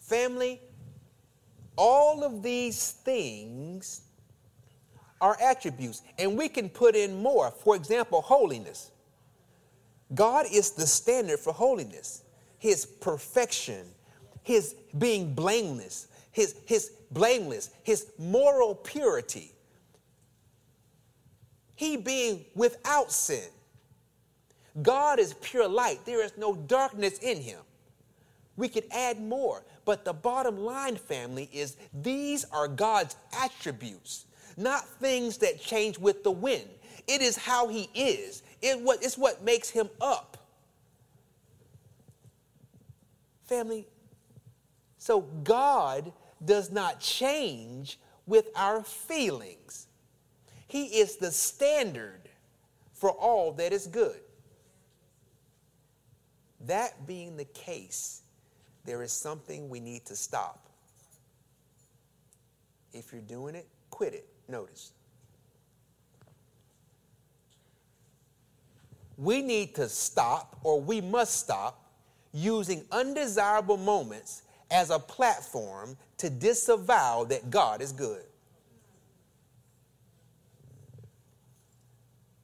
Family, 0.00 0.60
all 1.76 2.24
of 2.24 2.42
these 2.42 2.92
things 2.92 4.02
are 5.20 5.36
attributes, 5.42 6.02
and 6.18 6.36
we 6.36 6.48
can 6.48 6.68
put 6.68 6.94
in 6.94 7.22
more. 7.22 7.50
For 7.50 7.76
example, 7.76 8.22
holiness. 8.22 8.90
God 10.14 10.46
is 10.52 10.72
the 10.72 10.86
standard 10.86 11.38
for 11.40 11.52
holiness, 11.52 12.22
His 12.58 12.86
perfection, 12.86 13.86
His 14.42 14.74
being 14.98 15.34
blameless, 15.34 16.08
His, 16.32 16.54
his 16.64 16.92
blameless, 17.10 17.70
His 17.82 18.06
moral 18.18 18.74
purity, 18.74 19.52
He 21.74 21.96
being 21.96 22.44
without 22.54 23.10
sin. 23.10 23.48
God 24.82 25.18
is 25.18 25.34
pure 25.40 25.66
light. 25.66 26.04
There 26.04 26.22
is 26.22 26.32
no 26.36 26.54
darkness 26.54 27.18
in 27.18 27.40
Him. 27.40 27.60
We 28.56 28.68
could 28.68 28.84
add 28.90 29.20
more, 29.20 29.64
but 29.84 30.04
the 30.04 30.12
bottom 30.12 30.58
line, 30.58 30.96
family, 30.96 31.48
is 31.52 31.76
these 31.92 32.44
are 32.46 32.68
God's 32.68 33.16
attributes, 33.38 34.26
not 34.56 34.86
things 34.86 35.38
that 35.38 35.60
change 35.60 35.98
with 35.98 36.24
the 36.24 36.30
wind. 36.30 36.68
It 37.06 37.22
is 37.22 37.36
how 37.36 37.68
He 37.68 37.88
is, 37.94 38.42
it 38.62 38.80
what, 38.80 39.02
it's 39.02 39.18
what 39.18 39.42
makes 39.44 39.68
Him 39.68 39.88
up. 40.00 40.36
Family, 43.46 43.86
so 44.98 45.20
God 45.20 46.12
does 46.44 46.72
not 46.72 46.98
change 47.00 47.98
with 48.26 48.48
our 48.56 48.82
feelings. 48.82 49.86
He 50.66 50.86
is 50.86 51.16
the 51.16 51.30
standard 51.30 52.28
for 52.92 53.10
all 53.10 53.52
that 53.52 53.72
is 53.72 53.86
good. 53.86 54.20
That 56.62 57.06
being 57.06 57.36
the 57.36 57.44
case, 57.44 58.22
there 58.84 59.02
is 59.02 59.12
something 59.12 59.68
we 59.68 59.78
need 59.78 60.04
to 60.06 60.16
stop. 60.16 60.68
If 62.92 63.12
you're 63.12 63.20
doing 63.20 63.54
it, 63.54 63.68
quit 63.90 64.14
it. 64.14 64.28
Notice. 64.48 64.92
We 69.18 69.42
need 69.42 69.74
to 69.76 69.88
stop, 69.88 70.58
or 70.62 70.80
we 70.80 71.00
must 71.00 71.40
stop, 71.40 71.90
using 72.32 72.84
undesirable 72.92 73.78
moments 73.78 74.42
as 74.70 74.90
a 74.90 74.98
platform 74.98 75.96
to 76.18 76.28
disavow 76.28 77.24
that 77.24 77.50
God 77.50 77.80
is 77.80 77.92
good. 77.92 78.22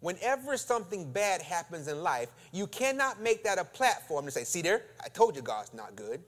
Whenever 0.00 0.56
something 0.56 1.12
bad 1.12 1.42
happens 1.42 1.86
in 1.86 2.02
life, 2.02 2.28
you 2.52 2.66
cannot 2.66 3.20
make 3.20 3.44
that 3.44 3.58
a 3.58 3.64
platform 3.64 4.24
to 4.24 4.30
say, 4.32 4.42
see 4.42 4.62
there, 4.62 4.82
I 5.04 5.08
told 5.08 5.36
you 5.36 5.42
God's 5.42 5.72
not 5.74 5.94
good. 5.94 6.20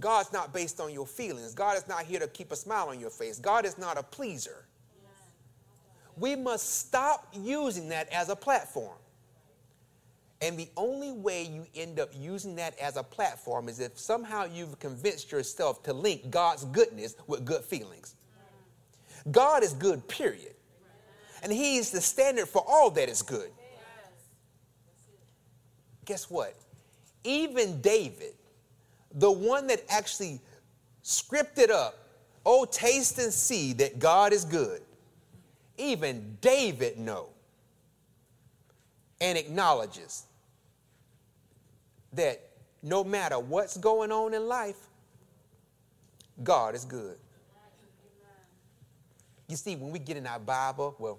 God's 0.00 0.32
not 0.32 0.52
based 0.52 0.80
on 0.80 0.92
your 0.92 1.06
feelings. 1.06 1.54
God 1.54 1.76
is 1.76 1.88
not 1.88 2.04
here 2.04 2.20
to 2.20 2.28
keep 2.28 2.52
a 2.52 2.56
smile 2.56 2.88
on 2.88 3.00
your 3.00 3.10
face. 3.10 3.38
God 3.38 3.64
is 3.64 3.78
not 3.78 3.98
a 3.98 4.02
pleaser. 4.02 4.66
We 6.16 6.34
must 6.34 6.80
stop 6.80 7.32
using 7.32 7.88
that 7.90 8.08
as 8.12 8.28
a 8.28 8.36
platform. 8.36 8.96
And 10.40 10.58
the 10.58 10.68
only 10.76 11.12
way 11.12 11.42
you 11.42 11.66
end 11.74 11.98
up 11.98 12.10
using 12.14 12.56
that 12.56 12.78
as 12.78 12.96
a 12.96 13.02
platform 13.02 13.68
is 13.68 13.80
if 13.80 13.98
somehow 13.98 14.44
you've 14.44 14.78
convinced 14.78 15.32
yourself 15.32 15.82
to 15.84 15.92
link 15.92 16.30
God's 16.30 16.64
goodness 16.64 17.16
with 17.26 17.44
good 17.44 17.62
feelings. 17.64 18.14
God 19.30 19.62
is 19.64 19.72
good, 19.72 20.06
period. 20.06 20.54
And 21.42 21.52
He 21.52 21.76
is 21.76 21.90
the 21.90 22.00
standard 22.00 22.48
for 22.48 22.64
all 22.66 22.90
that 22.92 23.08
is 23.08 23.22
good. 23.22 23.50
Guess 26.04 26.30
what? 26.30 26.54
Even 27.24 27.80
David, 27.80 28.34
the 29.12 29.30
one 29.30 29.66
that 29.68 29.82
actually 29.88 30.40
scripted 31.02 31.70
up, 31.70 31.98
oh, 32.44 32.64
taste 32.64 33.18
and 33.18 33.32
see 33.32 33.72
that 33.74 33.98
God 33.98 34.32
is 34.32 34.44
good, 34.44 34.82
even 35.76 36.36
David 36.40 36.98
know 36.98 37.30
and 39.20 39.36
acknowledges 39.36 40.24
that 42.12 42.40
no 42.82 43.02
matter 43.02 43.38
what's 43.38 43.76
going 43.76 44.12
on 44.12 44.34
in 44.34 44.46
life, 44.46 44.76
God 46.42 46.74
is 46.74 46.84
good. 46.84 47.18
You 49.48 49.56
see, 49.56 49.76
when 49.76 49.90
we 49.90 49.98
get 49.98 50.16
in 50.16 50.26
our 50.26 50.38
Bible, 50.38 50.94
well, 50.98 51.18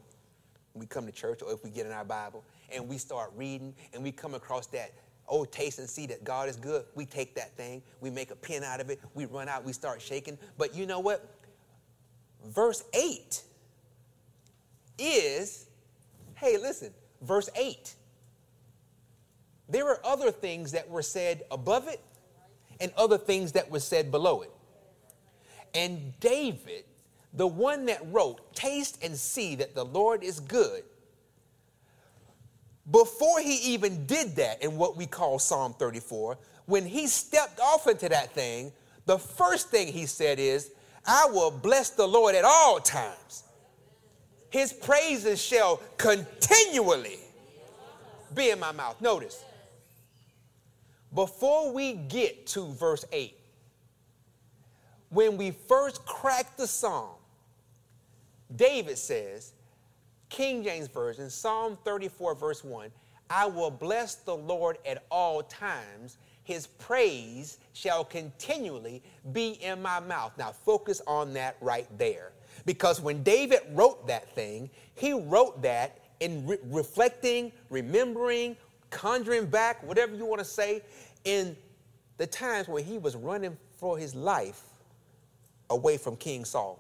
we 0.74 0.86
come 0.86 1.06
to 1.08 1.12
church 1.12 1.42
or 1.42 1.52
if 1.52 1.64
we 1.64 1.70
get 1.72 1.86
in 1.86 1.92
our 1.92 2.06
Bible 2.06 2.44
and 2.74 2.88
we 2.88 2.98
start 2.98 3.32
reading 3.36 3.74
and 3.94 4.04
we 4.04 4.12
come 4.12 4.36
across 4.36 4.68
that, 4.68 4.94
oh, 5.30 5.46
taste 5.46 5.80
and 5.80 5.90
see 5.90 6.08
that 6.08 6.24
God 6.24 6.50
is 6.50 6.56
good, 6.56 6.86
we 6.96 7.06
take 7.06 7.36
that 7.36 7.56
thing, 7.56 7.82
we 8.02 8.10
make 8.10 8.32
a 8.32 8.36
pin 8.36 8.64
out 8.64 8.80
of 8.80 8.90
it, 8.90 9.00
we 9.14 9.26
run 9.26 9.48
out, 9.48 9.64
we 9.64 9.74
start 9.74 10.02
shaking. 10.02 10.38
But 10.58 10.76
you 10.76 10.86
know 10.86 11.00
what? 11.00 11.36
Verse 12.48 12.84
8 12.94 13.44
is, 14.98 15.68
hey, 16.36 16.58
listen, 16.58 16.92
verse 17.22 17.50
8 17.56 17.96
there 19.70 19.86
were 19.86 20.02
other 20.04 20.32
things 20.32 20.72
that 20.72 20.90
were 20.90 21.04
said 21.04 21.44
above 21.52 21.88
it 21.88 22.02
and 22.82 22.92
other 22.98 23.18
things 23.18 23.52
that 23.52 23.70
were 23.70 23.80
said 23.80 24.10
below 24.10 24.42
it. 24.42 24.52
And 25.76 26.20
David, 26.20 26.86
the 27.34 27.46
one 27.46 27.86
that 27.86 28.02
wrote, 28.12 28.56
Taste 28.56 29.04
and 29.04 29.16
see 29.16 29.56
that 29.56 29.76
the 29.76 29.86
Lord 29.86 30.24
is 30.24 30.40
good, 30.40 30.84
before 32.92 33.40
he 33.40 33.74
even 33.74 34.06
did 34.06 34.36
that 34.38 34.64
in 34.64 34.78
what 34.78 34.98
we 34.98 35.06
call 35.06 35.40
Psalm 35.40 35.74
34, 35.74 36.38
when 36.66 36.86
he 36.86 37.08
stepped 37.08 37.60
off 37.60 37.88
into 37.88 38.10
that 38.10 38.34
thing, 38.34 38.72
the 39.06 39.18
first 39.18 39.70
thing 39.70 39.88
he 39.88 40.06
said 40.06 40.40
is, 40.40 40.72
I 41.06 41.28
will 41.32 41.52
bless 41.52 41.92
the 41.92 42.08
Lord 42.08 42.36
at 42.36 42.46
all 42.46 42.80
times. 42.80 43.44
His 44.50 44.74
praises 44.74 45.42
shall 45.42 45.82
continually 45.98 47.20
be 48.34 48.50
in 48.50 48.60
my 48.60 48.72
mouth. 48.72 49.00
Notice, 49.02 49.44
before 51.14 51.72
we 51.72 51.94
get 51.94 52.48
to 52.48 52.72
verse 52.74 53.06
8, 53.12 53.36
when 55.10 55.38
we 55.38 55.52
first 55.52 56.06
crack 56.06 56.56
the 56.58 56.68
psalm, 56.68 57.16
David 58.56 58.98
says, 58.98 59.54
King 60.30 60.64
James 60.64 60.88
Version, 60.88 61.30
Psalm 61.30 61.78
34, 61.84 62.36
verse 62.36 62.64
1, 62.64 62.92
I 63.30 63.46
will 63.46 63.72
bless 63.72 64.16
the 64.16 64.36
Lord 64.36 64.78
at 64.86 65.04
all 65.12 65.44
times. 65.44 66.18
His 66.44 66.68
praise 66.68 67.58
shall 67.74 68.04
continually 68.04 69.04
be 69.34 69.52
in 69.62 69.82
my 69.82 70.00
mouth. 70.00 70.34
Now, 70.38 70.52
focus 70.52 71.02
on 71.06 71.34
that 71.34 71.58
right 71.62 71.88
there. 71.98 72.32
Because 72.66 73.00
when 73.02 73.24
David 73.24 73.60
wrote 73.72 74.08
that 74.08 74.34
thing, 74.34 74.70
he 74.96 75.14
wrote 75.14 75.62
that 75.62 76.00
in 76.20 76.46
re- 76.48 76.58
reflecting, 76.66 77.52
remembering, 77.70 78.58
conjuring 78.90 79.46
back, 79.46 79.82
whatever 79.84 80.16
you 80.16 80.26
want 80.26 80.40
to 80.40 80.46
say, 80.46 80.82
in 81.24 81.56
the 82.18 82.28
times 82.28 82.68
where 82.68 82.84
he 82.84 82.98
was 82.98 83.16
running 83.16 83.56
for 83.78 83.98
his 83.98 84.16
life 84.16 84.64
away 85.70 85.98
from 85.98 86.16
King 86.16 86.46
Saul. 86.46 86.80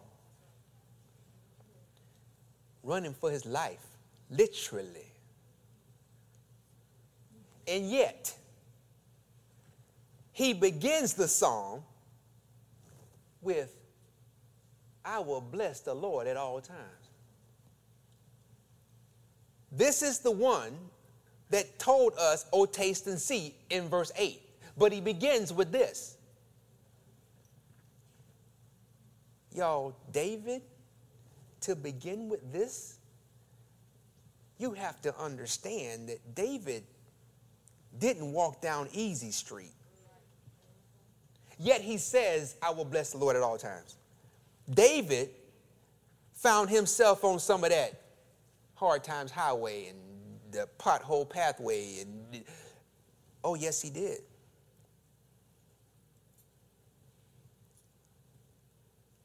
Running 2.89 3.13
for 3.13 3.29
his 3.29 3.45
life, 3.45 3.85
literally. 4.31 5.13
And 7.67 7.87
yet, 7.87 8.35
he 10.31 10.53
begins 10.55 11.13
the 11.13 11.27
psalm 11.27 11.83
with, 13.43 13.71
I 15.05 15.19
will 15.19 15.39
bless 15.39 15.81
the 15.81 15.93
Lord 15.93 16.25
at 16.25 16.35
all 16.35 16.61
times. 16.61 16.79
This 19.71 20.01
is 20.01 20.17
the 20.17 20.31
one 20.31 20.75
that 21.51 21.77
told 21.77 22.13
us, 22.17 22.47
Oh, 22.51 22.65
taste 22.65 23.05
and 23.05 23.19
see 23.19 23.53
in 23.69 23.87
verse 23.87 24.11
8. 24.17 24.41
But 24.75 24.91
he 24.91 24.99
begins 24.99 25.53
with 25.53 25.71
this. 25.71 26.17
Y'all, 29.53 29.95
David, 30.11 30.63
to 31.61 31.75
begin 31.75 32.29
with 32.29 32.51
this, 32.51 32.97
you 34.57 34.71
have 34.71 35.01
to 35.01 35.17
understand 35.17 36.09
that 36.09 36.35
David 36.35 36.83
didn't 37.97 38.31
walk 38.31 38.61
down 38.61 38.89
easy 38.93 39.31
street. 39.31 39.71
Yet 41.57 41.81
he 41.81 41.97
says, 41.97 42.55
I 42.61 42.71
will 42.71 42.85
bless 42.85 43.11
the 43.11 43.17
Lord 43.17 43.35
at 43.35 43.41
all 43.41 43.57
times. 43.57 43.95
David 44.69 45.29
found 46.33 46.69
himself 46.69 47.23
on 47.23 47.39
some 47.39 47.63
of 47.63 47.71
that 47.71 48.01
hard 48.75 49.03
times 49.03 49.31
highway 49.31 49.87
and 49.87 49.99
the 50.51 50.67
pothole 50.77 51.29
pathway. 51.29 51.99
And 52.01 52.43
oh, 53.43 53.55
yes, 53.55 53.81
he 53.81 53.89
did. 53.89 54.19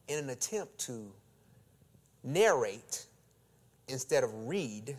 In 0.08 0.18
an 0.18 0.30
attempt 0.30 0.78
to 0.80 1.12
narrate 2.24 3.06
instead 3.86 4.24
of 4.24 4.30
read, 4.48 4.96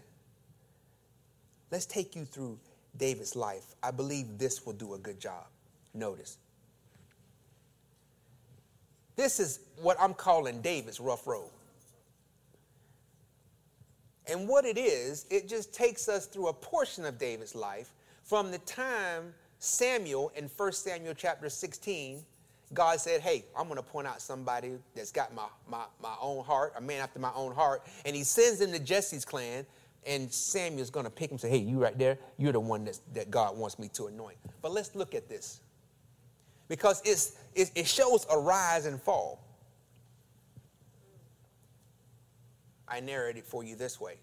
let's 1.72 1.86
take 1.86 2.16
you 2.16 2.24
through 2.24 2.58
David's 2.98 3.36
life. 3.36 3.76
I 3.84 3.92
believe 3.92 4.38
this 4.38 4.66
will 4.66 4.74
do 4.74 4.94
a 4.94 4.98
good 4.98 5.20
job. 5.20 5.46
Notice. 5.94 6.38
This 9.16 9.40
is 9.40 9.60
what 9.82 9.98
I'm 10.00 10.14
calling 10.14 10.62
David's 10.62 11.00
rough 11.00 11.26
road. 11.26 11.50
And 14.28 14.48
what 14.48 14.66
it 14.66 14.78
is, 14.78 15.26
it 15.30 15.48
just 15.48 15.74
takes 15.74 16.10
us 16.10 16.26
through 16.26 16.48
a 16.48 16.54
portion 16.54 17.06
of 17.06 17.18
David's 17.18 17.56
life 17.56 17.92
from 18.24 18.52
the 18.52 18.58
time 18.60 19.34
Samuel 19.60 20.32
in 20.36 20.46
1 20.46 20.72
Samuel 20.74 21.14
chapter 21.14 21.50
16, 21.50 22.24
God 22.76 23.00
said, 23.00 23.22
Hey, 23.22 23.46
I'm 23.58 23.66
going 23.66 23.78
to 23.78 23.84
point 23.84 24.06
out 24.06 24.22
somebody 24.22 24.74
that's 24.94 25.12
got 25.12 25.34
my, 25.34 25.48
my, 25.68 25.86
my 26.02 26.14
own 26.22 26.44
heart, 26.44 26.74
a 26.78 26.82
man 26.82 27.02
after 27.02 27.20
my 27.20 27.32
own 27.34 27.54
heart. 27.54 27.84
And 28.06 28.16
he 28.16 28.24
sends 28.24 28.62
him 28.62 28.72
to 28.72 28.80
Jesse's 28.80 29.26
clan, 29.26 29.66
and 30.06 30.32
Samuel's 30.32 30.92
going 30.92 31.06
to 31.06 31.10
pick 31.10 31.32
him 31.32 31.36
and 31.36 31.42
say, 31.42 31.50
Hey, 31.50 31.58
you 31.58 31.82
right 31.82 31.98
there, 31.98 32.20
you're 32.38 32.52
the 32.52 32.60
one 32.60 32.86
that's, 32.86 33.02
that 33.14 33.32
God 33.32 33.58
wants 33.58 33.80
me 33.80 33.88
to 33.94 34.08
anoint. 34.08 34.38
But 34.62 34.72
let's 34.72 34.94
look 34.94 35.16
at 35.16 35.28
this 35.28 35.62
because 36.68 37.02
it's, 37.06 37.38
it, 37.56 37.72
it 37.74 37.88
shows 37.88 38.28
a 38.30 38.38
rise 38.38 38.86
and 38.86 39.02
fall. 39.02 39.42
I 42.88 43.00
narrate 43.00 43.38
it 43.38 43.46
for 43.48 43.64
you 43.64 43.76
this 43.76 44.00
way. 44.00 44.18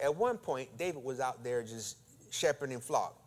At 0.00 0.14
one 0.14 0.38
point, 0.38 0.76
David 0.78 1.02
was 1.02 1.20
out 1.20 1.42
there 1.42 1.62
just 1.62 1.96
shepherding 2.30 2.80
flock, 2.80 3.20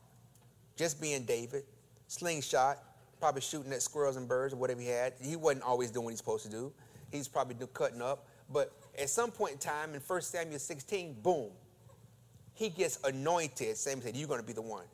just 0.75 1.01
being 1.01 1.25
David, 1.25 1.63
slingshot, 2.07 2.79
probably 3.21 3.41
shooting 3.41 3.71
at 3.71 3.81
squirrels 3.81 4.17
and 4.17 4.27
birds 4.27 4.53
or 4.53 4.57
whatever 4.57 4.81
he 4.81 4.87
had. 4.87 5.13
He 5.21 5.35
wasn't 5.35 5.63
always 5.63 5.91
doing 5.91 6.05
what 6.05 6.09
he's 6.11 6.19
supposed 6.19 6.43
to 6.43 6.51
do. 6.51 6.73
He's 7.11 7.27
probably 7.27 7.55
cutting 7.73 8.01
up. 8.01 8.27
But 8.51 8.73
at 8.99 9.09
some 9.09 9.31
point 9.31 9.53
in 9.53 9.57
time, 9.59 9.93
in 9.93 10.01
1 10.01 10.21
Samuel 10.21 10.59
16, 10.59 11.21
boom, 11.21 11.51
he 12.53 12.69
gets 12.69 12.99
anointed. 13.03 13.77
Samuel 13.77 14.07
said, 14.07 14.17
You're 14.17 14.27
going 14.27 14.41
to 14.41 14.45
be 14.45 14.53
the 14.53 14.61
one. 14.61 14.85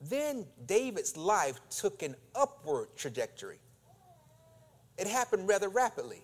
Then 0.00 0.46
David's 0.66 1.16
life 1.16 1.60
took 1.68 2.02
an 2.02 2.16
upward 2.34 2.88
trajectory. 2.96 3.58
It 4.96 5.06
happened 5.06 5.48
rather 5.48 5.68
rapidly. 5.68 6.22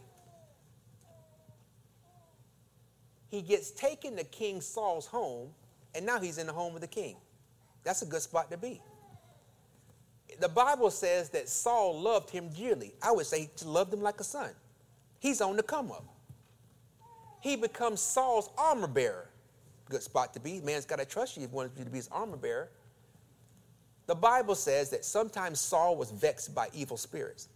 he 3.29 3.43
gets 3.43 3.71
taken 3.71 4.17
to 4.17 4.25
King 4.25 4.61
Saul's 4.61 5.07
home, 5.07 5.51
and 5.95 6.05
now 6.05 6.19
he's 6.19 6.39
in 6.39 6.47
the 6.47 6.53
home 6.53 6.75
of 6.75 6.81
the 6.81 6.87
king. 6.87 7.17
That's 7.85 8.03
a 8.03 8.07
good 8.07 8.23
spot 8.23 8.51
to 8.51 8.57
be. 8.57 8.81
The 10.41 10.49
Bible 10.49 10.91
says 10.91 11.31
that 11.31 11.49
Saul 11.49 12.01
loved 12.01 12.31
him 12.31 12.51
dearly. 12.51 12.95
I 13.03 13.13
would 13.13 13.27
say 13.27 13.51
he 13.59 13.65
loved 13.65 13.93
him 13.93 14.01
like 14.01 14.21
a 14.21 14.25
son. 14.25 14.51
He's 15.19 15.41
on 15.41 15.57
the 15.57 15.63
come 15.63 15.91
up. 15.91 16.05
He 17.41 17.57
becomes 17.57 18.01
Saul's 18.01 18.51
armor 18.57 18.87
bearer. 18.87 19.31
Good 19.89 20.03
spot 20.03 20.35
to 20.35 20.41
be. 20.41 20.61
Man's 20.61 20.85
got 20.85 20.99
to 20.99 21.05
trust 21.05 21.37
you 21.37 21.45
if 21.45 21.51
he 21.51 21.57
wants 21.57 21.79
you 21.79 21.85
to 21.85 21.91
be 21.91 21.97
his 21.97 22.09
armor 22.09 22.37
bearer. 22.37 22.69
The 24.07 24.15
Bible 24.15 24.55
says 24.55 24.91
that 24.91 25.05
sometimes 25.05 25.61
Saul 25.61 25.97
was 25.97 26.11
vexed 26.11 26.55
by 26.55 26.69
evil 26.73 26.97
spirits. 26.97 27.49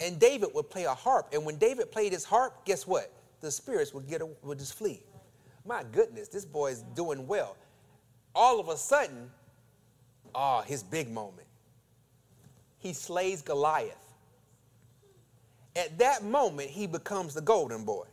And 0.00 0.18
David 0.18 0.50
would 0.54 0.70
play 0.70 0.84
a 0.84 0.94
harp. 0.94 1.28
And 1.32 1.44
when 1.44 1.56
David 1.56 1.90
played 1.90 2.12
his 2.12 2.24
harp, 2.24 2.64
guess 2.64 2.86
what? 2.86 3.12
the 3.40 3.50
spirits 3.50 3.92
would 3.94 4.08
get 4.08 4.22
would 4.42 4.58
just 4.58 4.74
flee. 4.74 5.00
My 5.64 5.82
goodness, 5.92 6.28
this 6.28 6.44
boy 6.44 6.72
is 6.72 6.82
doing 6.94 7.26
well. 7.26 7.56
All 8.34 8.60
of 8.60 8.68
a 8.68 8.76
sudden, 8.76 9.30
ah, 10.34 10.58
oh, 10.58 10.62
his 10.62 10.82
big 10.82 11.10
moment. 11.10 11.45
He 12.86 12.92
slays 12.92 13.42
Goliath. 13.42 13.98
At 15.74 15.98
that 15.98 16.22
moment, 16.22 16.70
he 16.70 16.86
becomes 16.86 17.34
the 17.34 17.40
golden 17.40 17.84
boy. 17.84 18.04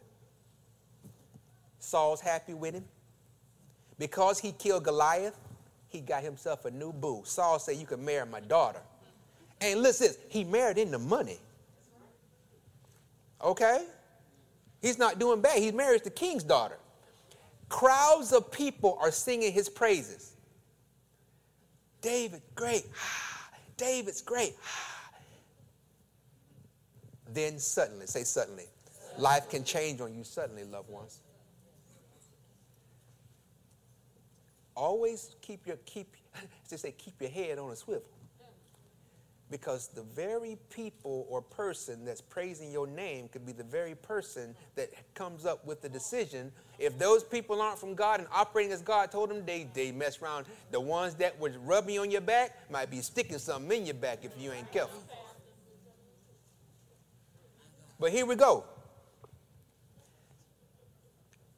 Saul's 1.77 2.19
happy 2.19 2.55
with 2.55 2.73
him. 2.73 2.85
Because 3.99 4.39
he 4.39 4.51
killed 4.51 4.83
Goliath, 4.83 5.37
he 5.89 5.99
got 5.99 6.23
himself 6.23 6.65
a 6.65 6.71
new 6.71 6.91
boo. 6.91 7.21
Saul 7.23 7.59
said, 7.59 7.77
You 7.77 7.85
can 7.85 8.03
marry 8.03 8.25
my 8.25 8.39
daughter. 8.39 8.79
And 9.61 9.83
listen, 9.83 10.09
he 10.27 10.43
married 10.43 10.79
into 10.79 10.97
money. 10.97 11.37
Okay? 13.43 13.85
He's 14.81 14.97
not 14.97 15.19
doing 15.19 15.39
bad. 15.39 15.61
He 15.61 15.71
marries 15.71 16.01
the 16.01 16.09
king's 16.09 16.41
daughter. 16.41 16.79
Crowds 17.69 18.33
of 18.33 18.51
people 18.51 18.97
are 18.99 19.11
singing 19.11 19.53
his 19.53 19.69
praises. 19.69 20.33
David, 22.01 22.41
great. 22.55 22.87
David's 23.77 24.21
great. 24.21 24.55
Then 27.33 27.57
suddenly, 27.59 28.05
say 28.05 28.23
suddenly, 28.23 28.65
life 29.17 29.49
can 29.49 29.63
change 29.63 30.01
on 30.01 30.13
you 30.13 30.23
suddenly, 30.23 30.63
loved 30.63 30.89
ones. 30.89 31.19
Always 34.75 35.35
keep 35.41 35.65
your 35.65 35.77
keep, 35.85 36.15
as 36.71 36.81
say, 36.81 36.91
keep 36.91 37.19
your 37.19 37.29
head 37.29 37.59
on 37.59 37.71
a 37.71 37.75
swivel 37.75 38.03
because 39.53 39.87
the 39.89 40.01
very 40.01 40.57
people 40.71 41.27
or 41.29 41.39
person 41.39 42.03
that's 42.03 42.21
praising 42.21 42.71
your 42.71 42.87
name 42.87 43.27
could 43.27 43.45
be 43.45 43.51
the 43.51 43.63
very 43.63 43.93
person 43.93 44.55
that 44.73 44.89
comes 45.13 45.45
up 45.45 45.63
with 45.63 45.79
the 45.79 45.87
decision. 45.87 46.51
If 46.79 46.97
those 46.97 47.23
people 47.23 47.61
aren't 47.61 47.77
from 47.77 47.93
God 47.93 48.19
and 48.19 48.27
operating 48.33 48.71
as 48.71 48.81
God 48.81 49.11
told 49.11 49.29
them, 49.29 49.45
they, 49.45 49.67
they 49.75 49.91
mess 49.91 50.19
around. 50.23 50.47
The 50.71 50.81
ones 50.81 51.13
that 51.15 51.39
were 51.39 51.51
rubbing 51.63 51.99
on 51.99 52.09
your 52.09 52.21
back 52.21 52.67
might 52.71 52.89
be 52.89 53.01
sticking 53.01 53.37
something 53.37 53.81
in 53.81 53.85
your 53.85 53.93
back 53.93 54.25
if 54.25 54.31
you 54.39 54.51
ain't 54.51 54.71
careful. 54.71 55.03
But 57.99 58.11
here 58.11 58.25
we 58.25 58.33
go. 58.33 58.63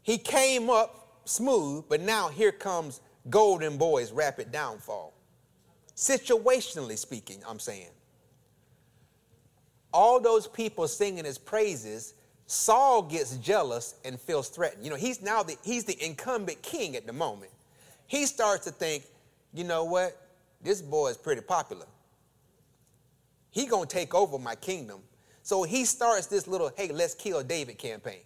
He 0.02 0.18
came 0.18 0.70
up 0.70 1.22
smooth, 1.24 1.86
but 1.88 2.02
now 2.02 2.28
here 2.28 2.52
comes 2.52 3.00
Golden 3.30 3.78
Boy's 3.78 4.12
rapid 4.12 4.52
downfall. 4.52 5.15
Situationally 5.96 6.98
speaking, 6.98 7.42
I'm 7.48 7.60
saying. 7.60 7.90
All 9.94 10.20
those 10.20 10.46
people 10.48 10.88
singing 10.88 11.24
his 11.24 11.38
praises, 11.38 12.16
Saul 12.48 13.04
gets 13.04 13.38
jealous 13.38 13.96
and 14.04 14.20
feels 14.20 14.50
threatened. 14.50 14.84
You 14.84 14.90
know, 14.90 14.98
he's 14.98 15.22
now 15.22 15.42
the 15.42 15.56
he's 15.64 15.86
the 15.86 15.98
incumbent 16.06 16.62
king 16.62 16.96
at 16.96 17.08
the 17.08 17.14
moment. 17.14 17.52
He 18.08 18.26
starts 18.26 18.66
to 18.66 18.72
think, 18.72 19.06
you 19.54 19.64
know 19.64 19.86
what? 19.86 20.22
This 20.62 20.82
boy 20.82 21.10
is 21.10 21.18
pretty 21.18 21.42
popular. 21.42 21.86
He 23.52 23.66
gonna 23.68 23.86
take 23.86 24.14
over 24.14 24.38
my 24.38 24.56
kingdom. 24.56 25.00
So 25.44 25.64
he 25.64 25.86
starts 25.86 26.28
this 26.28 26.48
little, 26.48 26.72
hey, 26.76 26.92
let's 26.92 27.14
kill 27.14 27.42
David 27.44 27.78
campaign. 27.78 28.22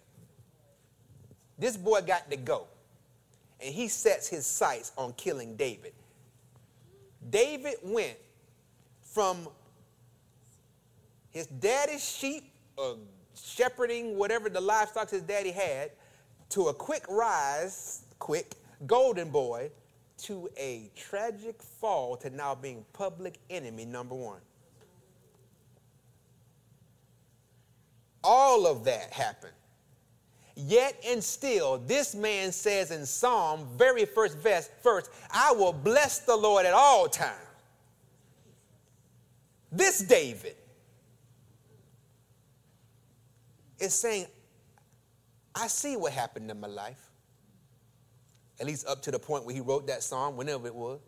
This 1.60 1.78
boy 1.78 2.02
got 2.02 2.32
to 2.32 2.38
go. 2.38 2.66
And 3.62 3.76
he 3.76 3.90
sets 3.90 4.28
his 4.28 4.46
sights 4.46 4.94
on 4.98 5.14
killing 5.14 5.58
David. 5.58 5.94
David 7.28 7.76
went 7.84 8.18
from 9.02 9.48
his 11.32 11.48
daddy's 11.48 12.08
sheep, 12.08 12.52
uh, 12.78 12.94
shepherding 13.36 14.18
whatever 14.18 14.50
the 14.50 14.62
livestock 14.62 15.10
his 15.10 15.22
daddy 15.22 15.52
had, 15.52 15.92
to 16.50 16.68
a 16.68 16.74
quick 16.74 17.06
rise, 17.10 18.04
quick, 18.18 18.56
golden 18.88 19.30
boy, 19.30 19.70
to 20.18 20.50
a 20.58 20.90
tragic 20.96 21.62
fall 21.62 22.18
to 22.18 22.30
now 22.30 22.56
being 22.56 22.86
public 22.94 23.40
enemy 23.50 23.86
number 23.86 24.16
one. 24.16 24.42
All 28.24 28.68
of 28.68 28.84
that 28.84 29.12
happened. 29.14 29.54
Yet 30.68 31.02
and 31.08 31.24
still, 31.24 31.78
this 31.78 32.14
man 32.14 32.52
says 32.52 32.92
in 32.92 33.06
Psalm, 33.06 33.66
very 33.78 34.04
first 34.04 34.38
verse, 34.40 34.70
first, 34.84 35.10
I 35.32 35.54
will 35.54 35.72
bless 35.72 36.20
the 36.20 36.36
Lord 36.36 36.66
at 36.66 36.74
all 36.74 37.08
times. 37.08 37.38
This 39.72 40.00
David 40.00 40.58
is 43.80 43.94
saying, 43.94 44.26
I 45.56 45.68
see 45.68 45.96
what 45.96 46.12
happened 46.12 46.52
in 46.52 46.60
my 46.60 46.68
life. 46.68 47.10
At 48.60 48.66
least 48.68 48.86
up 48.86 49.02
to 49.04 49.12
the 49.12 49.20
point 49.20 49.46
where 49.46 49.56
he 49.56 49.62
wrote 49.62 49.88
that 49.88 50.04
song, 50.04 50.36
whenever 50.36 50.68
it 50.68 50.76
was. 50.76 51.00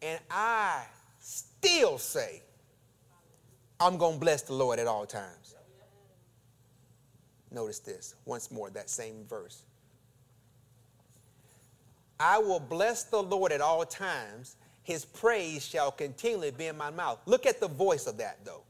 And 0.00 0.18
I 0.30 0.84
still 1.20 1.98
say, 1.98 2.42
I'm 3.78 3.98
going 3.98 4.14
to 4.14 4.20
bless 4.20 4.40
the 4.42 4.54
Lord 4.54 4.78
at 4.78 4.86
all 4.86 5.04
times. 5.04 5.53
Notice 7.54 7.78
this 7.78 8.16
once 8.24 8.50
more, 8.50 8.68
that 8.70 8.90
same 8.90 9.24
verse. 9.28 9.62
I 12.18 12.38
will 12.38 12.60
bless 12.60 13.04
the 13.04 13.22
Lord 13.22 13.52
at 13.52 13.60
all 13.60 13.84
times. 13.84 14.56
His 14.82 15.04
praise 15.04 15.64
shall 15.64 15.92
continually 15.92 16.50
be 16.50 16.66
in 16.66 16.76
my 16.76 16.90
mouth. 16.90 17.20
Look 17.26 17.46
at 17.46 17.60
the 17.60 17.68
voice 17.68 18.06
of 18.06 18.18
that, 18.18 18.38
though. 18.44 18.62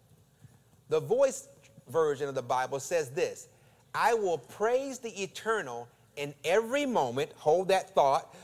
The 0.91 1.01
voice 1.01 1.49
version 1.89 2.29
of 2.29 2.35
the 2.35 2.43
Bible 2.43 2.79
says 2.79 3.11
this 3.11 3.49
I 3.95 4.15
will 4.15 4.39
praise 4.39 4.99
the 4.99 5.23
eternal 5.23 5.89
in 6.17 6.35
every 6.45 6.85
moment. 6.85 7.33
Hold 7.37 7.69
that 7.69 7.95
thought. 7.95 8.35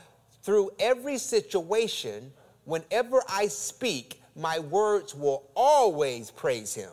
Through 0.43 0.71
every 0.79 1.19
situation, 1.19 2.33
whenever 2.65 3.21
I 3.29 3.45
speak, 3.47 4.23
my 4.35 4.57
words 4.57 5.13
will 5.13 5.43
always 5.55 6.31
praise 6.31 6.73
him 6.73 6.91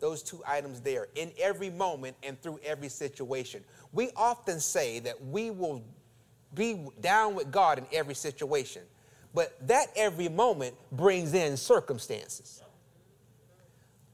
those 0.00 0.22
two 0.22 0.42
items 0.46 0.80
there 0.80 1.08
in 1.14 1.32
every 1.38 1.70
moment 1.70 2.16
and 2.22 2.40
through 2.40 2.60
every 2.64 2.88
situation. 2.88 3.64
We 3.92 4.10
often 4.16 4.60
say 4.60 5.00
that 5.00 5.24
we 5.24 5.50
will 5.50 5.84
be 6.54 6.86
down 7.00 7.34
with 7.34 7.50
God 7.50 7.78
in 7.78 7.86
every 7.92 8.14
situation, 8.14 8.82
but 9.34 9.56
that 9.66 9.88
every 9.96 10.28
moment 10.28 10.74
brings 10.92 11.34
in 11.34 11.56
circumstances. 11.56 12.62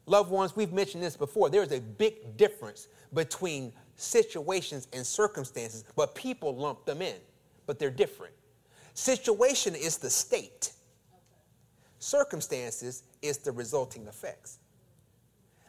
Loved 0.06 0.30
ones, 0.30 0.54
we've 0.54 0.72
mentioned 0.72 1.02
this 1.02 1.16
before. 1.16 1.48
There's 1.48 1.72
a 1.72 1.80
big 1.80 2.36
difference 2.36 2.88
between 3.12 3.72
situations 3.96 4.88
and 4.92 5.06
circumstances, 5.06 5.84
but 5.96 6.14
people 6.14 6.54
lump 6.54 6.84
them 6.84 7.00
in, 7.00 7.16
but 7.66 7.78
they're 7.78 7.90
different. 7.90 8.34
Situation 8.94 9.74
is 9.74 9.96
the 9.98 10.10
state, 10.10 10.72
circumstances 11.98 13.02
is 13.22 13.38
the 13.38 13.52
resulting 13.52 14.06
effects. 14.06 14.58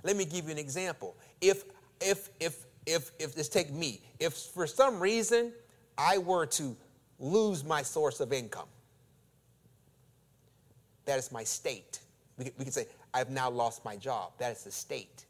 Let 0.06 0.16
me 0.16 0.24
give 0.24 0.45
you 0.45 0.51
an 0.51 0.60
example. 0.60 1.18
If, 1.41 1.64
if, 1.99 2.30
if, 2.39 2.68
if, 2.86 3.12
if, 3.18 3.36
let's 3.36 3.49
take 3.49 3.74
me, 3.74 4.03
if 4.20 4.34
for 4.34 4.68
some 4.68 4.99
reason 4.99 5.51
I 5.97 6.20
were 6.20 6.45
to 6.45 6.78
lose 7.18 7.64
my 7.64 7.82
source 7.82 8.20
of 8.20 8.32
income, 8.32 8.68
that 11.06 11.18
is 11.18 11.32
my 11.32 11.43
state. 11.43 11.99
We, 12.38 12.51
we 12.56 12.66
can 12.66 12.72
say, 12.72 12.86
I've 13.16 13.32
now 13.32 13.49
lost 13.49 13.84
my 13.84 13.95
job. 13.95 14.34
That 14.38 14.51
is 14.51 14.64
the 14.64 14.72
state. 14.72 15.26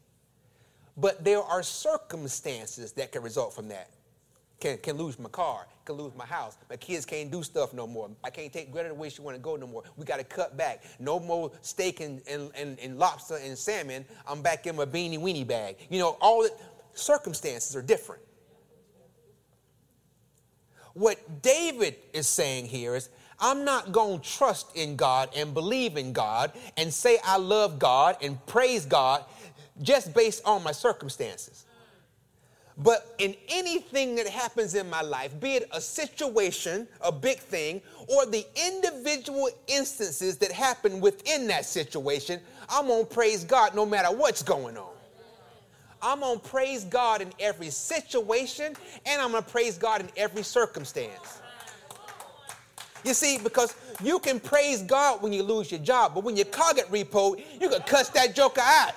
But 0.94 1.24
there 1.24 1.40
are 1.40 1.62
circumstances 1.62 2.92
that 2.92 3.12
can 3.12 3.22
result 3.22 3.54
from 3.54 3.68
that. 3.68 3.88
Can, 4.58 4.78
can 4.78 4.96
lose 4.96 5.18
my 5.18 5.28
car, 5.28 5.66
can 5.84 5.96
lose 5.96 6.14
my 6.16 6.24
house. 6.24 6.56
My 6.70 6.76
kids 6.76 7.04
can't 7.04 7.30
do 7.30 7.42
stuff 7.42 7.74
no 7.74 7.86
more. 7.86 8.10
I 8.24 8.30
can't 8.30 8.50
take 8.50 8.72
Greta 8.72 8.88
the 8.88 8.94
way 8.94 9.10
she 9.10 9.20
want 9.20 9.36
to 9.36 9.40
go 9.40 9.56
no 9.56 9.66
more. 9.66 9.82
We 9.96 10.06
got 10.06 10.16
to 10.16 10.24
cut 10.24 10.56
back. 10.56 10.82
No 10.98 11.20
more 11.20 11.52
steak 11.60 12.00
and, 12.00 12.22
and, 12.28 12.50
and, 12.54 12.78
and, 12.80 12.98
lobster 12.98 13.36
and 13.36 13.56
salmon. 13.56 14.06
I'm 14.26 14.40
back 14.40 14.66
in 14.66 14.76
my 14.76 14.86
beanie 14.86 15.18
weenie 15.18 15.46
bag. 15.46 15.76
You 15.90 15.98
know, 15.98 16.16
all 16.22 16.42
the 16.42 16.52
circumstances 16.94 17.76
are 17.76 17.82
different. 17.82 18.22
What 20.94 21.42
David 21.42 21.96
is 22.14 22.26
saying 22.26 22.64
here 22.64 22.96
is, 22.96 23.10
I'm 23.38 23.66
not 23.66 23.92
going 23.92 24.20
to 24.20 24.26
trust 24.26 24.74
in 24.74 24.96
God 24.96 25.28
and 25.36 25.52
believe 25.52 25.98
in 25.98 26.14
God 26.14 26.52
and 26.78 26.92
say 26.92 27.18
I 27.22 27.36
love 27.36 27.78
God 27.78 28.16
and 28.22 28.44
praise 28.46 28.86
God 28.86 29.22
just 29.82 30.14
based 30.14 30.42
on 30.46 30.62
my 30.62 30.72
circumstances. 30.72 31.65
But 32.78 33.14
in 33.18 33.34
anything 33.48 34.16
that 34.16 34.26
happens 34.26 34.74
in 34.74 34.90
my 34.90 35.00
life, 35.00 35.38
be 35.40 35.54
it 35.54 35.68
a 35.72 35.80
situation, 35.80 36.86
a 37.00 37.10
big 37.10 37.38
thing, 37.38 37.80
or 38.06 38.26
the 38.26 38.44
individual 38.54 39.48
instances 39.66 40.36
that 40.38 40.52
happen 40.52 41.00
within 41.00 41.46
that 41.46 41.64
situation, 41.64 42.38
I'm 42.68 42.88
to 42.88 43.04
praise 43.04 43.44
God 43.44 43.74
no 43.74 43.86
matter 43.86 44.14
what's 44.14 44.42
going 44.42 44.76
on. 44.76 44.90
I'm 46.02 46.20
to 46.20 46.38
praise 46.38 46.84
God 46.84 47.22
in 47.22 47.32
every 47.40 47.70
situation, 47.70 48.74
and 49.06 49.22
I'm 49.22 49.32
to 49.32 49.42
praise 49.42 49.78
God 49.78 50.02
in 50.02 50.10
every 50.16 50.42
circumstance. 50.42 51.40
You 53.04 53.14
see, 53.14 53.38
because 53.38 53.74
you 54.02 54.18
can 54.18 54.38
praise 54.38 54.82
God 54.82 55.22
when 55.22 55.32
you 55.32 55.42
lose 55.42 55.70
your 55.70 55.80
job, 55.80 56.14
but 56.14 56.24
when 56.24 56.36
your 56.36 56.46
car 56.46 56.74
get 56.74 56.90
repoed, 56.90 57.42
you 57.58 57.70
can 57.70 57.80
cuss 57.82 58.10
that 58.10 58.34
joker 58.34 58.60
out. 58.62 58.92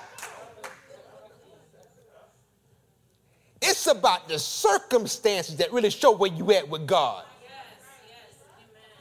It's 3.62 3.86
about 3.86 4.28
the 4.28 4.38
circumstances 4.38 5.56
that 5.56 5.72
really 5.72 5.90
show 5.90 6.16
where 6.16 6.32
you 6.32 6.50
at 6.52 6.68
with 6.68 6.86
God. 6.86 7.24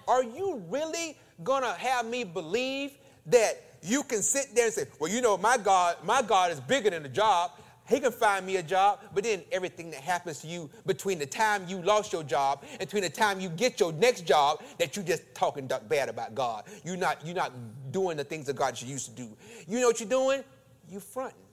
Are 0.07 0.23
you 0.23 0.63
really 0.69 1.17
gonna 1.43 1.73
have 1.73 2.05
me 2.05 2.23
believe 2.23 2.97
that 3.27 3.61
you 3.81 4.03
can 4.03 4.21
sit 4.21 4.53
there 4.55 4.65
and 4.65 4.73
say, 4.73 4.87
"Well, 4.99 5.09
you 5.11 5.21
know, 5.21 5.37
my 5.37 5.57
God, 5.57 5.97
my 6.03 6.21
God 6.21 6.51
is 6.51 6.59
bigger 6.59 6.89
than 6.89 7.03
the 7.03 7.09
job. 7.09 7.51
He 7.87 7.99
can 7.99 8.11
find 8.11 8.45
me 8.45 8.57
a 8.57 8.63
job." 8.63 8.99
But 9.13 9.23
then 9.23 9.45
everything 9.51 9.91
that 9.91 10.01
happens 10.01 10.39
to 10.41 10.47
you 10.47 10.69
between 10.85 11.19
the 11.19 11.25
time 11.25 11.67
you 11.67 11.81
lost 11.81 12.11
your 12.11 12.23
job 12.23 12.63
and 12.71 12.79
between 12.79 13.03
the 13.03 13.09
time 13.09 13.39
you 13.39 13.49
get 13.49 13.79
your 13.79 13.93
next 13.93 14.21
job, 14.25 14.61
that 14.79 14.95
you're 14.95 15.05
just 15.05 15.23
talking 15.33 15.67
bad 15.87 16.09
about 16.09 16.35
God. 16.35 16.65
You're 16.83 16.97
not 16.97 17.25
you're 17.25 17.35
not 17.35 17.53
doing 17.91 18.17
the 18.17 18.23
things 18.23 18.47
that 18.47 18.55
God 18.55 18.81
you 18.81 18.87
used 18.87 19.05
to 19.05 19.11
do. 19.11 19.37
You 19.67 19.79
know 19.79 19.87
what 19.87 19.99
you're 19.99 20.09
doing? 20.09 20.43
You 20.89 20.99
fronting. 20.99 21.48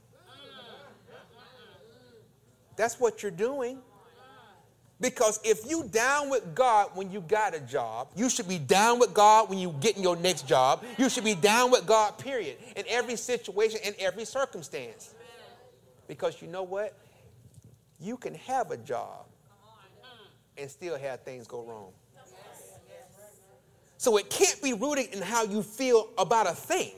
That's 2.76 3.00
what 3.00 3.22
you're 3.22 3.32
doing. 3.32 3.78
Because 4.98 5.40
if 5.44 5.68
you 5.68 5.84
down 5.84 6.30
with 6.30 6.54
God 6.54 6.90
when 6.94 7.10
you 7.10 7.20
got 7.20 7.54
a 7.54 7.60
job, 7.60 8.08
you 8.16 8.30
should 8.30 8.48
be 8.48 8.58
down 8.58 8.98
with 8.98 9.12
God 9.12 9.50
when 9.50 9.58
you 9.58 9.74
get 9.80 9.96
in 9.96 10.02
your 10.02 10.16
next 10.16 10.48
job. 10.48 10.82
You 10.96 11.10
should 11.10 11.24
be 11.24 11.34
down 11.34 11.70
with 11.70 11.86
God, 11.86 12.18
period, 12.18 12.56
in 12.76 12.84
every 12.88 13.16
situation, 13.16 13.80
in 13.84 13.94
every 13.98 14.24
circumstance. 14.24 15.14
Because 16.08 16.40
you 16.40 16.48
know 16.48 16.62
what? 16.62 16.96
You 18.00 18.16
can 18.16 18.34
have 18.34 18.70
a 18.70 18.78
job 18.78 19.26
and 20.56 20.70
still 20.70 20.96
have 20.98 21.20
things 21.20 21.46
go 21.46 21.62
wrong. 21.62 21.92
So 23.98 24.16
it 24.16 24.30
can't 24.30 24.62
be 24.62 24.72
rooted 24.72 25.14
in 25.14 25.20
how 25.20 25.44
you 25.44 25.62
feel 25.62 26.08
about 26.16 26.46
a 26.46 26.54
thing. 26.54 26.92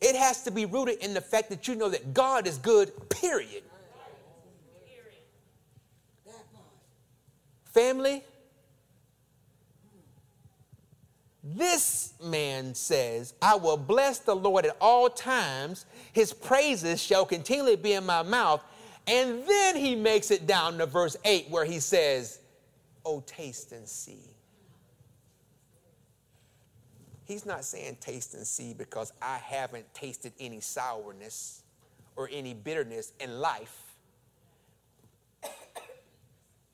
It 0.00 0.14
has 0.14 0.42
to 0.44 0.50
be 0.50 0.66
rooted 0.66 0.98
in 0.98 1.14
the 1.14 1.20
fact 1.20 1.48
that 1.50 1.66
you 1.66 1.74
know 1.74 1.88
that 1.88 2.12
God 2.12 2.46
is 2.46 2.58
good, 2.58 2.92
period. 3.08 3.62
Family, 7.64 8.24
this 11.42 12.14
man 12.22 12.74
says, 12.74 13.34
I 13.40 13.56
will 13.56 13.76
bless 13.76 14.18
the 14.18 14.34
Lord 14.34 14.66
at 14.66 14.76
all 14.80 15.08
times. 15.08 15.86
His 16.12 16.32
praises 16.32 17.02
shall 17.02 17.24
continually 17.24 17.76
be 17.76 17.92
in 17.92 18.04
my 18.04 18.22
mouth. 18.22 18.64
And 19.06 19.46
then 19.46 19.76
he 19.76 19.94
makes 19.94 20.30
it 20.30 20.46
down 20.46 20.78
to 20.78 20.86
verse 20.86 21.16
8 21.24 21.48
where 21.50 21.64
he 21.64 21.78
says, 21.78 22.40
Oh, 23.04 23.22
taste 23.26 23.72
and 23.72 23.86
see 23.86 24.35
He's 27.26 27.44
not 27.44 27.64
saying 27.64 27.98
taste 28.00 28.34
and 28.34 28.46
see 28.46 28.72
because 28.72 29.12
I 29.20 29.38
haven't 29.38 29.92
tasted 29.94 30.32
any 30.38 30.60
sourness 30.60 31.62
or 32.14 32.28
any 32.32 32.54
bitterness 32.54 33.12
in 33.20 33.40
life. 33.40 33.86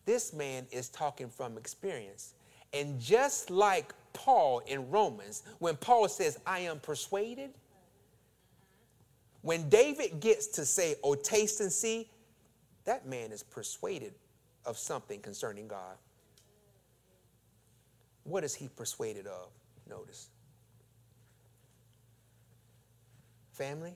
This 0.05 0.33
man 0.33 0.67
is 0.71 0.89
talking 0.89 1.29
from 1.29 1.57
experience. 1.57 2.35
And 2.73 3.01
just 3.01 3.51
like 3.51 3.95
Paul 4.13 4.61
in 4.67 4.91
Romans, 4.91 5.43
when 5.59 5.77
Paul 5.77 6.09
says, 6.09 6.39
I 6.47 6.61
am 6.61 6.81
persuaded, 6.81 7.51
when 9.43 9.69
David 9.69 10.21
gets 10.21 10.47
to 10.49 10.65
say, 10.65 10.97
Oh, 11.03 11.15
taste 11.15 11.61
and 11.61 11.73
see, 11.73 12.09
that 12.85 13.07
man 13.07 13.31
is 13.33 13.43
persuaded 13.43 14.15
of 14.65 14.77
something 14.77 15.21
concerning 15.21 15.69
God. 15.69 15.97
What 18.25 18.45
is 18.45 18.55
he 18.55 18.69
persuaded 18.69 19.27
of? 19.27 19.51
Notice. 19.89 20.29
Family, 23.53 23.95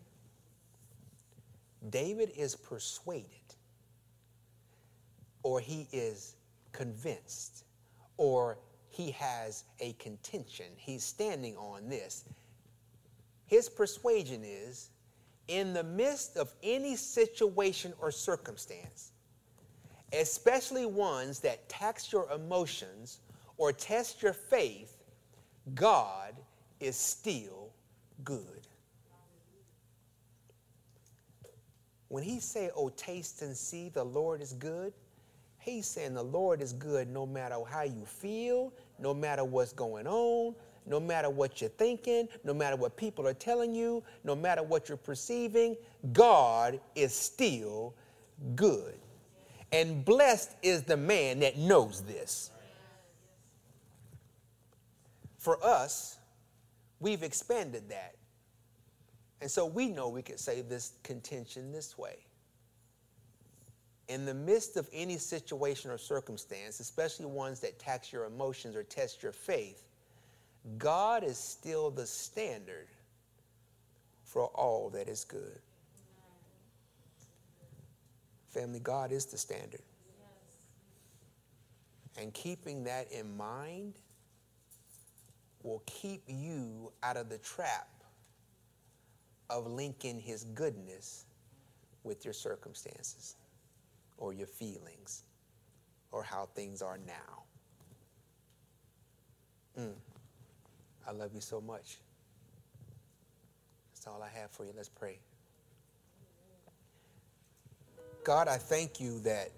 David 1.91 2.31
is 2.37 2.55
persuaded, 2.55 3.27
or 5.43 5.61
he 5.61 5.89
is 5.93 6.37
convinced, 6.73 7.65
or 8.17 8.59
he 8.89 9.11
has 9.13 9.65
a 9.81 9.93
contention. 9.95 10.67
He's 10.77 11.05
standing 11.05 11.57
on 11.57 11.89
this. 11.89 12.25
His 13.47 13.69
persuasion 13.69 14.43
is 14.45 14.91
in 15.49 15.73
the 15.73 15.85
midst 15.85 16.37
of 16.37 16.53
any 16.63 16.97
situation 16.97 17.93
or 18.01 18.11
circumstance, 18.11 19.13
especially 20.13 20.87
ones 20.87 21.41
that 21.41 21.69
tax 21.69 22.13
your 22.13 22.31
emotions 22.33 23.21
or 23.57 23.73
test 23.73 24.23
your 24.23 24.33
faith, 24.33 25.05
God 25.75 26.35
is 26.81 26.97
still 26.97 27.71
good. 28.25 28.56
When 32.09 32.23
he 32.23 32.41
say, 32.41 32.71
"Oh, 32.75 32.89
taste 32.91 33.43
and 33.43 33.57
see, 33.57 33.89
the 33.89 34.05
Lord 34.05 34.41
is 34.41 34.53
good," 34.53 34.93
he's 35.59 35.87
saying 35.87 36.15
the 36.15 36.23
Lord 36.23 36.63
is 36.63 36.73
good 36.73 37.09
no 37.09 37.27
matter 37.27 37.57
how 37.65 37.83
you 37.83 38.05
feel, 38.05 38.73
no 38.99 39.13
matter 39.13 39.45
what's 39.45 39.73
going 39.73 40.07
on, 40.07 40.55
no 40.87 41.01
matter 41.01 41.29
what 41.29 41.61
you're 41.61 41.71
thinking, 41.71 42.29
no 42.45 42.55
matter 42.55 42.77
what 42.77 42.97
people 42.97 43.27
are 43.27 43.35
telling 43.35 43.75
you, 43.75 44.03
no 44.23 44.37
matter 44.37 44.63
what 44.63 44.89
you're 44.89 44.97
perceiving, 44.97 45.77
God 46.13 46.81
is 46.95 47.13
still 47.13 47.95
good. 48.55 48.95
And 49.73 50.05
blessed 50.05 50.53
is 50.63 50.85
the 50.85 50.97
man 50.97 51.41
that 51.41 51.59
knows 51.59 52.03
this. 52.03 52.51
For 55.39 55.63
us, 55.65 56.19
we've 57.01 57.23
expanded 57.23 57.89
that. 57.89 58.15
And 59.41 59.51
so 59.51 59.67
we 59.67 59.89
know 59.89 60.09
we 60.09 60.23
could 60.23 60.41
say 60.41 60.63
this 60.63 60.93
contention 61.03 61.73
this 61.73 61.99
way. 61.99 62.17
In 64.09 64.25
the 64.25 64.35
midst 64.35 64.77
of 64.77 64.89
any 64.93 65.19
situation 65.19 65.91
or 65.91 65.99
circumstance, 65.99 66.81
especially 66.81 67.27
ones 67.27 67.61
that 67.61 67.79
tax 67.79 68.13
your 68.13 68.25
emotions 68.25 68.77
or 68.77 68.83
test 68.83 69.23
your 69.23 69.33
faith, 69.33 69.83
God 70.79 71.25
is 71.25 71.39
still 71.39 71.91
the 71.91 72.07
standard 72.07 72.89
for 74.25 74.47
all 74.47 74.91
that 74.91 75.09
is 75.09 75.25
good. 75.25 75.59
Family, 78.49 78.81
God 78.81 79.13
is 79.13 79.27
the 79.27 79.39
standard. 79.39 79.83
And 82.19 82.33
keeping 82.33 82.85
that 82.85 83.13
in 83.13 83.37
mind 83.37 83.95
will 85.63 85.83
keep 85.85 86.23
you 86.27 86.93
out 87.03 87.17
of 87.17 87.29
the 87.29 87.39
trap 87.39 87.89
of 89.51 89.67
linking 89.67 90.19
his 90.19 90.45
goodness 90.45 91.27
with 92.05 92.25
your 92.25 92.35
circumstances 92.35 93.37
or 94.19 94.33
your 94.33 94.47
feelings 94.47 95.25
or 96.13 96.23
how 96.23 96.49
things 96.55 96.83
are 96.83 96.99
now. 97.07 97.43
Mm. 99.79 99.93
I 101.07 101.13
love 101.13 101.31
you 101.35 101.41
so 101.41 101.61
much. 101.61 101.99
That's 103.93 104.07
all 104.07 104.23
I 104.23 104.39
have 104.41 104.51
for 104.51 104.65
you. 104.65 104.73
Let's 104.75 104.89
pray. 104.89 105.19
God, 108.25 108.49
I 108.49 108.57
thank 108.57 109.01
you 109.01 109.21
that 109.21 109.51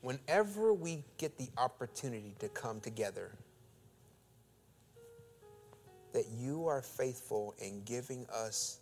whenever 0.00 0.72
we 0.72 1.02
get 1.16 1.36
the 1.38 1.48
opportunity 1.58 2.34
to 2.38 2.48
come 2.48 2.80
together, 2.80 3.32
that 6.12 6.26
you 6.36 6.66
are 6.66 6.82
faithful 6.82 7.54
in 7.58 7.82
giving 7.84 8.26
us 8.32 8.80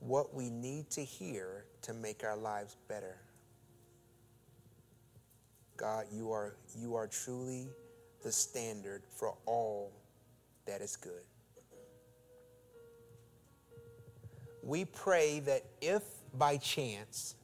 what 0.00 0.34
we 0.34 0.50
need 0.50 0.90
to 0.90 1.00
hear 1.02 1.64
to 1.82 1.92
make 1.94 2.24
our 2.24 2.36
lives 2.36 2.76
better. 2.88 3.18
God, 5.76 6.06
you 6.12 6.30
are, 6.32 6.56
you 6.76 6.94
are 6.94 7.06
truly 7.06 7.68
the 8.22 8.32
standard 8.32 9.02
for 9.08 9.34
all 9.46 9.92
that 10.66 10.80
is 10.80 10.96
good. 10.96 11.22
We 14.62 14.84
pray 14.84 15.40
that 15.40 15.64
if 15.80 16.02
by 16.34 16.56
chance 16.56 17.36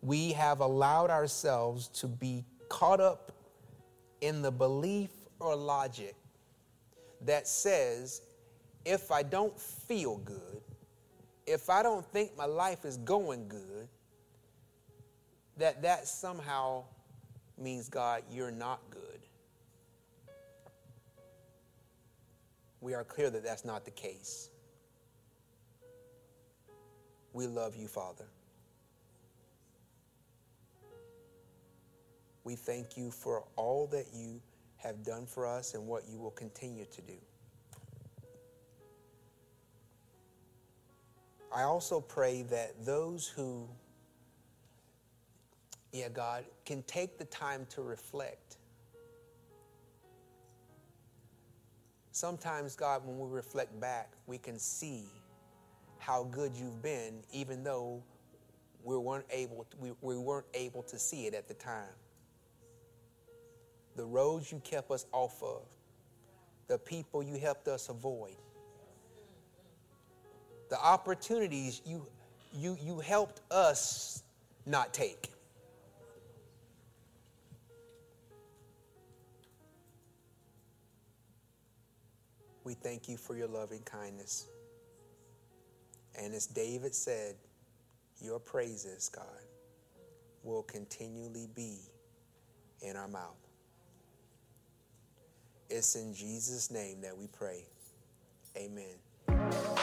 we 0.00 0.32
have 0.32 0.60
allowed 0.60 1.10
ourselves 1.10 1.88
to 1.88 2.06
be 2.06 2.44
caught 2.68 3.00
up 3.00 3.32
in 4.20 4.40
the 4.40 4.50
belief 4.50 5.10
or 5.40 5.54
logic 5.54 6.16
that 7.26 7.46
says, 7.46 8.22
if 8.84 9.10
I 9.10 9.22
don't 9.22 9.58
feel 9.58 10.18
good, 10.18 10.62
if 11.46 11.70
I 11.70 11.82
don't 11.82 12.04
think 12.06 12.36
my 12.36 12.44
life 12.44 12.84
is 12.84 12.96
going 12.98 13.48
good, 13.48 13.88
that 15.56 15.82
that 15.82 16.06
somehow 16.06 16.84
means, 17.58 17.88
God, 17.88 18.22
you're 18.30 18.50
not 18.50 18.80
good. 18.90 19.00
We 22.80 22.94
are 22.94 23.04
clear 23.04 23.30
that 23.30 23.44
that's 23.44 23.64
not 23.64 23.84
the 23.84 23.90
case. 23.92 24.50
We 27.32 27.46
love 27.46 27.76
you, 27.76 27.86
Father. 27.86 28.26
We 32.44 32.56
thank 32.56 32.96
you 32.96 33.10
for 33.10 33.44
all 33.54 33.86
that 33.88 34.06
you 34.12 34.40
have 34.82 35.04
done 35.04 35.26
for 35.26 35.46
us 35.46 35.74
and 35.74 35.86
what 35.86 36.02
you 36.08 36.18
will 36.18 36.32
continue 36.32 36.84
to 36.86 37.00
do. 37.02 37.14
I 41.54 41.62
also 41.62 42.00
pray 42.00 42.42
that 42.50 42.84
those 42.84 43.28
who, 43.28 43.68
yeah, 45.92 46.08
God, 46.08 46.44
can 46.64 46.82
take 46.84 47.18
the 47.18 47.26
time 47.26 47.66
to 47.70 47.82
reflect. 47.82 48.56
Sometimes, 52.10 52.74
God, 52.74 53.06
when 53.06 53.18
we 53.18 53.28
reflect 53.28 53.78
back, 53.80 54.12
we 54.26 54.38
can 54.38 54.58
see 54.58 55.04
how 55.98 56.24
good 56.24 56.56
you've 56.56 56.82
been, 56.82 57.22
even 57.32 57.62
though 57.62 58.02
we 58.82 58.96
weren't 58.96 59.26
able 59.30 59.64
to, 59.70 59.76
we, 59.76 59.92
we 60.00 60.18
weren't 60.18 60.46
able 60.54 60.82
to 60.84 60.98
see 60.98 61.26
it 61.26 61.34
at 61.34 61.46
the 61.48 61.54
time 61.54 61.94
the 63.96 64.04
roads 64.04 64.50
you 64.50 64.60
kept 64.64 64.90
us 64.90 65.06
off 65.12 65.42
of, 65.42 65.62
the 66.68 66.78
people 66.78 67.22
you 67.22 67.38
helped 67.38 67.68
us 67.68 67.88
avoid, 67.88 68.36
the 70.70 70.78
opportunities 70.78 71.82
you, 71.84 72.06
you, 72.54 72.78
you 72.82 72.98
helped 73.00 73.40
us 73.50 74.22
not 74.64 74.94
take. 74.94 75.30
We 82.64 82.74
thank 82.74 83.08
you 83.08 83.16
for 83.16 83.36
your 83.36 83.48
loving 83.48 83.82
kindness. 83.82 84.46
And 86.18 86.32
as 86.32 86.46
David 86.46 86.94
said, 86.94 87.34
your 88.20 88.38
praises, 88.38 89.08
God, 89.08 89.24
will 90.44 90.62
continually 90.62 91.48
be 91.54 91.78
in 92.80 92.96
our 92.96 93.08
mouth. 93.08 93.41
It's 95.74 95.96
in 95.96 96.12
Jesus' 96.12 96.70
name 96.70 97.00
that 97.00 97.16
we 97.16 97.28
pray. 97.28 97.64
Amen. 98.58 98.92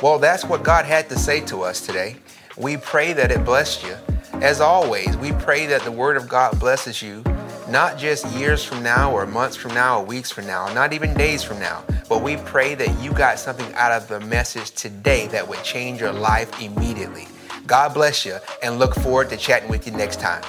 Well, 0.03 0.19
that's 0.19 0.45
what 0.45 0.63
God 0.63 0.85
had 0.85 1.09
to 1.09 1.17
say 1.17 1.41
to 1.47 1.63
us 1.63 1.83
today. 1.83 2.17
We 2.57 2.77
pray 2.77 3.13
that 3.13 3.31
it 3.31 3.43
blessed 3.43 3.83
you. 3.83 3.95
As 4.33 4.61
always, 4.61 5.17
we 5.17 5.31
pray 5.31 5.65
that 5.65 5.81
the 5.81 5.91
Word 5.91 6.15
of 6.15 6.29
God 6.29 6.59
blesses 6.59 7.01
you, 7.01 7.23
not 7.69 7.97
just 7.97 8.27
years 8.35 8.63
from 8.63 8.83
now, 8.83 9.11
or 9.11 9.25
months 9.25 9.55
from 9.55 9.73
now, 9.73 9.99
or 9.99 10.05
weeks 10.05 10.29
from 10.29 10.45
now, 10.45 10.71
not 10.75 10.93
even 10.93 11.15
days 11.15 11.41
from 11.41 11.59
now, 11.59 11.83
but 12.07 12.21
we 12.21 12.37
pray 12.37 12.75
that 12.75 12.99
you 13.01 13.11
got 13.11 13.39
something 13.39 13.73
out 13.73 13.91
of 13.91 14.07
the 14.07 14.19
message 14.19 14.69
today 14.71 15.25
that 15.29 15.47
would 15.47 15.63
change 15.63 15.99
your 15.99 16.13
life 16.13 16.61
immediately. 16.61 17.27
God 17.65 17.95
bless 17.95 18.27
you, 18.27 18.37
and 18.61 18.77
look 18.77 18.93
forward 18.93 19.29
to 19.31 19.37
chatting 19.37 19.69
with 19.69 19.87
you 19.87 19.93
next 19.93 20.19
time. 20.19 20.43